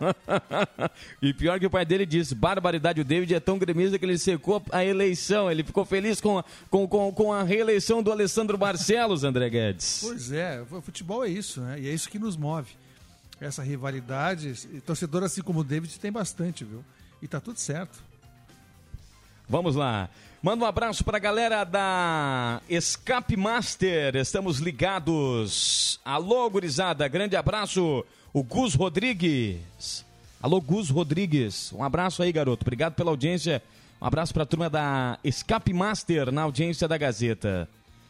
e 1.20 1.34
pior 1.34 1.60
que 1.60 1.66
o 1.66 1.70
pai 1.70 1.84
dele 1.84 2.06
disse, 2.06 2.36
barbaridade, 2.36 3.02
o 3.02 3.04
David 3.04 3.34
é 3.34 3.40
tão 3.40 3.58
gremista 3.58 3.98
que 3.98 4.06
ele 4.06 4.20
secou 4.20 4.62
a 4.72 4.86
eleição. 4.86 5.50
Ele 5.50 5.64
ficou 5.64 5.84
feliz 5.84 6.22
com 6.22 6.38
a, 6.38 6.46
com, 6.70 6.88
com, 6.88 7.12
com 7.12 7.34
a 7.34 7.42
reeleição 7.42 8.04
do 8.04 8.12
Alessandro 8.12 8.56
Barcelos, 8.56 9.24
André 9.24 9.50
Guedes. 9.50 10.02
Pois 10.04 10.32
é, 10.32 10.64
futebol 10.84 11.26
é 11.26 11.30
isso, 11.30 11.60
né? 11.62 11.80
E 11.80 11.90
é 11.90 11.94
isso 11.94 12.08
que 12.08 12.20
nos 12.20 12.38
move. 12.38 12.72
Essa 13.42 13.64
rivalidade, 13.64 14.54
torcedor 14.86 15.24
assim 15.24 15.42
como 15.42 15.62
o 15.62 15.64
David 15.64 16.00
tem 16.00 16.12
bastante, 16.12 16.64
viu? 16.64 16.86
E 17.22 17.28
tá 17.28 17.40
tudo 17.40 17.60
certo. 17.60 18.00
Vamos 19.48 19.76
lá. 19.76 20.10
Manda 20.42 20.66
um 20.66 20.68
abraço 20.68 21.04
para 21.04 21.18
a 21.18 21.20
galera 21.20 21.64
da 21.64 22.62
Escape 22.70 23.38
Master. 23.38 24.16
Estamos 24.16 24.60
ligados. 24.60 26.00
Alô, 26.04 26.50
gurizada. 26.50 27.08
Grande 27.08 27.36
abraço. 27.36 28.04
O 28.34 28.44
Gus 28.44 28.74
Rodrigues. 28.74 30.06
Alô, 30.42 30.60
Gus 30.60 30.90
Rodrigues. 30.90 31.72
Um 31.74 31.84
abraço 31.84 32.22
aí, 32.22 32.32
garoto. 32.32 32.64
Obrigado 32.64 32.94
pela 32.94 33.12
audiência. 33.12 33.62
Um 34.02 34.06
abraço 34.06 34.34
para 34.34 34.44
a 34.44 34.46
turma 34.46 34.70
da 34.70 35.18
Escape 35.24 35.74
Master 35.74 36.32
na 36.32 36.44
audiência 36.44 36.88
da 36.88 36.98
Gazeta. 36.98 37.70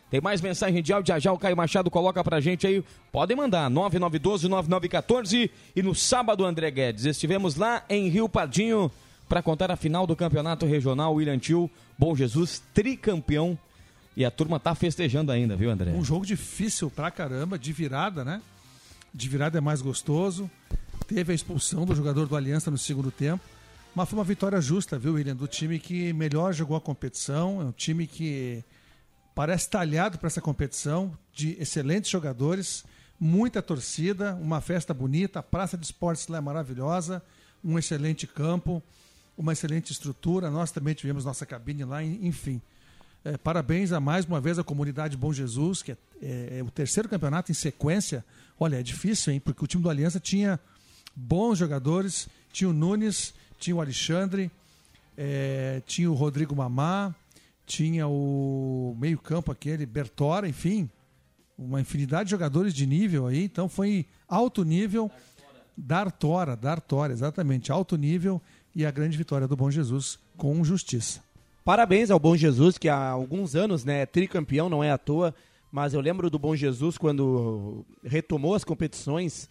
Tem 0.10 0.21
mais 0.21 0.39
mensagem 0.39 0.82
de 0.82 0.93
áudio, 0.93 1.13
já 1.13 1.19
já 1.19 1.34
o 1.34 1.38
Caio 1.38 1.58
Machado 1.58 1.91
coloca 1.91 2.24
pra 2.24 2.39
gente 2.39 2.65
aí. 2.65 2.84
Podem 3.12 3.36
mandar, 3.36 3.69
9912-9914. 3.71 5.50
E 5.76 5.84
no 5.84 5.93
sábado, 5.93 6.45
André 6.45 6.71
Guedes, 6.71 7.06
estivemos 7.06 7.56
lá 7.56 7.84
em 7.89 8.08
Rio 8.08 8.30
Pardinho 8.30 8.91
para 9.28 9.42
contar 9.42 9.72
a 9.72 9.76
final 9.76 10.06
do 10.06 10.16
Campeonato 10.16 10.66
Regional 10.66 11.14
William 11.14 11.40
Tio 11.40 11.70
Bom 11.98 12.16
Jesus, 12.16 12.62
tricampeão. 12.74 13.58
E 14.16 14.24
a 14.24 14.32
turma 14.32 14.60
tá 14.60 14.74
festejando 14.74 15.32
ainda, 15.32 15.56
viu, 15.56 15.70
André? 15.70 15.92
Um 15.92 16.04
jogo 16.04 16.26
difícil 16.26 16.90
pra 16.90 17.12
caramba, 17.12 17.60
de 17.60 17.74
virada, 17.74 18.24
né? 18.24 18.42
De 19.14 19.28
virada 19.28 19.58
é 19.58 19.62
mais 19.62 19.82
gostoso. 19.82 20.50
Teve 21.08 21.34
a 21.34 21.36
expulsão 21.36 21.86
do 21.86 21.94
jogador 21.94 22.26
do 22.28 22.36
Aliança 22.36 22.72
no 22.72 22.78
segundo 22.78 23.12
tempo. 23.12 23.44
Mas 23.94 24.10
foi 24.10 24.18
uma 24.18 24.26
vitória 24.26 24.60
justa, 24.62 24.98
viu, 24.98 25.14
William? 25.14 25.36
Do 25.36 25.48
time 25.48 25.80
que 25.80 26.14
melhor 26.14 26.54
jogou 26.54 26.78
a 26.78 26.82
competição. 26.82 27.62
É 27.62 27.66
um 27.66 27.72
time 27.72 28.08
que 28.08 28.64
parece 29.34 29.70
talhado 29.70 30.18
para 30.18 30.28
essa 30.28 30.42
competição, 30.42 31.18
de 31.34 31.58
excelentes 31.60 32.10
jogadores, 32.10 32.86
muita 33.20 33.62
torcida, 33.62 34.36
uma 34.36 34.62
festa 34.62 34.94
bonita. 34.94 35.40
A 35.40 35.44
Praça 35.44 35.78
de 35.78 35.86
Esportes 35.86 36.28
lá 36.30 36.38
é 36.38 36.42
maravilhosa, 36.42 37.22
um 37.62 37.78
excelente 37.78 38.26
campo 38.26 38.82
uma 39.38 39.54
excelente 39.54 39.91
estrutura. 39.91 40.49
Nós 40.49 40.72
também 40.72 40.93
tivemos 40.93 41.26
nossa 41.26 41.45
cabine 41.45 41.84
lá, 41.84 42.03
enfim. 42.03 42.62
É, 43.24 43.38
parabéns 43.38 43.91
a 43.91 43.99
mais 43.99 44.26
uma 44.26 44.39
vez 44.39 44.60
a 44.60 44.64
comunidade 44.64 45.18
Bom 45.18 45.34
Jesus, 45.34 45.82
que 45.82 45.91
é, 45.91 45.97
é, 46.22 46.57
é, 46.60 46.64
o 46.64 46.70
terceiro 46.70 47.10
campeonato 47.10 47.51
em 47.51 47.55
sequência. 47.55 48.24
Olha, 48.60 48.80
é 48.80 48.84
difícil, 48.84 49.34
hein? 49.34 49.39
Porque 49.39 49.64
o 49.64 49.68
time 49.68 49.82
do 49.82 49.89
Aliança 49.89 50.20
tinha 50.20 50.60
bons 51.16 51.57
jogadores, 51.57 52.28
tinha 52.53 52.70
o 52.70 52.74
Nunes, 52.74 53.34
tinha 53.60 53.76
o 53.76 53.82
Alexandre, 53.82 54.51
é, 55.18 55.82
tinha 55.88 56.10
o 56.10 56.14
Rodrigo 56.14 56.55
Mamá, 56.55 57.16
tinha 57.66 58.07
o 58.07 58.95
meio-campo 58.99 59.51
aquele, 59.51 59.88
Bertora, 59.88 60.47
enfim, 60.47 60.88
uma 61.57 61.82
infinidade 61.82 62.26
de 62.26 62.32
jogadores 62.32 62.76
de 62.76 62.86
nível 62.86 63.26
aí. 63.26 63.43
Então 63.43 63.68
foi 63.68 64.05
alto 64.28 64.64
nível. 64.64 65.10
Dar 65.76 66.10
Tora, 66.12 66.55
Dar 66.55 66.80
Tora, 66.80 67.12
exatamente, 67.12 67.72
alto 67.72 67.97
nível 67.97 68.41
e 68.76 68.86
a 68.86 68.91
grande 68.91 69.17
vitória 69.17 69.47
do 69.47 69.55
Bom 69.55 69.71
Jesus 69.71 70.19
com 70.36 70.63
justiça. 70.63 71.23
Parabéns 71.63 72.11
ao 72.11 72.19
Bom 72.19 72.36
Jesus, 72.36 72.78
que 72.78 72.89
há 72.89 73.09
alguns 73.09 73.55
anos 73.55 73.86
né, 73.86 74.01
é 74.01 74.05
tricampeão, 74.05 74.69
não 74.69 74.84
é 74.84 74.91
à 74.91 74.97
toa, 74.97 75.34
mas 75.71 75.93
eu 75.93 76.01
lembro 76.01 76.30
do 76.30 76.38
Bom 76.38 76.55
Jesus 76.55 76.97
quando 76.97 77.86
retomou 78.03 78.53
as 78.53 78.63
competições 78.63 79.49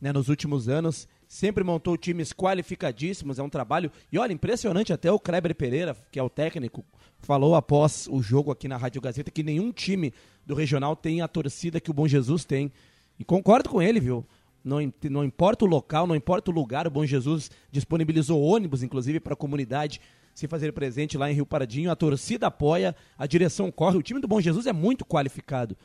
né, 0.00 0.12
nos 0.12 0.28
últimos 0.28 0.68
anos, 0.68 1.08
sempre 1.26 1.64
montou 1.64 1.96
times 1.96 2.32
qualificadíssimos, 2.32 3.38
é 3.38 3.42
um 3.42 3.48
trabalho. 3.48 3.90
E 4.12 4.18
olha, 4.18 4.32
impressionante, 4.32 4.92
até 4.92 5.10
o 5.10 5.18
Kleber 5.18 5.54
Pereira, 5.54 5.96
que 6.12 6.18
é 6.18 6.22
o 6.22 6.30
técnico, 6.30 6.84
falou 7.20 7.54
após 7.54 8.06
o 8.10 8.22
jogo 8.22 8.50
aqui 8.50 8.68
na 8.68 8.76
Rádio 8.76 9.00
Gazeta 9.00 9.30
que 9.30 9.42
nenhum 9.42 9.72
time 9.72 10.12
do 10.46 10.54
regional 10.54 10.94
tem 10.94 11.20
a 11.22 11.28
torcida 11.28 11.80
que 11.80 11.90
o 11.90 11.94
Bom 11.94 12.06
Jesus 12.06 12.44
tem. 12.44 12.70
E 13.18 13.24
concordo 13.24 13.68
com 13.68 13.82
ele, 13.82 14.00
viu? 14.00 14.24
Não, 14.64 14.78
não 15.10 15.24
importa 15.24 15.64
o 15.64 15.68
local, 15.68 16.06
não 16.06 16.14
importa 16.14 16.50
o 16.50 16.54
lugar, 16.54 16.86
o 16.86 16.90
Bom 16.90 17.04
Jesus 17.06 17.50
disponibilizou 17.70 18.42
ônibus, 18.42 18.82
inclusive, 18.82 19.18
para 19.20 19.32
a 19.32 19.36
comunidade 19.36 20.00
se 20.34 20.46
fazer 20.46 20.72
presente 20.72 21.18
lá 21.18 21.30
em 21.30 21.34
Rio 21.34 21.46
Paradinho. 21.46 21.90
A 21.90 21.96
torcida 21.96 22.46
apoia, 22.46 22.94
a 23.18 23.26
direção 23.26 23.70
corre. 23.70 23.98
O 23.98 24.02
time 24.02 24.20
do 24.20 24.28
Bom 24.28 24.40
Jesus 24.40 24.66
é 24.66 24.72
muito 24.72 25.04
qualificado. 25.04 25.76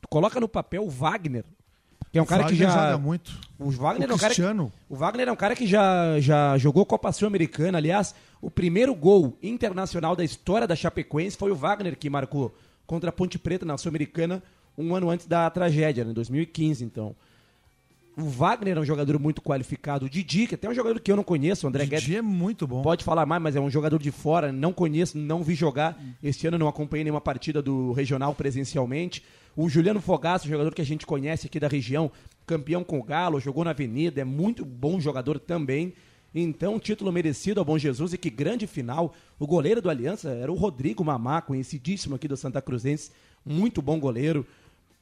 Tu 0.00 0.08
coloca 0.08 0.38
no 0.38 0.48
papel 0.48 0.84
o 0.84 0.90
Wagner, 0.90 1.44
que 2.12 2.18
é 2.18 2.22
um 2.22 2.26
cara 2.26 2.44
que 2.44 2.52
Wagner 2.52 2.68
já. 2.68 2.84
joga 2.86 2.98
muito. 2.98 3.38
O 3.58 3.70
Wagner 3.70 4.08
O 4.08 4.12
é 4.12 4.14
um 4.14 4.18
cara 4.18 4.34
que, 4.34 4.42
o 4.88 4.96
Wagner 4.96 5.28
é 5.28 5.32
um 5.32 5.36
cara 5.36 5.56
que 5.56 5.66
já, 5.66 6.20
já 6.20 6.56
jogou 6.58 6.86
Copa 6.86 7.10
Sul-Americana. 7.12 7.78
Aliás, 7.78 8.14
o 8.40 8.50
primeiro 8.50 8.94
gol 8.94 9.36
internacional 9.42 10.14
da 10.14 10.24
história 10.24 10.66
da 10.66 10.76
Chapecoense 10.76 11.36
foi 11.36 11.50
o 11.50 11.56
Wagner 11.56 11.96
que 11.96 12.08
marcou 12.08 12.54
contra 12.86 13.10
a 13.10 13.12
Ponte 13.12 13.38
Preta 13.38 13.66
na 13.66 13.76
Sul-Americana 13.76 14.42
um 14.78 14.94
ano 14.94 15.10
antes 15.10 15.26
da 15.26 15.50
tragédia, 15.50 16.04
né, 16.04 16.12
em 16.12 16.14
2015, 16.14 16.84
então. 16.84 17.16
O 18.18 18.28
Wagner 18.28 18.76
é 18.76 18.80
um 18.80 18.84
jogador 18.84 19.16
muito 19.20 19.40
qualificado. 19.40 20.06
O 20.06 20.10
Didi, 20.10 20.48
que 20.48 20.56
até 20.56 20.66
é 20.66 20.70
um 20.70 20.74
jogador 20.74 20.98
que 20.98 21.12
eu 21.12 21.14
não 21.14 21.22
conheço, 21.22 21.66
o 21.66 21.68
André 21.68 21.84
Didi 21.84 21.94
Guedes. 21.94 22.16
é 22.16 22.20
muito 22.20 22.66
bom. 22.66 22.82
Pode 22.82 23.04
falar 23.04 23.24
mais, 23.24 23.40
mas 23.40 23.54
é 23.54 23.60
um 23.60 23.70
jogador 23.70 24.00
de 24.00 24.10
fora, 24.10 24.50
não 24.50 24.72
conheço, 24.72 25.16
não 25.16 25.44
vi 25.44 25.54
jogar. 25.54 25.96
Este 26.20 26.48
ano 26.48 26.58
não 26.58 26.66
acompanhei 26.66 27.04
nenhuma 27.04 27.20
partida 27.20 27.62
do 27.62 27.92
regional 27.92 28.34
presencialmente. 28.34 29.22
O 29.56 29.68
Juliano 29.68 30.00
Fogaça, 30.00 30.48
jogador 30.48 30.74
que 30.74 30.82
a 30.82 30.84
gente 30.84 31.06
conhece 31.06 31.46
aqui 31.46 31.60
da 31.60 31.68
região, 31.68 32.10
campeão 32.44 32.82
com 32.82 32.98
o 32.98 33.04
Galo, 33.04 33.38
jogou 33.38 33.64
na 33.64 33.70
Avenida, 33.70 34.20
é 34.20 34.24
muito 34.24 34.64
bom 34.64 34.98
jogador 34.98 35.38
também. 35.38 35.94
Então, 36.34 36.78
título 36.78 37.12
merecido 37.12 37.60
ao 37.60 37.64
Bom 37.64 37.78
Jesus 37.78 38.12
e 38.12 38.18
que 38.18 38.30
grande 38.30 38.66
final. 38.66 39.14
O 39.38 39.46
goleiro 39.46 39.80
do 39.80 39.88
Aliança 39.88 40.30
era 40.30 40.50
o 40.50 40.56
Rodrigo 40.56 41.04
Mamá, 41.04 41.40
conhecidíssimo 41.40 42.16
aqui 42.16 42.26
do 42.26 42.36
Santa 42.36 42.60
Cruzense, 42.60 43.12
muito 43.44 43.80
bom 43.80 43.98
goleiro. 43.98 44.44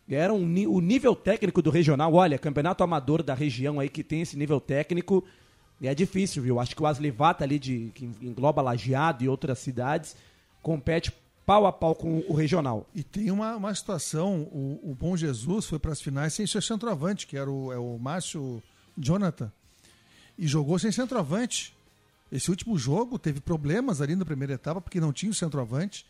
Era 0.08 0.32
um, 0.32 0.44
o 0.68 0.80
nível 0.80 1.16
técnico 1.16 1.60
do 1.60 1.70
regional. 1.70 2.14
Olha, 2.14 2.38
campeonato 2.38 2.84
amador 2.84 3.22
da 3.22 3.34
região 3.34 3.80
aí 3.80 3.88
que 3.88 4.04
tem 4.04 4.22
esse 4.22 4.36
nível 4.36 4.60
técnico 4.60 5.24
é 5.82 5.94
difícil, 5.94 6.42
viu? 6.42 6.60
Acho 6.60 6.74
que 6.74 6.82
o 6.82 6.86
Aslivata 6.86 7.44
ali, 7.44 7.58
de, 7.58 7.90
que 7.94 8.04
engloba 8.22 8.62
Lajeado 8.62 9.24
e 9.24 9.28
outras 9.28 9.58
cidades, 9.58 10.16
compete 10.62 11.12
pau 11.44 11.66
a 11.66 11.72
pau 11.72 11.94
com 11.94 12.24
o 12.28 12.34
regional. 12.34 12.88
E 12.94 13.02
tem 13.02 13.30
uma, 13.30 13.56
uma 13.56 13.74
situação, 13.74 14.42
o, 14.52 14.80
o 14.90 14.94
Bom 14.94 15.16
Jesus 15.16 15.66
foi 15.66 15.78
para 15.78 15.92
as 15.92 16.00
finais 16.00 16.34
sem 16.34 16.46
seu 16.46 16.62
centroavante, 16.62 17.26
que 17.26 17.36
era 17.36 17.50
o, 17.50 17.72
é 17.72 17.78
o 17.78 17.98
Márcio 17.98 18.62
Jonathan, 18.96 19.52
e 20.38 20.46
jogou 20.46 20.78
sem 20.78 20.90
centroavante. 20.90 21.74
Esse 22.32 22.50
último 22.50 22.76
jogo 22.76 23.18
teve 23.18 23.40
problemas 23.40 24.00
ali 24.00 24.16
na 24.16 24.24
primeira 24.24 24.54
etapa, 24.54 24.80
porque 24.80 25.00
não 25.00 25.12
tinha 25.12 25.30
o 25.30 25.34
centroavante. 25.34 26.04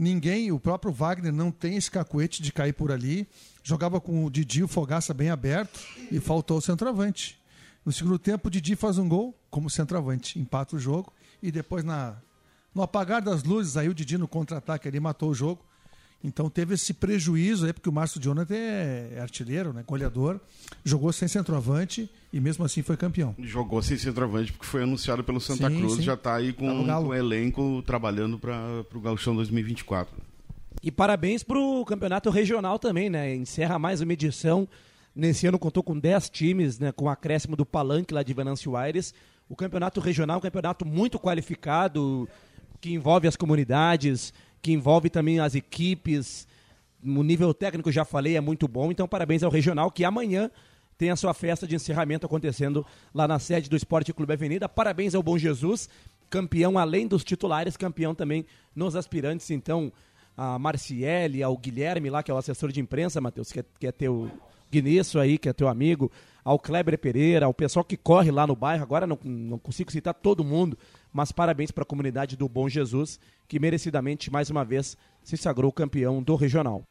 Ninguém, 0.00 0.50
o 0.50 0.58
próprio 0.58 0.90
Wagner 0.90 1.30
não 1.30 1.50
tem 1.50 1.76
esse 1.76 1.90
cacuete 1.90 2.40
de 2.40 2.50
cair 2.50 2.72
por 2.72 2.90
ali. 2.90 3.28
Jogava 3.62 4.00
com 4.00 4.24
o 4.24 4.30
Didi, 4.30 4.62
o 4.62 4.68
Fogaça 4.68 5.12
bem 5.12 5.28
aberto, 5.28 5.78
e 6.10 6.18
faltou 6.18 6.56
o 6.56 6.60
centroavante. 6.62 7.38
No 7.84 7.92
segundo 7.92 8.18
tempo, 8.18 8.48
o 8.48 8.50
Didi 8.50 8.74
faz 8.76 8.96
um 8.96 9.06
gol 9.06 9.38
como 9.50 9.68
centroavante, 9.68 10.38
empata 10.38 10.74
o 10.74 10.78
jogo, 10.78 11.12
e 11.42 11.52
depois 11.52 11.84
na, 11.84 12.16
no 12.74 12.80
apagar 12.80 13.20
das 13.20 13.42
luzes, 13.42 13.76
aí 13.76 13.90
o 13.90 13.94
Didi 13.94 14.16
no 14.16 14.26
contra-ataque 14.26 14.88
ali 14.88 14.98
matou 14.98 15.28
o 15.28 15.34
jogo. 15.34 15.62
Então 16.22 16.50
teve 16.50 16.74
esse 16.74 16.92
prejuízo 16.92 17.64
aí, 17.64 17.72
porque 17.72 17.88
o 17.88 17.92
Márcio 17.92 18.20
Jonathan 18.20 18.54
é 18.54 19.18
artilheiro, 19.20 19.72
né, 19.72 19.82
goleador, 19.86 20.38
jogou 20.84 21.12
sem 21.12 21.26
centroavante 21.26 22.10
e 22.30 22.38
mesmo 22.38 22.64
assim 22.64 22.82
foi 22.82 22.96
campeão. 22.96 23.34
Jogou 23.38 23.82
sem 23.82 23.96
centroavante 23.96 24.52
porque 24.52 24.66
foi 24.66 24.82
anunciado 24.82 25.24
pelo 25.24 25.40
Santa 25.40 25.70
Sim, 25.70 25.78
Cruz, 25.78 25.94
sim. 25.94 26.02
já 26.02 26.14
está 26.14 26.34
aí 26.34 26.52
com, 26.52 26.86
Tá 26.86 26.96
com 26.96 27.08
o 27.08 27.14
elenco 27.14 27.82
trabalhando 27.86 28.38
para 28.38 28.84
o 28.94 29.00
Gauchão 29.00 29.34
2024. 29.34 30.14
E 30.82 30.90
parabéns 30.90 31.42
pro 31.42 31.84
campeonato 31.86 32.30
regional 32.30 32.78
também, 32.78 33.10
né? 33.10 33.34
Encerra 33.34 33.78
mais 33.78 34.00
uma 34.00 34.12
edição. 34.12 34.68
Nesse 35.14 35.46
ano 35.46 35.58
contou 35.58 35.82
com 35.82 35.98
10 35.98 36.30
times, 36.30 36.78
né? 36.78 36.92
Com 36.92 37.06
o 37.06 37.08
acréscimo 37.08 37.56
do 37.56 37.66
Palanque 37.66 38.14
lá 38.14 38.22
de 38.22 38.32
Venâncio 38.32 38.76
Aires. 38.76 39.12
O 39.48 39.56
campeonato 39.56 40.00
regional 40.00 40.36
é 40.36 40.38
um 40.38 40.42
campeonato 40.42 40.86
muito 40.86 41.18
qualificado, 41.18 42.28
que 42.80 42.92
envolve 42.92 43.26
as 43.26 43.36
comunidades, 43.36 44.32
que 44.62 44.72
envolve 44.72 45.10
também 45.10 45.40
as 45.40 45.54
equipes. 45.54 46.46
O 47.04 47.22
nível 47.22 47.54
técnico, 47.54 47.90
já 47.90 48.04
falei, 48.04 48.36
é 48.36 48.40
muito 48.40 48.68
bom. 48.68 48.90
Então, 48.90 49.08
parabéns 49.08 49.42
ao 49.42 49.50
regional, 49.50 49.90
que 49.90 50.04
amanhã 50.04 50.50
tem 50.98 51.10
a 51.10 51.16
sua 51.16 51.32
festa 51.32 51.66
de 51.66 51.74
encerramento 51.74 52.26
acontecendo 52.26 52.84
lá 53.14 53.26
na 53.26 53.38
sede 53.38 53.70
do 53.70 53.76
Esporte 53.76 54.12
Clube 54.12 54.34
Avenida. 54.34 54.68
Parabéns 54.68 55.14
ao 55.14 55.22
Bom 55.22 55.38
Jesus, 55.38 55.88
campeão 56.28 56.78
além 56.78 57.06
dos 57.06 57.24
titulares, 57.24 57.76
campeão 57.76 58.14
também 58.14 58.44
nos 58.76 58.94
aspirantes. 58.94 59.50
Então, 59.50 59.90
a 60.36 60.58
Marciele, 60.58 61.42
ao 61.42 61.56
Guilherme 61.56 62.10
lá, 62.10 62.22
que 62.22 62.30
é 62.30 62.34
o 62.34 62.36
assessor 62.36 62.70
de 62.70 62.80
imprensa, 62.80 63.20
Matheus, 63.20 63.50
que 63.50 63.60
é, 63.60 63.64
que 63.78 63.86
é 63.86 63.92
teu 63.92 64.30
aí, 65.20 65.38
que 65.38 65.48
é 65.48 65.52
teu 65.52 65.68
amigo, 65.68 66.12
ao 66.44 66.58
Kleber 66.58 66.98
Pereira, 66.98 67.46
ao 67.46 67.54
pessoal 67.54 67.84
que 67.84 67.96
corre 67.96 68.30
lá 68.30 68.46
no 68.46 68.56
bairro. 68.56 68.82
Agora 68.82 69.06
não, 69.06 69.18
não 69.22 69.58
consigo 69.58 69.92
citar 69.92 70.14
todo 70.14 70.44
mundo, 70.44 70.76
mas 71.12 71.32
parabéns 71.32 71.70
para 71.70 71.82
a 71.82 71.86
comunidade 71.86 72.36
do 72.36 72.48
Bom 72.48 72.68
Jesus, 72.68 73.18
que 73.48 73.58
merecidamente, 73.58 74.30
mais 74.30 74.50
uma 74.50 74.64
vez, 74.64 74.96
se 75.22 75.36
sagrou 75.36 75.72
campeão 75.72 76.22
do 76.22 76.34
regional. 76.36 76.82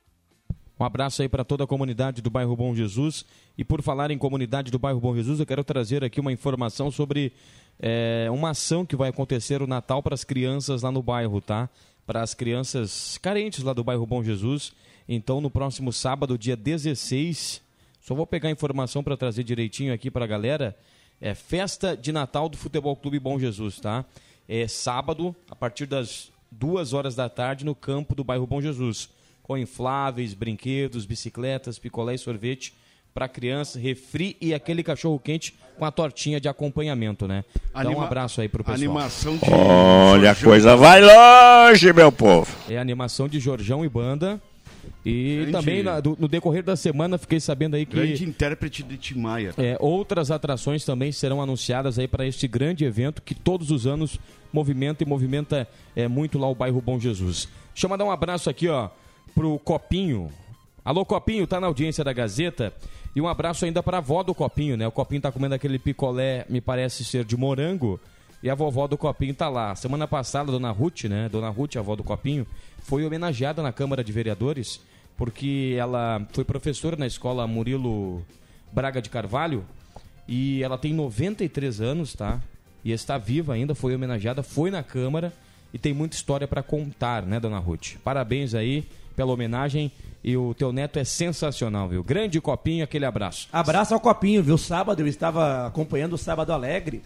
Um 0.79 0.85
abraço 0.85 1.21
aí 1.21 1.27
para 1.27 1.43
toda 1.43 1.65
a 1.65 1.67
comunidade 1.67 2.21
do 2.21 2.29
bairro 2.29 2.55
Bom 2.55 2.73
Jesus. 2.73 3.25
E 3.57 3.65
por 3.65 3.81
falar 3.81 4.11
em 4.11 4.17
comunidade 4.17 4.71
do 4.71 4.79
bairro 4.79 5.01
Bom 5.01 5.13
Jesus, 5.13 5.39
eu 5.39 5.45
quero 5.45 5.61
trazer 5.61 6.05
aqui 6.05 6.21
uma 6.21 6.31
informação 6.31 6.89
sobre 6.89 7.33
é, 7.77 8.29
uma 8.31 8.51
ação 8.51 8.85
que 8.85 8.95
vai 8.95 9.09
acontecer 9.09 9.61
o 9.61 9.67
Natal 9.67 10.01
para 10.01 10.13
as 10.13 10.23
crianças 10.23 10.81
lá 10.81 10.89
no 10.89 11.03
bairro, 11.03 11.41
tá? 11.41 11.69
Para 12.07 12.21
as 12.21 12.33
crianças 12.33 13.17
carentes 13.17 13.61
lá 13.61 13.73
do 13.73 13.83
bairro 13.83 14.05
Bom 14.05 14.23
Jesus. 14.23 14.71
Então, 15.05 15.41
no 15.41 15.49
próximo 15.49 15.91
sábado, 15.91 16.37
dia 16.37 16.55
16, 16.55 17.61
só 18.09 18.15
vou 18.15 18.25
pegar 18.25 18.49
a 18.49 18.51
informação 18.51 19.03
para 19.03 19.15
trazer 19.15 19.43
direitinho 19.43 19.93
aqui 19.93 20.09
para 20.09 20.25
a 20.25 20.27
galera. 20.27 20.75
É 21.21 21.35
festa 21.35 21.95
de 21.95 22.11
Natal 22.11 22.49
do 22.49 22.57
Futebol 22.57 22.95
Clube 22.95 23.19
Bom 23.19 23.37
Jesus, 23.37 23.79
tá? 23.79 24.03
É 24.47 24.67
sábado, 24.67 25.35
a 25.47 25.55
partir 25.55 25.85
das 25.85 26.31
duas 26.51 26.91
horas 26.91 27.13
da 27.13 27.29
tarde, 27.29 27.63
no 27.63 27.75
campo 27.75 28.15
do 28.15 28.23
bairro 28.23 28.47
Bom 28.47 28.59
Jesus 28.59 29.11
com 29.43 29.55
infláveis, 29.55 30.33
brinquedos, 30.33 31.05
bicicletas, 31.05 31.77
picolé 31.77 32.15
e 32.15 32.17
sorvete 32.17 32.73
para 33.13 33.27
criança, 33.27 33.77
refri 33.77 34.35
e 34.41 34.55
aquele 34.55 34.81
cachorro 34.81 35.19
quente 35.19 35.53
com 35.77 35.85
a 35.85 35.91
tortinha 35.91 36.41
de 36.41 36.49
acompanhamento, 36.49 37.27
né? 37.27 37.45
Então 37.69 37.83
um 37.83 37.87
Anima- 37.89 38.05
abraço 38.05 38.41
aí 38.41 38.49
pro 38.49 38.63
pessoal. 38.63 38.75
Animação 38.75 39.37
de 39.37 39.51
Olha, 39.51 40.31
a 40.31 40.35
coisa 40.35 40.75
vai 40.75 40.99
longe, 40.99 41.93
meu 41.93 42.11
povo. 42.11 42.51
É 42.67 42.79
a 42.79 42.81
animação 42.81 43.27
de 43.27 43.39
Jorjão 43.39 43.85
e 43.85 43.89
banda. 43.89 44.41
E 45.05 45.37
Grande- 45.37 45.51
também 45.51 45.83
na- 45.83 45.99
do- 45.99 46.17
no 46.19 46.27
decorrer 46.27 46.63
da 46.63 46.75
semana 46.75 47.17
fiquei 47.17 47.39
sabendo 47.39 47.75
aí 47.75 47.85
que 47.85 47.95
Grande 47.95 48.23
intérprete 48.25 48.83
de 48.83 48.97
Tim 48.97 49.19
Maia. 49.19 49.53
É, 49.57 49.77
outras 49.79 50.29
atrações 50.31 50.83
também 50.85 51.11
serão 51.11 51.41
anunciadas 51.41 51.97
aí 51.97 52.07
para 52.07 52.25
este 52.27 52.47
grande 52.47 52.83
evento 52.85 53.21
que 53.21 53.33
todos 53.33 53.71
os 53.71 53.87
anos 53.87 54.19
movimenta 54.51 55.03
e 55.03 55.07
movimenta 55.07 55.67
é, 55.95 56.07
muito 56.07 56.37
lá 56.37 56.47
o 56.49 56.55
bairro 56.55 56.81
Bom 56.81 56.99
Jesus. 56.99 57.47
Deixa 57.73 57.85
eu 57.85 57.89
mandar 57.89 58.05
um 58.05 58.11
abraço 58.11 58.49
aqui, 58.49 58.67
ó, 58.67 58.89
pro 59.33 59.57
Copinho. 59.59 60.29
Alô, 60.83 61.05
Copinho, 61.05 61.45
tá 61.47 61.59
na 61.59 61.67
audiência 61.67 62.03
da 62.03 62.11
Gazeta. 62.13 62.73
E 63.15 63.21
um 63.21 63.27
abraço 63.27 63.65
ainda 63.65 63.81
para 63.81 63.97
a 63.97 63.99
avó 63.99 64.21
do 64.21 64.35
Copinho, 64.35 64.77
né? 64.77 64.87
O 64.87 64.91
Copinho 64.91 65.21
tá 65.21 65.31
comendo 65.31 65.55
aquele 65.55 65.79
picolé, 65.79 66.45
me 66.49 66.61
parece 66.61 67.03
ser 67.03 67.23
de 67.25 67.35
morango. 67.35 67.99
E 68.41 68.49
a 68.49 68.55
vovó 68.55 68.87
do 68.87 68.97
Copinho 68.97 69.33
tá 69.33 69.49
lá. 69.49 69.75
Semana 69.75 70.07
passada, 70.07 70.51
Dona 70.51 70.71
Ruth, 70.71 71.05
né? 71.05 71.27
Dona 71.29 71.49
Ruth, 71.49 71.75
a 71.75 71.79
avó 71.79 71.95
do 71.95 72.03
Copinho, 72.03 72.47
foi 72.83 73.05
homenageada 73.05 73.61
na 73.61 73.71
Câmara 73.71 74.03
de 74.03 74.11
Vereadores 74.11 74.79
porque 75.19 75.75
ela 75.77 76.25
foi 76.31 76.45
professora 76.45 76.95
na 76.95 77.05
escola 77.05 77.45
Murilo 77.45 78.23
Braga 78.71 79.01
de 79.01 79.09
Carvalho 79.09 79.65
e 80.25 80.63
ela 80.63 80.77
tem 80.77 80.93
93 80.93 81.81
anos, 81.81 82.13
tá? 82.13 82.39
E 82.85 82.93
está 82.93 83.17
viva 83.17 83.53
ainda, 83.53 83.75
foi 83.75 83.93
homenageada, 83.93 84.41
foi 84.41 84.71
na 84.71 84.81
Câmara 84.81 85.33
e 85.73 85.77
tem 85.77 85.93
muita 85.93 86.15
história 86.15 86.47
para 86.47 86.63
contar, 86.63 87.23
né, 87.23 87.37
Dona 87.37 87.59
Ruth? 87.59 87.97
Parabéns 88.01 88.55
aí 88.55 88.87
pela 89.13 89.33
homenagem 89.33 89.91
e 90.23 90.37
o 90.37 90.53
teu 90.53 90.71
neto 90.71 90.97
é 90.97 91.03
sensacional, 91.03 91.89
viu? 91.89 92.01
Grande 92.01 92.39
copinho, 92.39 92.85
aquele 92.85 93.05
abraço. 93.05 93.49
Abraço 93.51 93.93
ao 93.93 93.99
Copinho, 93.99 94.41
viu? 94.41 94.57
Sábado 94.57 95.01
eu 95.01 95.07
estava 95.07 95.67
acompanhando 95.67 96.13
o 96.13 96.17
Sábado 96.17 96.53
Alegre. 96.53 97.01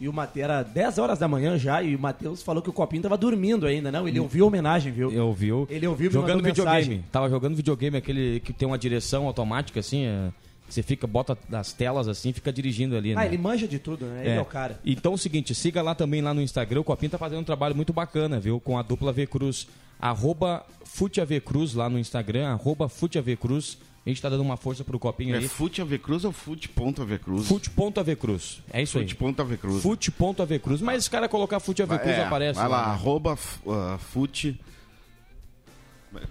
E 0.00 0.08
o 0.08 0.12
Matheus 0.12 0.44
era 0.44 0.62
10 0.62 0.98
horas 0.98 1.18
da 1.18 1.26
manhã 1.26 1.58
já, 1.58 1.82
e 1.82 1.96
o 1.96 1.98
Matheus 1.98 2.40
falou 2.42 2.62
que 2.62 2.70
o 2.70 2.72
Copinho 2.72 3.00
estava 3.00 3.16
dormindo 3.16 3.66
ainda, 3.66 3.90
não? 3.90 4.06
Ele 4.06 4.20
ouviu 4.20 4.44
a 4.44 4.48
homenagem, 4.48 4.92
viu? 4.92 5.10
Eu 5.10 5.26
ouviu. 5.26 5.66
Ele 5.68 5.86
ouviu 5.88 6.10
jogando 6.10 6.42
videogame. 6.42 6.76
mensagem. 6.76 7.04
Tava 7.10 7.28
jogando 7.28 7.56
videogame, 7.56 7.96
aquele 7.96 8.38
que 8.40 8.52
tem 8.52 8.66
uma 8.68 8.78
direção 8.78 9.26
automática 9.26 9.80
assim, 9.80 10.04
é, 10.04 10.30
Você 10.68 10.82
fica, 10.82 11.06
bota 11.06 11.36
das 11.48 11.72
telas 11.72 12.06
assim, 12.08 12.30
fica 12.32 12.52
dirigindo 12.52 12.94
ali, 12.96 13.12
Ah, 13.12 13.20
né? 13.20 13.26
ele 13.26 13.38
manja 13.38 13.66
de 13.66 13.78
tudo, 13.78 14.04
né? 14.04 14.20
Ele 14.20 14.34
é 14.34 14.40
o 14.40 14.44
cara. 14.44 14.78
Então 14.84 15.12
é 15.12 15.14
o 15.14 15.18
seguinte, 15.18 15.54
siga 15.54 15.80
lá 15.82 15.94
também 15.94 16.20
lá 16.20 16.32
no 16.34 16.42
Instagram. 16.42 16.80
O 16.80 16.84
Copinho 16.84 17.10
tá 17.10 17.16
fazendo 17.18 17.40
um 17.40 17.44
trabalho 17.44 17.74
muito 17.74 17.92
bacana, 17.92 18.38
viu? 18.38 18.60
Com 18.60 18.78
a 18.78 18.82
dupla 18.82 19.10
V 19.10 19.26
Cruz. 19.26 19.66
Arroba 19.98 20.64
FuteAV 20.84 21.40
Cruz 21.40 21.74
lá 21.74 21.88
no 21.88 21.98
Instagram, 21.98 22.48
arroba 22.48 22.88
FuteAV 22.88 23.34
Cruz. 23.36 23.78
A 24.08 24.10
gente 24.10 24.22
tá 24.22 24.30
dando 24.30 24.40
uma 24.40 24.56
força 24.56 24.82
pro 24.82 24.98
Copinho 24.98 25.34
É 25.34 25.38
aí. 25.38 25.46
Fute 25.46 25.82
AV 25.82 25.98
Cruz 25.98 26.24
ou 26.24 26.32
Fute.AV 26.32 27.18
Cruz? 27.18 27.46
Fute.AV 27.46 28.16
Cruz. 28.16 28.62
É 28.72 28.80
isso 28.80 28.96
aí. 28.98 29.06
Fute.AV 29.06 29.58
Cruz. 29.58 29.82
Fute.AV 29.82 30.58
Cruz. 30.60 30.80
Mas 30.80 31.02
se 31.02 31.08
o 31.08 31.12
cara 31.12 31.28
colocar 31.28 31.60
Fute 31.60 31.82
AV 31.82 31.98
Cruz, 31.98 32.16
É, 32.16 32.24
aparece. 32.24 32.58
Vai 32.58 32.70
lá, 32.70 32.86
né? 32.86 32.92
arroba 32.94 33.34
uh, 33.34 33.98
Fute. 33.98 34.58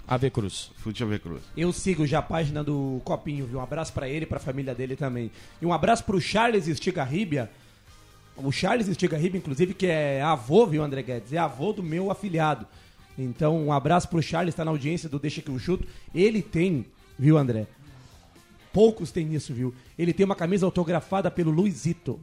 AV 0.07 0.31
Cruz. 0.31 0.71
Fute 0.77 1.03
AV 1.03 1.19
Cruz. 1.19 1.43
Eu 1.55 1.71
sigo 1.71 2.07
já 2.07 2.17
a 2.17 2.21
página 2.23 2.63
do 2.63 2.99
Copinho, 3.03 3.45
viu? 3.45 3.59
Um 3.59 3.61
abraço 3.61 3.93
pra 3.93 4.09
ele 4.09 4.23
e 4.23 4.27
pra 4.27 4.39
família 4.39 4.73
dele 4.73 4.95
também. 4.95 5.29
E 5.61 5.65
um 5.67 5.71
abraço 5.71 6.03
pro 6.03 6.19
Charles 6.19 6.67
Estigarribia. 6.67 7.47
O 8.35 8.51
Charles 8.51 8.87
Estigarribia, 8.87 9.37
inclusive, 9.37 9.75
que 9.75 9.85
é 9.85 10.19
avô, 10.23 10.65
viu, 10.65 10.83
André 10.83 11.03
Guedes? 11.03 11.31
É 11.31 11.37
avô 11.37 11.71
do 11.73 11.83
meu 11.83 12.09
afiliado. 12.09 12.65
Então, 13.15 13.67
um 13.67 13.71
abraço 13.71 14.09
pro 14.09 14.19
Charles, 14.19 14.55
tá 14.55 14.65
na 14.65 14.71
audiência 14.71 15.07
do 15.07 15.19
Deixa 15.19 15.43
que 15.43 15.49
eu 15.51 15.59
chuto. 15.59 15.87
Ele 16.11 16.41
tem, 16.41 16.83
viu, 17.17 17.37
André? 17.37 17.67
Poucos 18.73 19.11
têm 19.11 19.33
isso, 19.33 19.53
viu? 19.53 19.73
Ele 19.97 20.13
tem 20.13 20.25
uma 20.25 20.35
camisa 20.35 20.65
autografada 20.65 21.31
pelo 21.31 21.51
Luizito. 21.51 22.19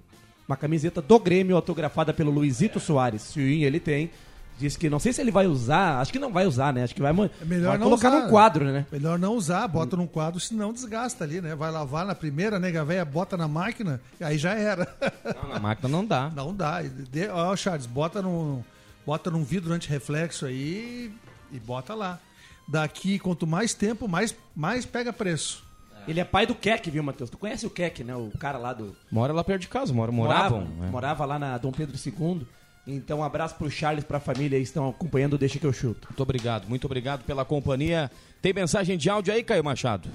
Uma 0.47 0.57
camiseta 0.57 1.01
do 1.01 1.19
Grêmio 1.19 1.57
autografada 1.57 2.13
pelo 2.13 2.31
Luizito 2.31 2.79
Soares. 2.79 3.23
Sim, 3.23 3.65
ele 3.65 3.81
tem. 3.81 4.11
Diz 4.57 4.77
que 4.77 4.89
não 4.89 5.01
sei 5.01 5.13
se 5.13 5.21
ele 5.21 5.33
vai 5.33 5.49
usar, 5.49 5.99
acho 6.01 6.13
que 6.13 6.19
não 6.19 6.33
vai 6.33 6.47
usar, 6.47 6.73
né? 6.73 6.85
Acho 6.85 6.95
que 6.95 7.03
vai, 7.03 7.11
É 7.11 7.45
melhor 7.45 7.71
vai 7.71 7.79
não 7.79 7.87
colocar 7.87 8.09
usar, 8.09 8.21
num 8.21 8.31
quadro, 8.31 8.65
né? 8.67 8.87
Melhor 8.93 9.19
não 9.19 9.35
usar, 9.35 9.67
bota 9.67 9.97
num 9.97 10.07
quadro, 10.07 10.39
senão 10.39 10.73
desgasta 10.73 11.25
ali, 11.25 11.41
né? 11.41 11.57
Vai 11.57 11.73
lavar 11.73 12.07
na 12.07 12.15
primeira, 12.15 12.61
nega 12.61 12.85
véia, 12.85 13.05
bota 13.05 13.37
na 13.37 13.49
máquina, 13.49 14.01
e 14.21 14.23
aí 14.23 14.39
já 14.39 14.55
era. 14.55 14.87
Não, 15.25 15.49
na 15.49 15.59
máquina 15.59 15.89
não 15.89 16.07
dá. 16.07 16.31
Não 16.31 16.55
dá. 16.55 16.83
Ó, 17.33 17.57
Charles, 17.57 17.87
bota 17.87 18.23
num, 18.23 18.63
bota 19.05 19.29
num 19.29 19.43
vidro 19.43 19.73
antirreflexo 19.73 20.47
aí 20.47 21.13
e 21.51 21.59
bota 21.59 21.93
lá. 21.93 22.21
Daqui, 22.67 23.19
quanto 23.19 23.47
mais 23.47 23.75
tempo, 23.75 24.09
mais, 24.09 24.35
mais 24.55 24.87
pega 24.87 25.13
preço. 25.13 25.63
Ele 26.07 26.21
é 26.21 26.25
pai 26.25 26.47
do 26.47 26.55
Keck, 26.55 26.91
viu, 26.91 27.03
Matheus? 27.03 27.31
Tu 27.31 27.39
conhece 27.39 27.67
o 27.67 27.71
Keck, 27.71 28.05
né? 28.05 28.15
O 28.15 28.31
cara 28.39 28.59
lá 28.59 28.73
do. 28.73 28.95
Mora 29.11 29.33
lá 29.33 29.43
perto 29.43 29.63
de 29.63 29.69
casa, 29.69 29.93
mora, 29.93 30.13
moravam. 30.13 30.61
Morava, 30.61 30.83
né? 30.83 30.91
morava 30.91 31.25
lá 31.25 31.37
na 31.39 31.59
Dom 31.59 31.73
Pedro 31.73 31.97
II. 31.97 32.47
Então, 32.87 33.21
um 33.21 33.25
abraço 33.25 33.55
pro 33.55 33.71
Charles, 33.71 34.05
pra 34.05 34.21
família 34.21 34.59
aí 34.59 34.63
que 34.63 34.69
estão 34.69 34.91
acompanhando 34.91 35.39
Deixa 35.39 35.59
que 35.59 35.65
eu 35.65 35.73
chuto. 35.73 36.07
Muito 36.09 36.23
obrigado, 36.23 36.69
muito 36.69 36.85
obrigado 36.85 37.25
pela 37.25 37.43
companhia. 37.45 38.11
Tem 38.43 38.53
mensagem 38.53 38.99
de 38.99 39.09
áudio 39.09 39.33
aí, 39.33 39.43
Caio 39.43 39.65
Machado? 39.65 40.11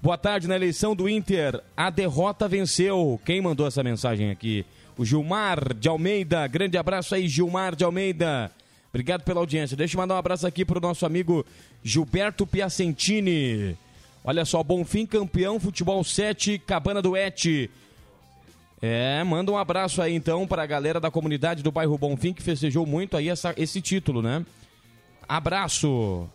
Boa 0.00 0.16
tarde 0.16 0.46
na 0.46 0.54
eleição 0.54 0.94
do 0.94 1.08
Inter. 1.08 1.60
A 1.76 1.90
derrota 1.90 2.46
venceu. 2.46 3.20
Quem 3.24 3.40
mandou 3.40 3.66
essa 3.66 3.82
mensagem 3.82 4.30
aqui? 4.30 4.64
O 4.98 5.04
Gilmar 5.04 5.74
de 5.74 5.88
Almeida. 5.88 6.46
Grande 6.48 6.76
abraço 6.76 7.14
aí, 7.14 7.28
Gilmar 7.28 7.74
de 7.76 7.84
Almeida. 7.84 8.50
Obrigado 8.90 9.22
pela 9.22 9.38
audiência. 9.40 9.76
Deixa 9.76 9.96
eu 9.96 10.00
mandar 10.00 10.14
um 10.16 10.18
abraço 10.18 10.46
aqui 10.46 10.64
pro 10.64 10.80
nosso 10.80 11.06
amigo 11.06 11.46
Gilberto 11.84 12.46
Piacentini. 12.46 13.76
Olha 14.24 14.44
só, 14.44 14.62
Bonfim 14.62 15.06
campeão, 15.06 15.60
futebol 15.60 16.02
7, 16.02 16.58
Cabana 16.58 17.00
do 17.00 17.16
Et. 17.16 17.70
É, 18.82 19.22
manda 19.24 19.50
um 19.52 19.56
abraço 19.56 20.00
aí 20.02 20.14
então 20.14 20.46
para 20.46 20.62
a 20.62 20.66
galera 20.66 21.00
da 21.00 21.10
comunidade 21.10 21.62
do 21.62 21.70
bairro 21.72 21.98
Bonfim 21.98 22.32
que 22.32 22.42
festejou 22.42 22.86
muito 22.86 23.16
aí 23.16 23.28
essa- 23.28 23.54
esse 23.56 23.80
título, 23.80 24.20
né? 24.22 24.44
Abraço. 25.28 26.28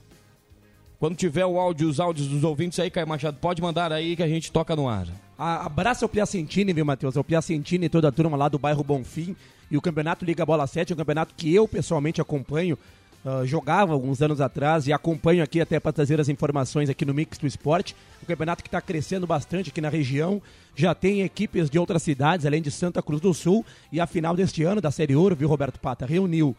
Quando 1.04 1.18
tiver 1.18 1.46
o 1.46 1.60
áudio, 1.60 1.90
os 1.90 2.00
áudios 2.00 2.30
dos 2.30 2.46
ouvintes 2.46 2.80
aí, 2.80 2.90
Caio 2.90 3.06
Machado, 3.06 3.36
pode 3.42 3.62
mandar 3.62 3.92
aí 3.92 4.16
que 4.16 4.24
a 4.24 4.28
gente 4.30 4.50
toca 4.50 4.74
no 4.74 4.88
ar. 4.88 5.06
A- 5.38 5.66
abraço 5.66 6.06
ao 6.06 6.08
Piacentini, 6.08 6.72
viu, 6.72 6.86
Matheus? 6.86 7.18
Ao 7.18 7.26
Piacentini 7.26 7.88
e 7.88 7.90
toda 7.90 8.08
a 8.08 8.12
turma 8.14 8.38
lá 8.38 8.48
do 8.48 8.58
bairro 8.58 8.82
Bonfim. 8.86 9.36
E 9.70 9.76
o 9.76 9.82
campeonato 9.82 10.24
Liga 10.24 10.46
Bola 10.46 10.66
7 10.66 10.94
é 10.94 10.96
um 10.96 10.98
campeonato 10.98 11.34
que 11.36 11.54
eu 11.54 11.68
pessoalmente 11.68 12.22
acompanho. 12.22 12.78
ah, 13.26 13.44
jogava 13.46 13.92
alguns 13.92 14.22
anos 14.22 14.40
atrás 14.40 14.88
e 14.88 14.94
acompanho 14.94 15.44
aqui 15.44 15.60
até 15.60 15.78
para 15.78 15.92
trazer 15.92 16.22
as 16.22 16.30
informações 16.30 16.90
aqui 16.90 17.04
no 17.04 17.14
Mix 17.14 17.38
do 17.38 17.48
Esporte. 17.48 17.94
Um 18.24 18.26
campeonato 18.26 18.64
que 18.64 18.70
está 18.70 18.80
crescendo 18.80 19.28
bastante 19.28 19.72
aqui 19.72 19.82
na 19.82 19.90
região. 19.90 20.42
Já 20.74 20.96
tem 20.96 21.22
equipes 21.22 21.70
de 21.70 21.78
outras 21.78 22.02
cidades, 22.02 22.46
além 22.46 22.62
de 22.62 22.72
Santa 22.72 23.02
Cruz 23.02 23.20
do 23.20 23.34
Sul. 23.34 23.66
E 23.92 24.00
a 24.00 24.08
final 24.08 24.38
deste 24.38 24.64
ano 24.64 24.80
da 24.80 24.90
Série 24.90 25.18
Ouro, 25.18 25.36
viu, 25.36 25.50
Roberto 25.50 25.82
Pata? 25.82 26.06
Reuniu 26.06 26.56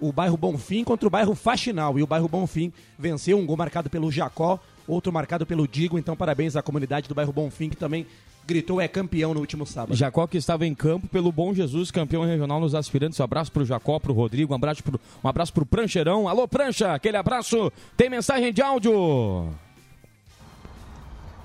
o 0.00 0.12
bairro 0.12 0.36
Bonfim 0.36 0.82
contra 0.82 1.06
o 1.06 1.10
bairro 1.10 1.34
Faxinal. 1.34 1.98
E 1.98 2.02
o 2.02 2.06
bairro 2.06 2.28
Bonfim 2.28 2.72
venceu 2.98 3.38
um 3.38 3.46
gol 3.46 3.56
marcado 3.56 3.90
pelo 3.90 4.10
Jacó, 4.10 4.58
outro 4.86 5.12
marcado 5.12 5.46
pelo 5.46 5.68
Digo. 5.68 5.98
Então, 5.98 6.16
parabéns 6.16 6.56
à 6.56 6.62
comunidade 6.62 7.08
do 7.08 7.14
bairro 7.14 7.32
Bonfim, 7.32 7.68
que 7.68 7.76
também 7.76 8.06
gritou 8.46 8.80
é 8.80 8.88
campeão 8.88 9.32
no 9.32 9.40
último 9.40 9.64
sábado. 9.64 9.94
Jacó 9.94 10.26
que 10.26 10.36
estava 10.36 10.66
em 10.66 10.74
campo 10.74 11.06
pelo 11.06 11.30
Bom 11.30 11.54
Jesus, 11.54 11.90
campeão 11.90 12.24
regional 12.24 12.58
nos 12.58 12.74
aspirantes. 12.74 13.20
Um 13.20 13.24
abraço 13.24 13.52
pro 13.52 13.64
Jacó, 13.64 13.98
pro 13.98 14.12
Rodrigo, 14.12 14.52
um 14.52 14.56
abraço 14.56 14.82
pro, 14.82 15.00
um 15.22 15.28
abraço 15.28 15.52
pro 15.52 15.64
Prancheirão. 15.64 16.28
Alô, 16.28 16.48
Prancha, 16.48 16.92
aquele 16.94 17.16
abraço. 17.16 17.72
Tem 17.96 18.10
mensagem 18.10 18.52
de 18.52 18.60
áudio. 18.60 19.48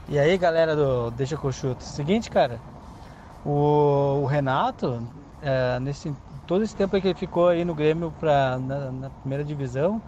E 0.09 0.17
aí, 0.17 0.37
galera 0.37 0.75
do 0.75 1.11
Deixa 1.11 1.37
que 1.37 1.43
eu 1.43 1.51
chuto. 1.51 1.83
Seguinte, 1.83 2.29
cara, 2.29 2.59
o, 3.45 4.21
o 4.21 4.25
Renato, 4.25 5.07
é, 5.41 5.79
nesse, 5.79 6.11
todo 6.47 6.63
esse 6.63 6.75
tempo 6.75 6.99
que 6.99 7.07
ele 7.07 7.17
ficou 7.17 7.49
aí 7.49 7.65
no 7.65 7.75
Grêmio 7.75 8.13
pra, 8.19 8.57
na, 8.59 8.91
na 8.91 9.09
primeira 9.09 9.43
divisão, 9.43 10.01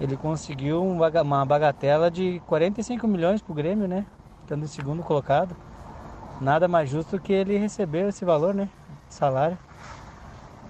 ele 0.00 0.16
conseguiu 0.16 0.82
um 0.82 0.98
uma 1.22 1.44
bagatela 1.44 2.10
de 2.10 2.40
45 2.46 3.06
milhões 3.08 3.42
pro 3.42 3.54
Grêmio, 3.54 3.88
né? 3.88 4.06
Estando 4.42 4.64
em 4.64 4.68
segundo 4.68 5.02
colocado. 5.02 5.56
Nada 6.40 6.68
mais 6.68 6.88
justo 6.88 7.18
que 7.18 7.32
ele 7.32 7.58
receber 7.58 8.08
esse 8.08 8.24
valor, 8.24 8.54
né? 8.54 8.68
de 9.08 9.14
Salário. 9.14 9.58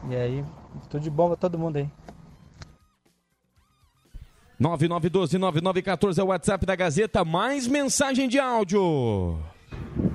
E 0.09 0.14
aí, 0.16 0.45
tudo 0.89 1.03
de 1.03 1.11
bom 1.11 1.29
pra 1.29 1.37
todo 1.37 1.59
mundo 1.59 1.77
aí. 1.77 1.89
9912-9914 4.61 6.19
é 6.19 6.23
o 6.23 6.27
WhatsApp 6.27 6.66
da 6.66 6.75
Gazeta. 6.75 7.25
Mais 7.25 7.69
mensagem 7.69 8.29
de 8.29 8.39
áudio. 8.39 9.39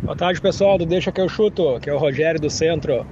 Boa 0.01 0.18
tarde, 0.18 0.41
pessoal 0.41 0.78
do 0.78 0.86
Deixa 0.86 1.12
que 1.12 1.22
eu 1.22 1.30
chuto, 1.30 1.80
que 1.80 1.89
é 1.89 1.93
o 1.93 1.97
Rogério 1.97 2.39
do 2.39 2.49
Centro. 2.49 3.06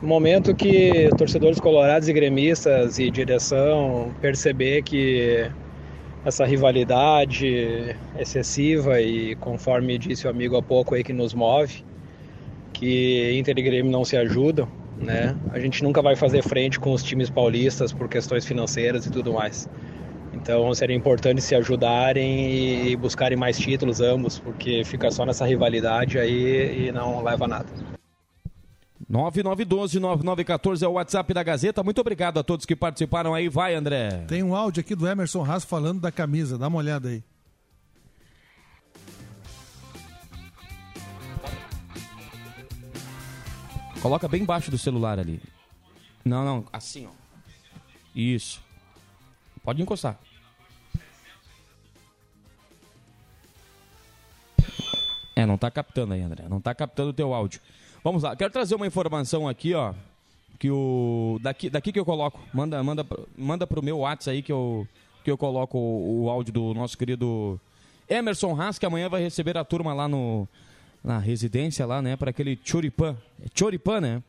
Momento 0.00 0.54
que 0.54 1.10
torcedores 1.18 1.58
colorados 1.58 2.08
e 2.08 2.12
gremistas 2.12 3.00
e 3.00 3.10
direção 3.10 4.14
perceber 4.20 4.82
que 4.82 5.50
essa 6.24 6.44
rivalidade 6.44 7.96
excessiva 8.16 9.00
e 9.00 9.34
conforme 9.36 9.98
disse 9.98 10.28
o 10.28 10.30
amigo 10.30 10.56
há 10.56 10.62
pouco 10.62 10.94
aí 10.94 11.02
que 11.02 11.12
nos 11.12 11.34
move, 11.34 11.82
que 12.72 13.36
Inter 13.36 13.58
e 13.58 13.62
Grêmio 13.62 13.90
não 13.90 14.04
se 14.04 14.16
ajudam, 14.16 14.68
né? 14.96 15.34
A 15.52 15.58
gente 15.58 15.82
nunca 15.82 16.00
vai 16.00 16.14
fazer 16.14 16.42
frente 16.42 16.78
com 16.78 16.92
os 16.92 17.02
times 17.02 17.28
paulistas 17.28 17.92
por 17.92 18.08
questões 18.08 18.46
financeiras 18.46 19.04
e 19.04 19.10
tudo 19.10 19.32
mais. 19.32 19.68
Então 20.32 20.72
seria 20.74 20.94
importante 20.94 21.42
se 21.42 21.56
ajudarem 21.56 22.86
e 22.86 22.94
buscarem 22.94 23.36
mais 23.36 23.58
títulos 23.58 24.00
ambos, 24.00 24.38
porque 24.38 24.84
fica 24.84 25.10
só 25.10 25.26
nessa 25.26 25.44
rivalidade 25.44 26.20
aí 26.20 26.86
e 26.86 26.92
não 26.92 27.20
leva 27.20 27.46
a 27.46 27.48
nada. 27.48 27.97
9912-9914 29.10 30.82
é 30.82 30.88
o 30.88 30.92
WhatsApp 30.92 31.32
da 31.32 31.42
Gazeta. 31.42 31.82
Muito 31.82 32.00
obrigado 32.00 32.38
a 32.38 32.42
todos 32.44 32.66
que 32.66 32.76
participaram 32.76 33.34
aí. 33.34 33.48
Vai, 33.48 33.74
André. 33.74 34.24
Tem 34.28 34.42
um 34.42 34.54
áudio 34.54 34.82
aqui 34.82 34.94
do 34.94 35.08
Emerson 35.08 35.44
Haas 35.44 35.64
falando 35.64 36.00
da 36.00 36.12
camisa, 36.12 36.58
dá 36.58 36.68
uma 36.68 36.78
olhada 36.78 37.08
aí. 37.08 37.24
Coloca 44.02 44.28
bem 44.28 44.42
embaixo 44.42 44.70
do 44.70 44.78
celular 44.78 45.18
ali. 45.18 45.42
Não, 46.24 46.44
não, 46.44 46.64
assim, 46.72 47.06
ó. 47.06 47.10
Isso. 48.14 48.62
Pode 49.62 49.82
encostar. 49.82 50.18
É, 55.34 55.46
não 55.46 55.56
tá 55.56 55.70
captando 55.70 56.14
aí, 56.14 56.20
André. 56.20 56.46
Não 56.48 56.60
tá 56.60 56.74
captando 56.74 57.10
o 57.10 57.12
teu 57.12 57.32
áudio. 57.32 57.60
Vamos 58.02 58.22
lá. 58.22 58.36
Quero 58.36 58.52
trazer 58.52 58.74
uma 58.74 58.86
informação 58.86 59.48
aqui, 59.48 59.74
ó. 59.74 59.94
Que 60.58 60.70
o. 60.70 61.38
Daqui, 61.40 61.70
daqui 61.70 61.92
que 61.92 61.98
eu 61.98 62.04
coloco. 62.04 62.40
Manda, 62.52 62.82
manda, 62.82 63.06
manda 63.36 63.66
pro 63.66 63.82
meu 63.82 63.98
WhatsApp 63.98 64.36
aí 64.36 64.42
que 64.42 64.52
eu, 64.52 64.86
que 65.24 65.30
eu 65.30 65.38
coloco 65.38 65.78
o, 65.78 66.24
o 66.24 66.30
áudio 66.30 66.52
do 66.52 66.74
nosso 66.74 66.96
querido 66.96 67.60
Emerson 68.08 68.60
Haas, 68.60 68.78
que 68.78 68.86
amanhã 68.86 69.08
vai 69.08 69.22
receber 69.22 69.56
a 69.56 69.64
turma 69.64 69.92
lá 69.92 70.08
no. 70.08 70.48
Na 71.02 71.18
residência 71.18 71.86
lá, 71.86 72.02
né? 72.02 72.16
Para 72.16 72.30
aquele 72.30 72.58
choripan. 72.64 73.16
É 73.40 73.46
choripan, 73.54 74.00
né? 74.00 74.22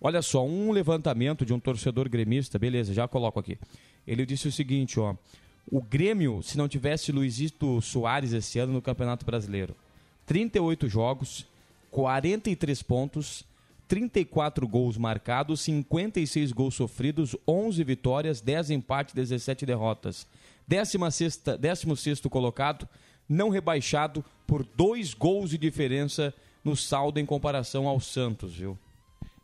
Olha 0.00 0.22
só, 0.22 0.46
um 0.46 0.70
levantamento 0.70 1.44
de 1.44 1.52
um 1.52 1.58
torcedor 1.58 2.08
gremista, 2.08 2.58
beleza, 2.58 2.92
já 2.94 3.08
coloco 3.08 3.40
aqui. 3.40 3.58
Ele 4.06 4.24
disse 4.26 4.46
o 4.46 4.52
seguinte, 4.52 5.00
ó. 5.00 5.16
O 5.66 5.80
Grêmio, 5.80 6.42
se 6.42 6.58
não 6.58 6.68
tivesse 6.68 7.10
Luizito 7.10 7.80
Soares 7.80 8.32
esse 8.32 8.58
ano 8.58 8.74
no 8.74 8.82
Campeonato 8.82 9.24
Brasileiro, 9.24 9.74
38 10.26 10.88
jogos, 10.88 11.46
43 11.94 12.82
pontos, 12.82 13.44
34 13.86 14.66
gols 14.66 14.98
marcados, 14.98 15.60
56 15.60 16.50
gols 16.50 16.74
sofridos, 16.74 17.36
11 17.46 17.84
vitórias, 17.84 18.40
10 18.40 18.70
empates, 18.70 19.14
17 19.14 19.64
derrotas. 19.64 20.26
16 20.66 21.40
sexto 21.96 22.28
colocado, 22.28 22.88
não 23.28 23.48
rebaixado 23.48 24.24
por 24.44 24.64
dois 24.64 25.14
gols 25.14 25.50
de 25.50 25.56
diferença 25.56 26.34
no 26.64 26.74
saldo 26.74 27.20
em 27.20 27.24
comparação 27.26 27.86
ao 27.86 28.00
Santos, 28.00 28.54
viu? 28.54 28.76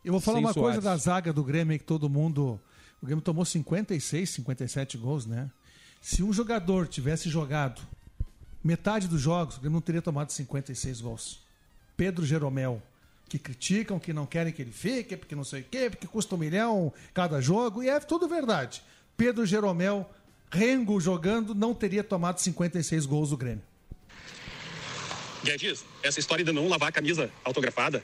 Eu 0.03 0.11
vou 0.11 0.19
falar 0.19 0.39
Sem 0.39 0.45
uma 0.47 0.53
coisa 0.53 0.81
Soares. 0.81 0.83
da 0.83 0.97
zaga 0.97 1.31
do 1.31 1.45
Grêmio 1.45 1.79
que 1.79 1.85
todo 1.85 2.09
mundo. 2.09 2.59
O 3.01 3.05
Grêmio 3.05 3.23
tomou 3.23 3.45
56, 3.45 4.29
57 4.29 4.97
gols, 4.97 5.25
né? 5.25 5.49
Se 6.01 6.21
um 6.21 6.33
jogador 6.33 6.85
tivesse 6.89 7.29
jogado 7.29 7.81
metade 8.61 9.07
dos 9.07 9.21
jogos, 9.21 9.55
o 9.55 9.61
Grêmio 9.61 9.75
não 9.75 9.81
teria 9.81 10.01
tomado 10.01 10.33
56 10.33 10.99
gols. 10.99 11.50
Pedro 12.01 12.25
Jeromel, 12.25 12.81
que 13.29 13.37
criticam, 13.37 13.99
que 13.99 14.11
não 14.11 14.25
querem 14.25 14.51
que 14.51 14.59
ele 14.59 14.71
fique, 14.71 15.15
porque 15.15 15.35
não 15.35 15.43
sei 15.43 15.61
o 15.61 15.65
quê, 15.65 15.87
porque 15.87 16.07
custa 16.07 16.33
um 16.33 16.37
milhão 16.39 16.91
cada 17.13 17.39
jogo, 17.39 17.83
e 17.83 17.89
é 17.89 17.99
tudo 17.99 18.27
verdade. 18.27 18.81
Pedro 19.15 19.45
Jeromel, 19.45 20.11
Rengo 20.51 20.99
jogando, 20.99 21.53
não 21.53 21.75
teria 21.75 22.03
tomado 22.03 22.39
56 22.39 23.05
gols 23.05 23.29
do 23.29 23.37
Grêmio. 23.37 23.61
Guedes, 25.43 25.85
essa 26.01 26.19
história 26.19 26.43
de 26.43 26.51
não 26.51 26.67
lavar 26.67 26.89
a 26.89 26.91
camisa 26.91 27.29
autografada 27.43 28.03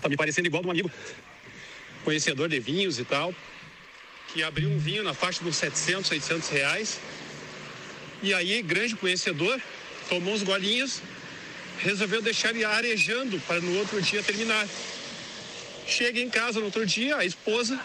tá 0.00 0.08
me 0.08 0.16
parecendo 0.16 0.46
igual 0.46 0.62
de 0.62 0.68
um 0.68 0.70
amigo 0.70 0.90
conhecedor 2.04 2.48
de 2.48 2.60
vinhos 2.60 3.00
e 3.00 3.04
tal, 3.04 3.34
que 4.32 4.44
abriu 4.44 4.70
um 4.70 4.78
vinho 4.78 5.02
na 5.02 5.14
faixa 5.14 5.42
dos 5.42 5.56
700, 5.56 6.12
800 6.12 6.48
reais. 6.48 7.00
E 8.22 8.32
aí, 8.32 8.62
grande 8.62 8.94
conhecedor, 8.94 9.60
tomou 10.08 10.32
uns 10.32 10.44
golinhos, 10.44 11.02
resolveu 11.82 12.22
deixar 12.22 12.50
ele 12.50 12.64
arejando 12.64 13.38
para 13.40 13.60
no 13.60 13.76
outro 13.78 14.00
dia 14.00 14.22
terminar. 14.22 14.66
Chega 15.86 16.20
em 16.20 16.30
casa 16.30 16.60
no 16.60 16.66
outro 16.66 16.86
dia, 16.86 17.16
a 17.16 17.24
esposa, 17.24 17.78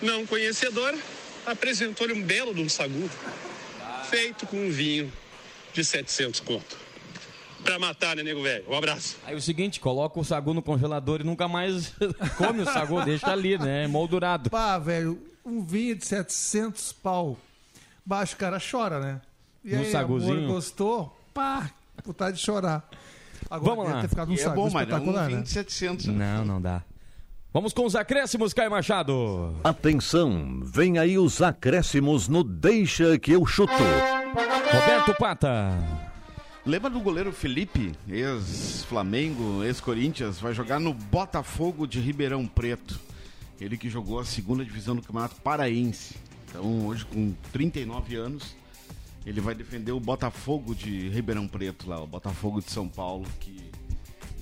não 0.00 0.24
conhecedora, 0.26 0.96
apresentou-lhe 1.44 2.12
um 2.12 2.22
belo 2.22 2.54
de 2.54 2.62
um 2.62 2.68
sagu, 2.68 3.10
feito 4.08 4.46
com 4.46 4.56
um 4.56 4.70
vinho 4.70 5.12
de 5.72 5.84
700 5.84 6.40
conto. 6.40 6.76
Pra 7.64 7.78
matar, 7.80 8.14
né, 8.14 8.22
nego 8.22 8.42
velho? 8.42 8.64
Um 8.68 8.76
abraço. 8.76 9.16
Aí 9.24 9.34
o 9.34 9.40
seguinte, 9.40 9.80
coloca 9.80 10.20
o 10.20 10.24
sagu 10.24 10.54
no 10.54 10.62
congelador 10.62 11.20
e 11.20 11.24
nunca 11.24 11.48
mais 11.48 11.92
come 12.38 12.62
o 12.62 12.64
sagu, 12.64 13.04
deixa 13.04 13.32
ali, 13.32 13.58
né? 13.58 13.88
Moldurado. 13.88 14.48
Pá, 14.48 14.78
velho, 14.78 15.20
um 15.44 15.64
vinho 15.64 15.96
de 15.96 16.06
700 16.06 16.92
pau. 16.92 17.36
Baixo, 18.04 18.34
o 18.34 18.38
cara 18.38 18.60
chora, 18.60 19.00
né? 19.00 19.20
E 19.64 19.74
No 19.74 19.82
aí, 19.82 19.90
saguzinho? 19.90 20.38
amor, 20.38 20.54
gostou? 20.54 21.20
Pá, 21.34 21.68
vontade 22.06 22.36
de 22.36 22.42
chorar. 22.42 22.88
Agora 23.50 23.76
Vamos 23.76 23.92
lá. 23.92 24.00
ter 24.00 24.08
ficado 24.08 24.30
um 24.30 24.34
E 24.34 24.40
é 24.40 24.48
bom, 24.48 24.70
mas 24.70 24.88
um 24.92 25.00
vinho 25.00 25.36
né? 25.36 25.42
de 25.42 25.50
700. 25.50 26.06
Não, 26.06 26.44
não 26.44 26.60
dá. 26.60 26.82
Vamos 27.52 27.72
com 27.72 27.86
os 27.86 27.96
acréscimos, 27.96 28.52
Caio 28.52 28.70
Machado. 28.70 29.54
Atenção, 29.64 30.60
vem 30.62 30.98
aí 30.98 31.16
os 31.18 31.40
acréscimos 31.40 32.28
no 32.28 32.44
Deixa 32.44 33.18
que 33.18 33.32
eu 33.32 33.46
chuto. 33.46 33.72
Roberto 33.72 35.14
Pata. 35.18 35.72
Lembra 36.66 36.90
do 36.90 37.00
goleiro 37.00 37.32
Felipe, 37.32 37.92
ex-Flamengo, 38.08 39.62
ex-Corinthians, 39.62 40.40
vai 40.40 40.52
jogar 40.52 40.80
no 40.80 40.92
Botafogo 40.92 41.86
de 41.86 42.00
Ribeirão 42.00 42.46
Preto. 42.46 42.98
Ele 43.60 43.78
que 43.78 43.88
jogou 43.88 44.18
a 44.18 44.24
segunda 44.24 44.64
divisão 44.64 44.96
do 44.96 45.00
Campeonato 45.00 45.40
Paraense. 45.40 46.16
Então, 46.48 46.86
hoje 46.86 47.06
com 47.06 47.32
39 47.52 48.16
anos, 48.16 48.54
ele 49.26 49.40
vai 49.40 49.54
defender 49.54 49.92
o 49.92 50.00
Botafogo 50.00 50.74
de 50.74 51.08
Ribeirão 51.08 51.46
Preto 51.48 51.88
lá, 51.88 52.00
o 52.00 52.06
Botafogo 52.06 52.60
de 52.62 52.70
São 52.70 52.88
Paulo, 52.88 53.26
que 53.40 53.70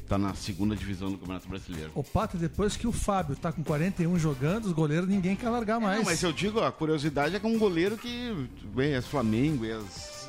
tá 0.07 0.19
na 0.19 0.35
segunda 0.35 0.77
divisão 0.77 1.11
do 1.11 1.17
Campeonato 1.17 1.49
Brasileiro. 1.49 1.91
O 1.95 2.05
Pato, 2.05 2.37
depois 2.37 2.77
que 2.77 2.87
o 2.87 2.93
Fábio 2.93 3.35
tá 3.35 3.51
com 3.51 3.65
41 3.65 4.19
jogando, 4.19 4.67
os 4.67 4.73
goleiros 4.73 5.09
ninguém 5.09 5.35
quer 5.35 5.49
largar 5.49 5.81
mais. 5.81 5.99
Não, 5.99 6.05
mas 6.05 6.23
eu 6.23 6.31
digo, 6.33 6.61
a 6.61 6.71
curiosidade 6.71 7.35
é 7.35 7.41
que 7.41 7.47
é 7.47 7.49
um 7.49 7.59
goleiro 7.59 7.97
que 7.97 8.49
bem, 8.75 8.93
ex-Flamengo, 8.93 9.65
ex- 9.65 10.29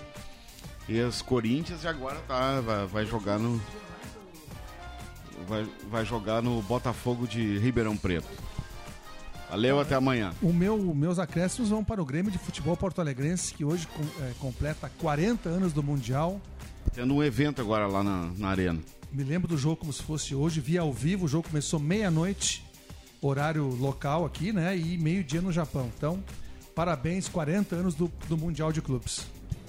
ex-Corinthians 0.88 1.84
e 1.84 1.88
agora 1.90 2.18
tá, 2.28 2.62
vai, 2.62 2.86
vai 2.88 3.06
jogar 3.06 3.38
no. 3.38 3.62
Vai, 5.48 5.68
vai 5.92 6.06
jogar 6.06 6.42
no 6.42 6.62
Botafogo 6.62 7.28
de 7.28 7.58
Ribeirão 7.60 7.96
Preto. 7.98 8.28
Valeu, 9.50 9.80
até 9.80 9.96
amanhã. 9.96 10.34
O 10.42 10.52
meu, 10.52 10.78
meus 10.94 11.20
acréscimos 11.20 11.70
vão 11.70 11.84
para 11.84 12.02
o 12.02 12.06
Grêmio 12.06 12.32
de 12.32 12.38
Futebol 12.38 12.76
Porto 12.76 13.00
Alegrense, 13.00 13.54
que 13.54 13.64
hoje 13.64 13.88
é, 14.22 14.34
completa 14.40 14.92
40 15.00 15.50
anos 15.50 15.72
do 15.72 15.84
Mundial. 15.84 16.42
Tendo 16.94 17.14
um 17.14 17.24
evento 17.24 17.62
agora 17.62 17.88
lá 17.88 18.04
na, 18.04 18.32
na 18.38 18.50
arena. 18.50 18.80
Me 19.12 19.24
lembro 19.24 19.48
do 19.48 19.58
jogo 19.58 19.78
como 19.78 19.94
se 19.94 20.04
fosse 20.04 20.36
hoje, 20.36 20.60
vi 20.60 20.78
ao 20.78 20.92
vivo, 20.92 21.26
o 21.26 21.28
jogo 21.28 21.48
começou 21.48 21.80
meia-noite, 21.80 22.66
horário 23.22 23.66
local 23.68 24.26
aqui, 24.26 24.52
né? 24.52 24.78
E 24.78 24.98
meio-dia 24.98 25.42
no 25.42 25.52
Japão. 25.52 25.90
Então, 25.96 26.24
parabéns, 26.74 27.30
40 27.30 27.76
anos 27.76 27.96
do, 27.96 28.12
do 28.28 28.38
Mundial 28.38 28.72
de 28.72 28.82
Clubes. 28.82 29.26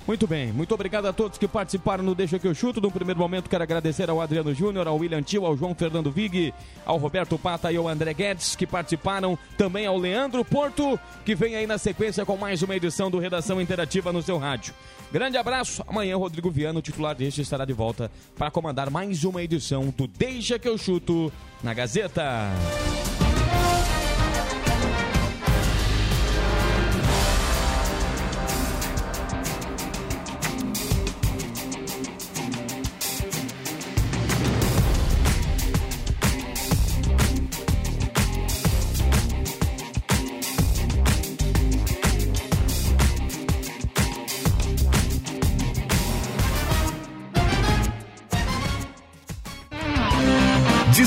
Muito 0.07 0.25
bem, 0.25 0.53
muito 0.53 0.73
obrigado 0.73 1.07
a 1.07 1.13
todos 1.13 1.37
que 1.37 1.49
participaram 1.49 2.05
no 2.05 2.15
Deixa 2.15 2.39
que 2.39 2.47
eu 2.47 2.55
chuto. 2.55 2.81
No 2.81 2.93
primeiro 2.93 3.19
momento, 3.19 3.51
quero 3.51 3.65
agradecer 3.65 4.09
ao 4.09 4.21
Adriano 4.21 4.55
Júnior, 4.55 4.87
ao 4.87 4.97
William 4.97 5.21
Tio, 5.21 5.45
ao 5.45 5.57
João 5.57 5.75
Fernando 5.75 6.13
Vig, 6.13 6.55
ao 6.85 6.97
Roberto 6.97 7.37
Pata 7.37 7.73
e 7.73 7.77
ao 7.77 7.89
André 7.89 8.15
Guedes, 8.15 8.55
que 8.55 8.69
participaram. 8.69 9.37
Também 9.59 9.85
ao 9.85 9.99
Leandro 9.99 10.45
Porto, 10.45 10.99
que 11.25 11.35
vem 11.35 11.57
aí 11.57 11.67
na 11.67 11.77
sequência 11.77 12.25
com 12.25 12.37
mais 12.37 12.63
uma 12.63 12.77
edição 12.77 13.11
do 13.11 13.19
Redação 13.19 13.61
Interativa 13.61 14.13
no 14.13 14.23
seu 14.23 14.39
rádio. 14.39 14.73
Grande 15.13 15.39
abraço. 15.39 15.83
Amanhã, 15.89 16.17
Rodrigo 16.17 16.53
Viano, 16.53 16.81
titular 16.81 17.15
deste, 17.17 17.41
estará 17.41 17.65
de 17.65 17.73
volta 17.73 18.09
para 18.39 18.51
comandar 18.51 18.91
mais 18.91 19.25
uma 19.25 19.43
edição 19.43 19.93
do 19.97 20.07
Deixa 20.07 20.57
que 20.57 20.69
eu 20.69 20.79
chuto 20.79 21.33
na 21.65 21.75
Gazeta. 21.75 22.53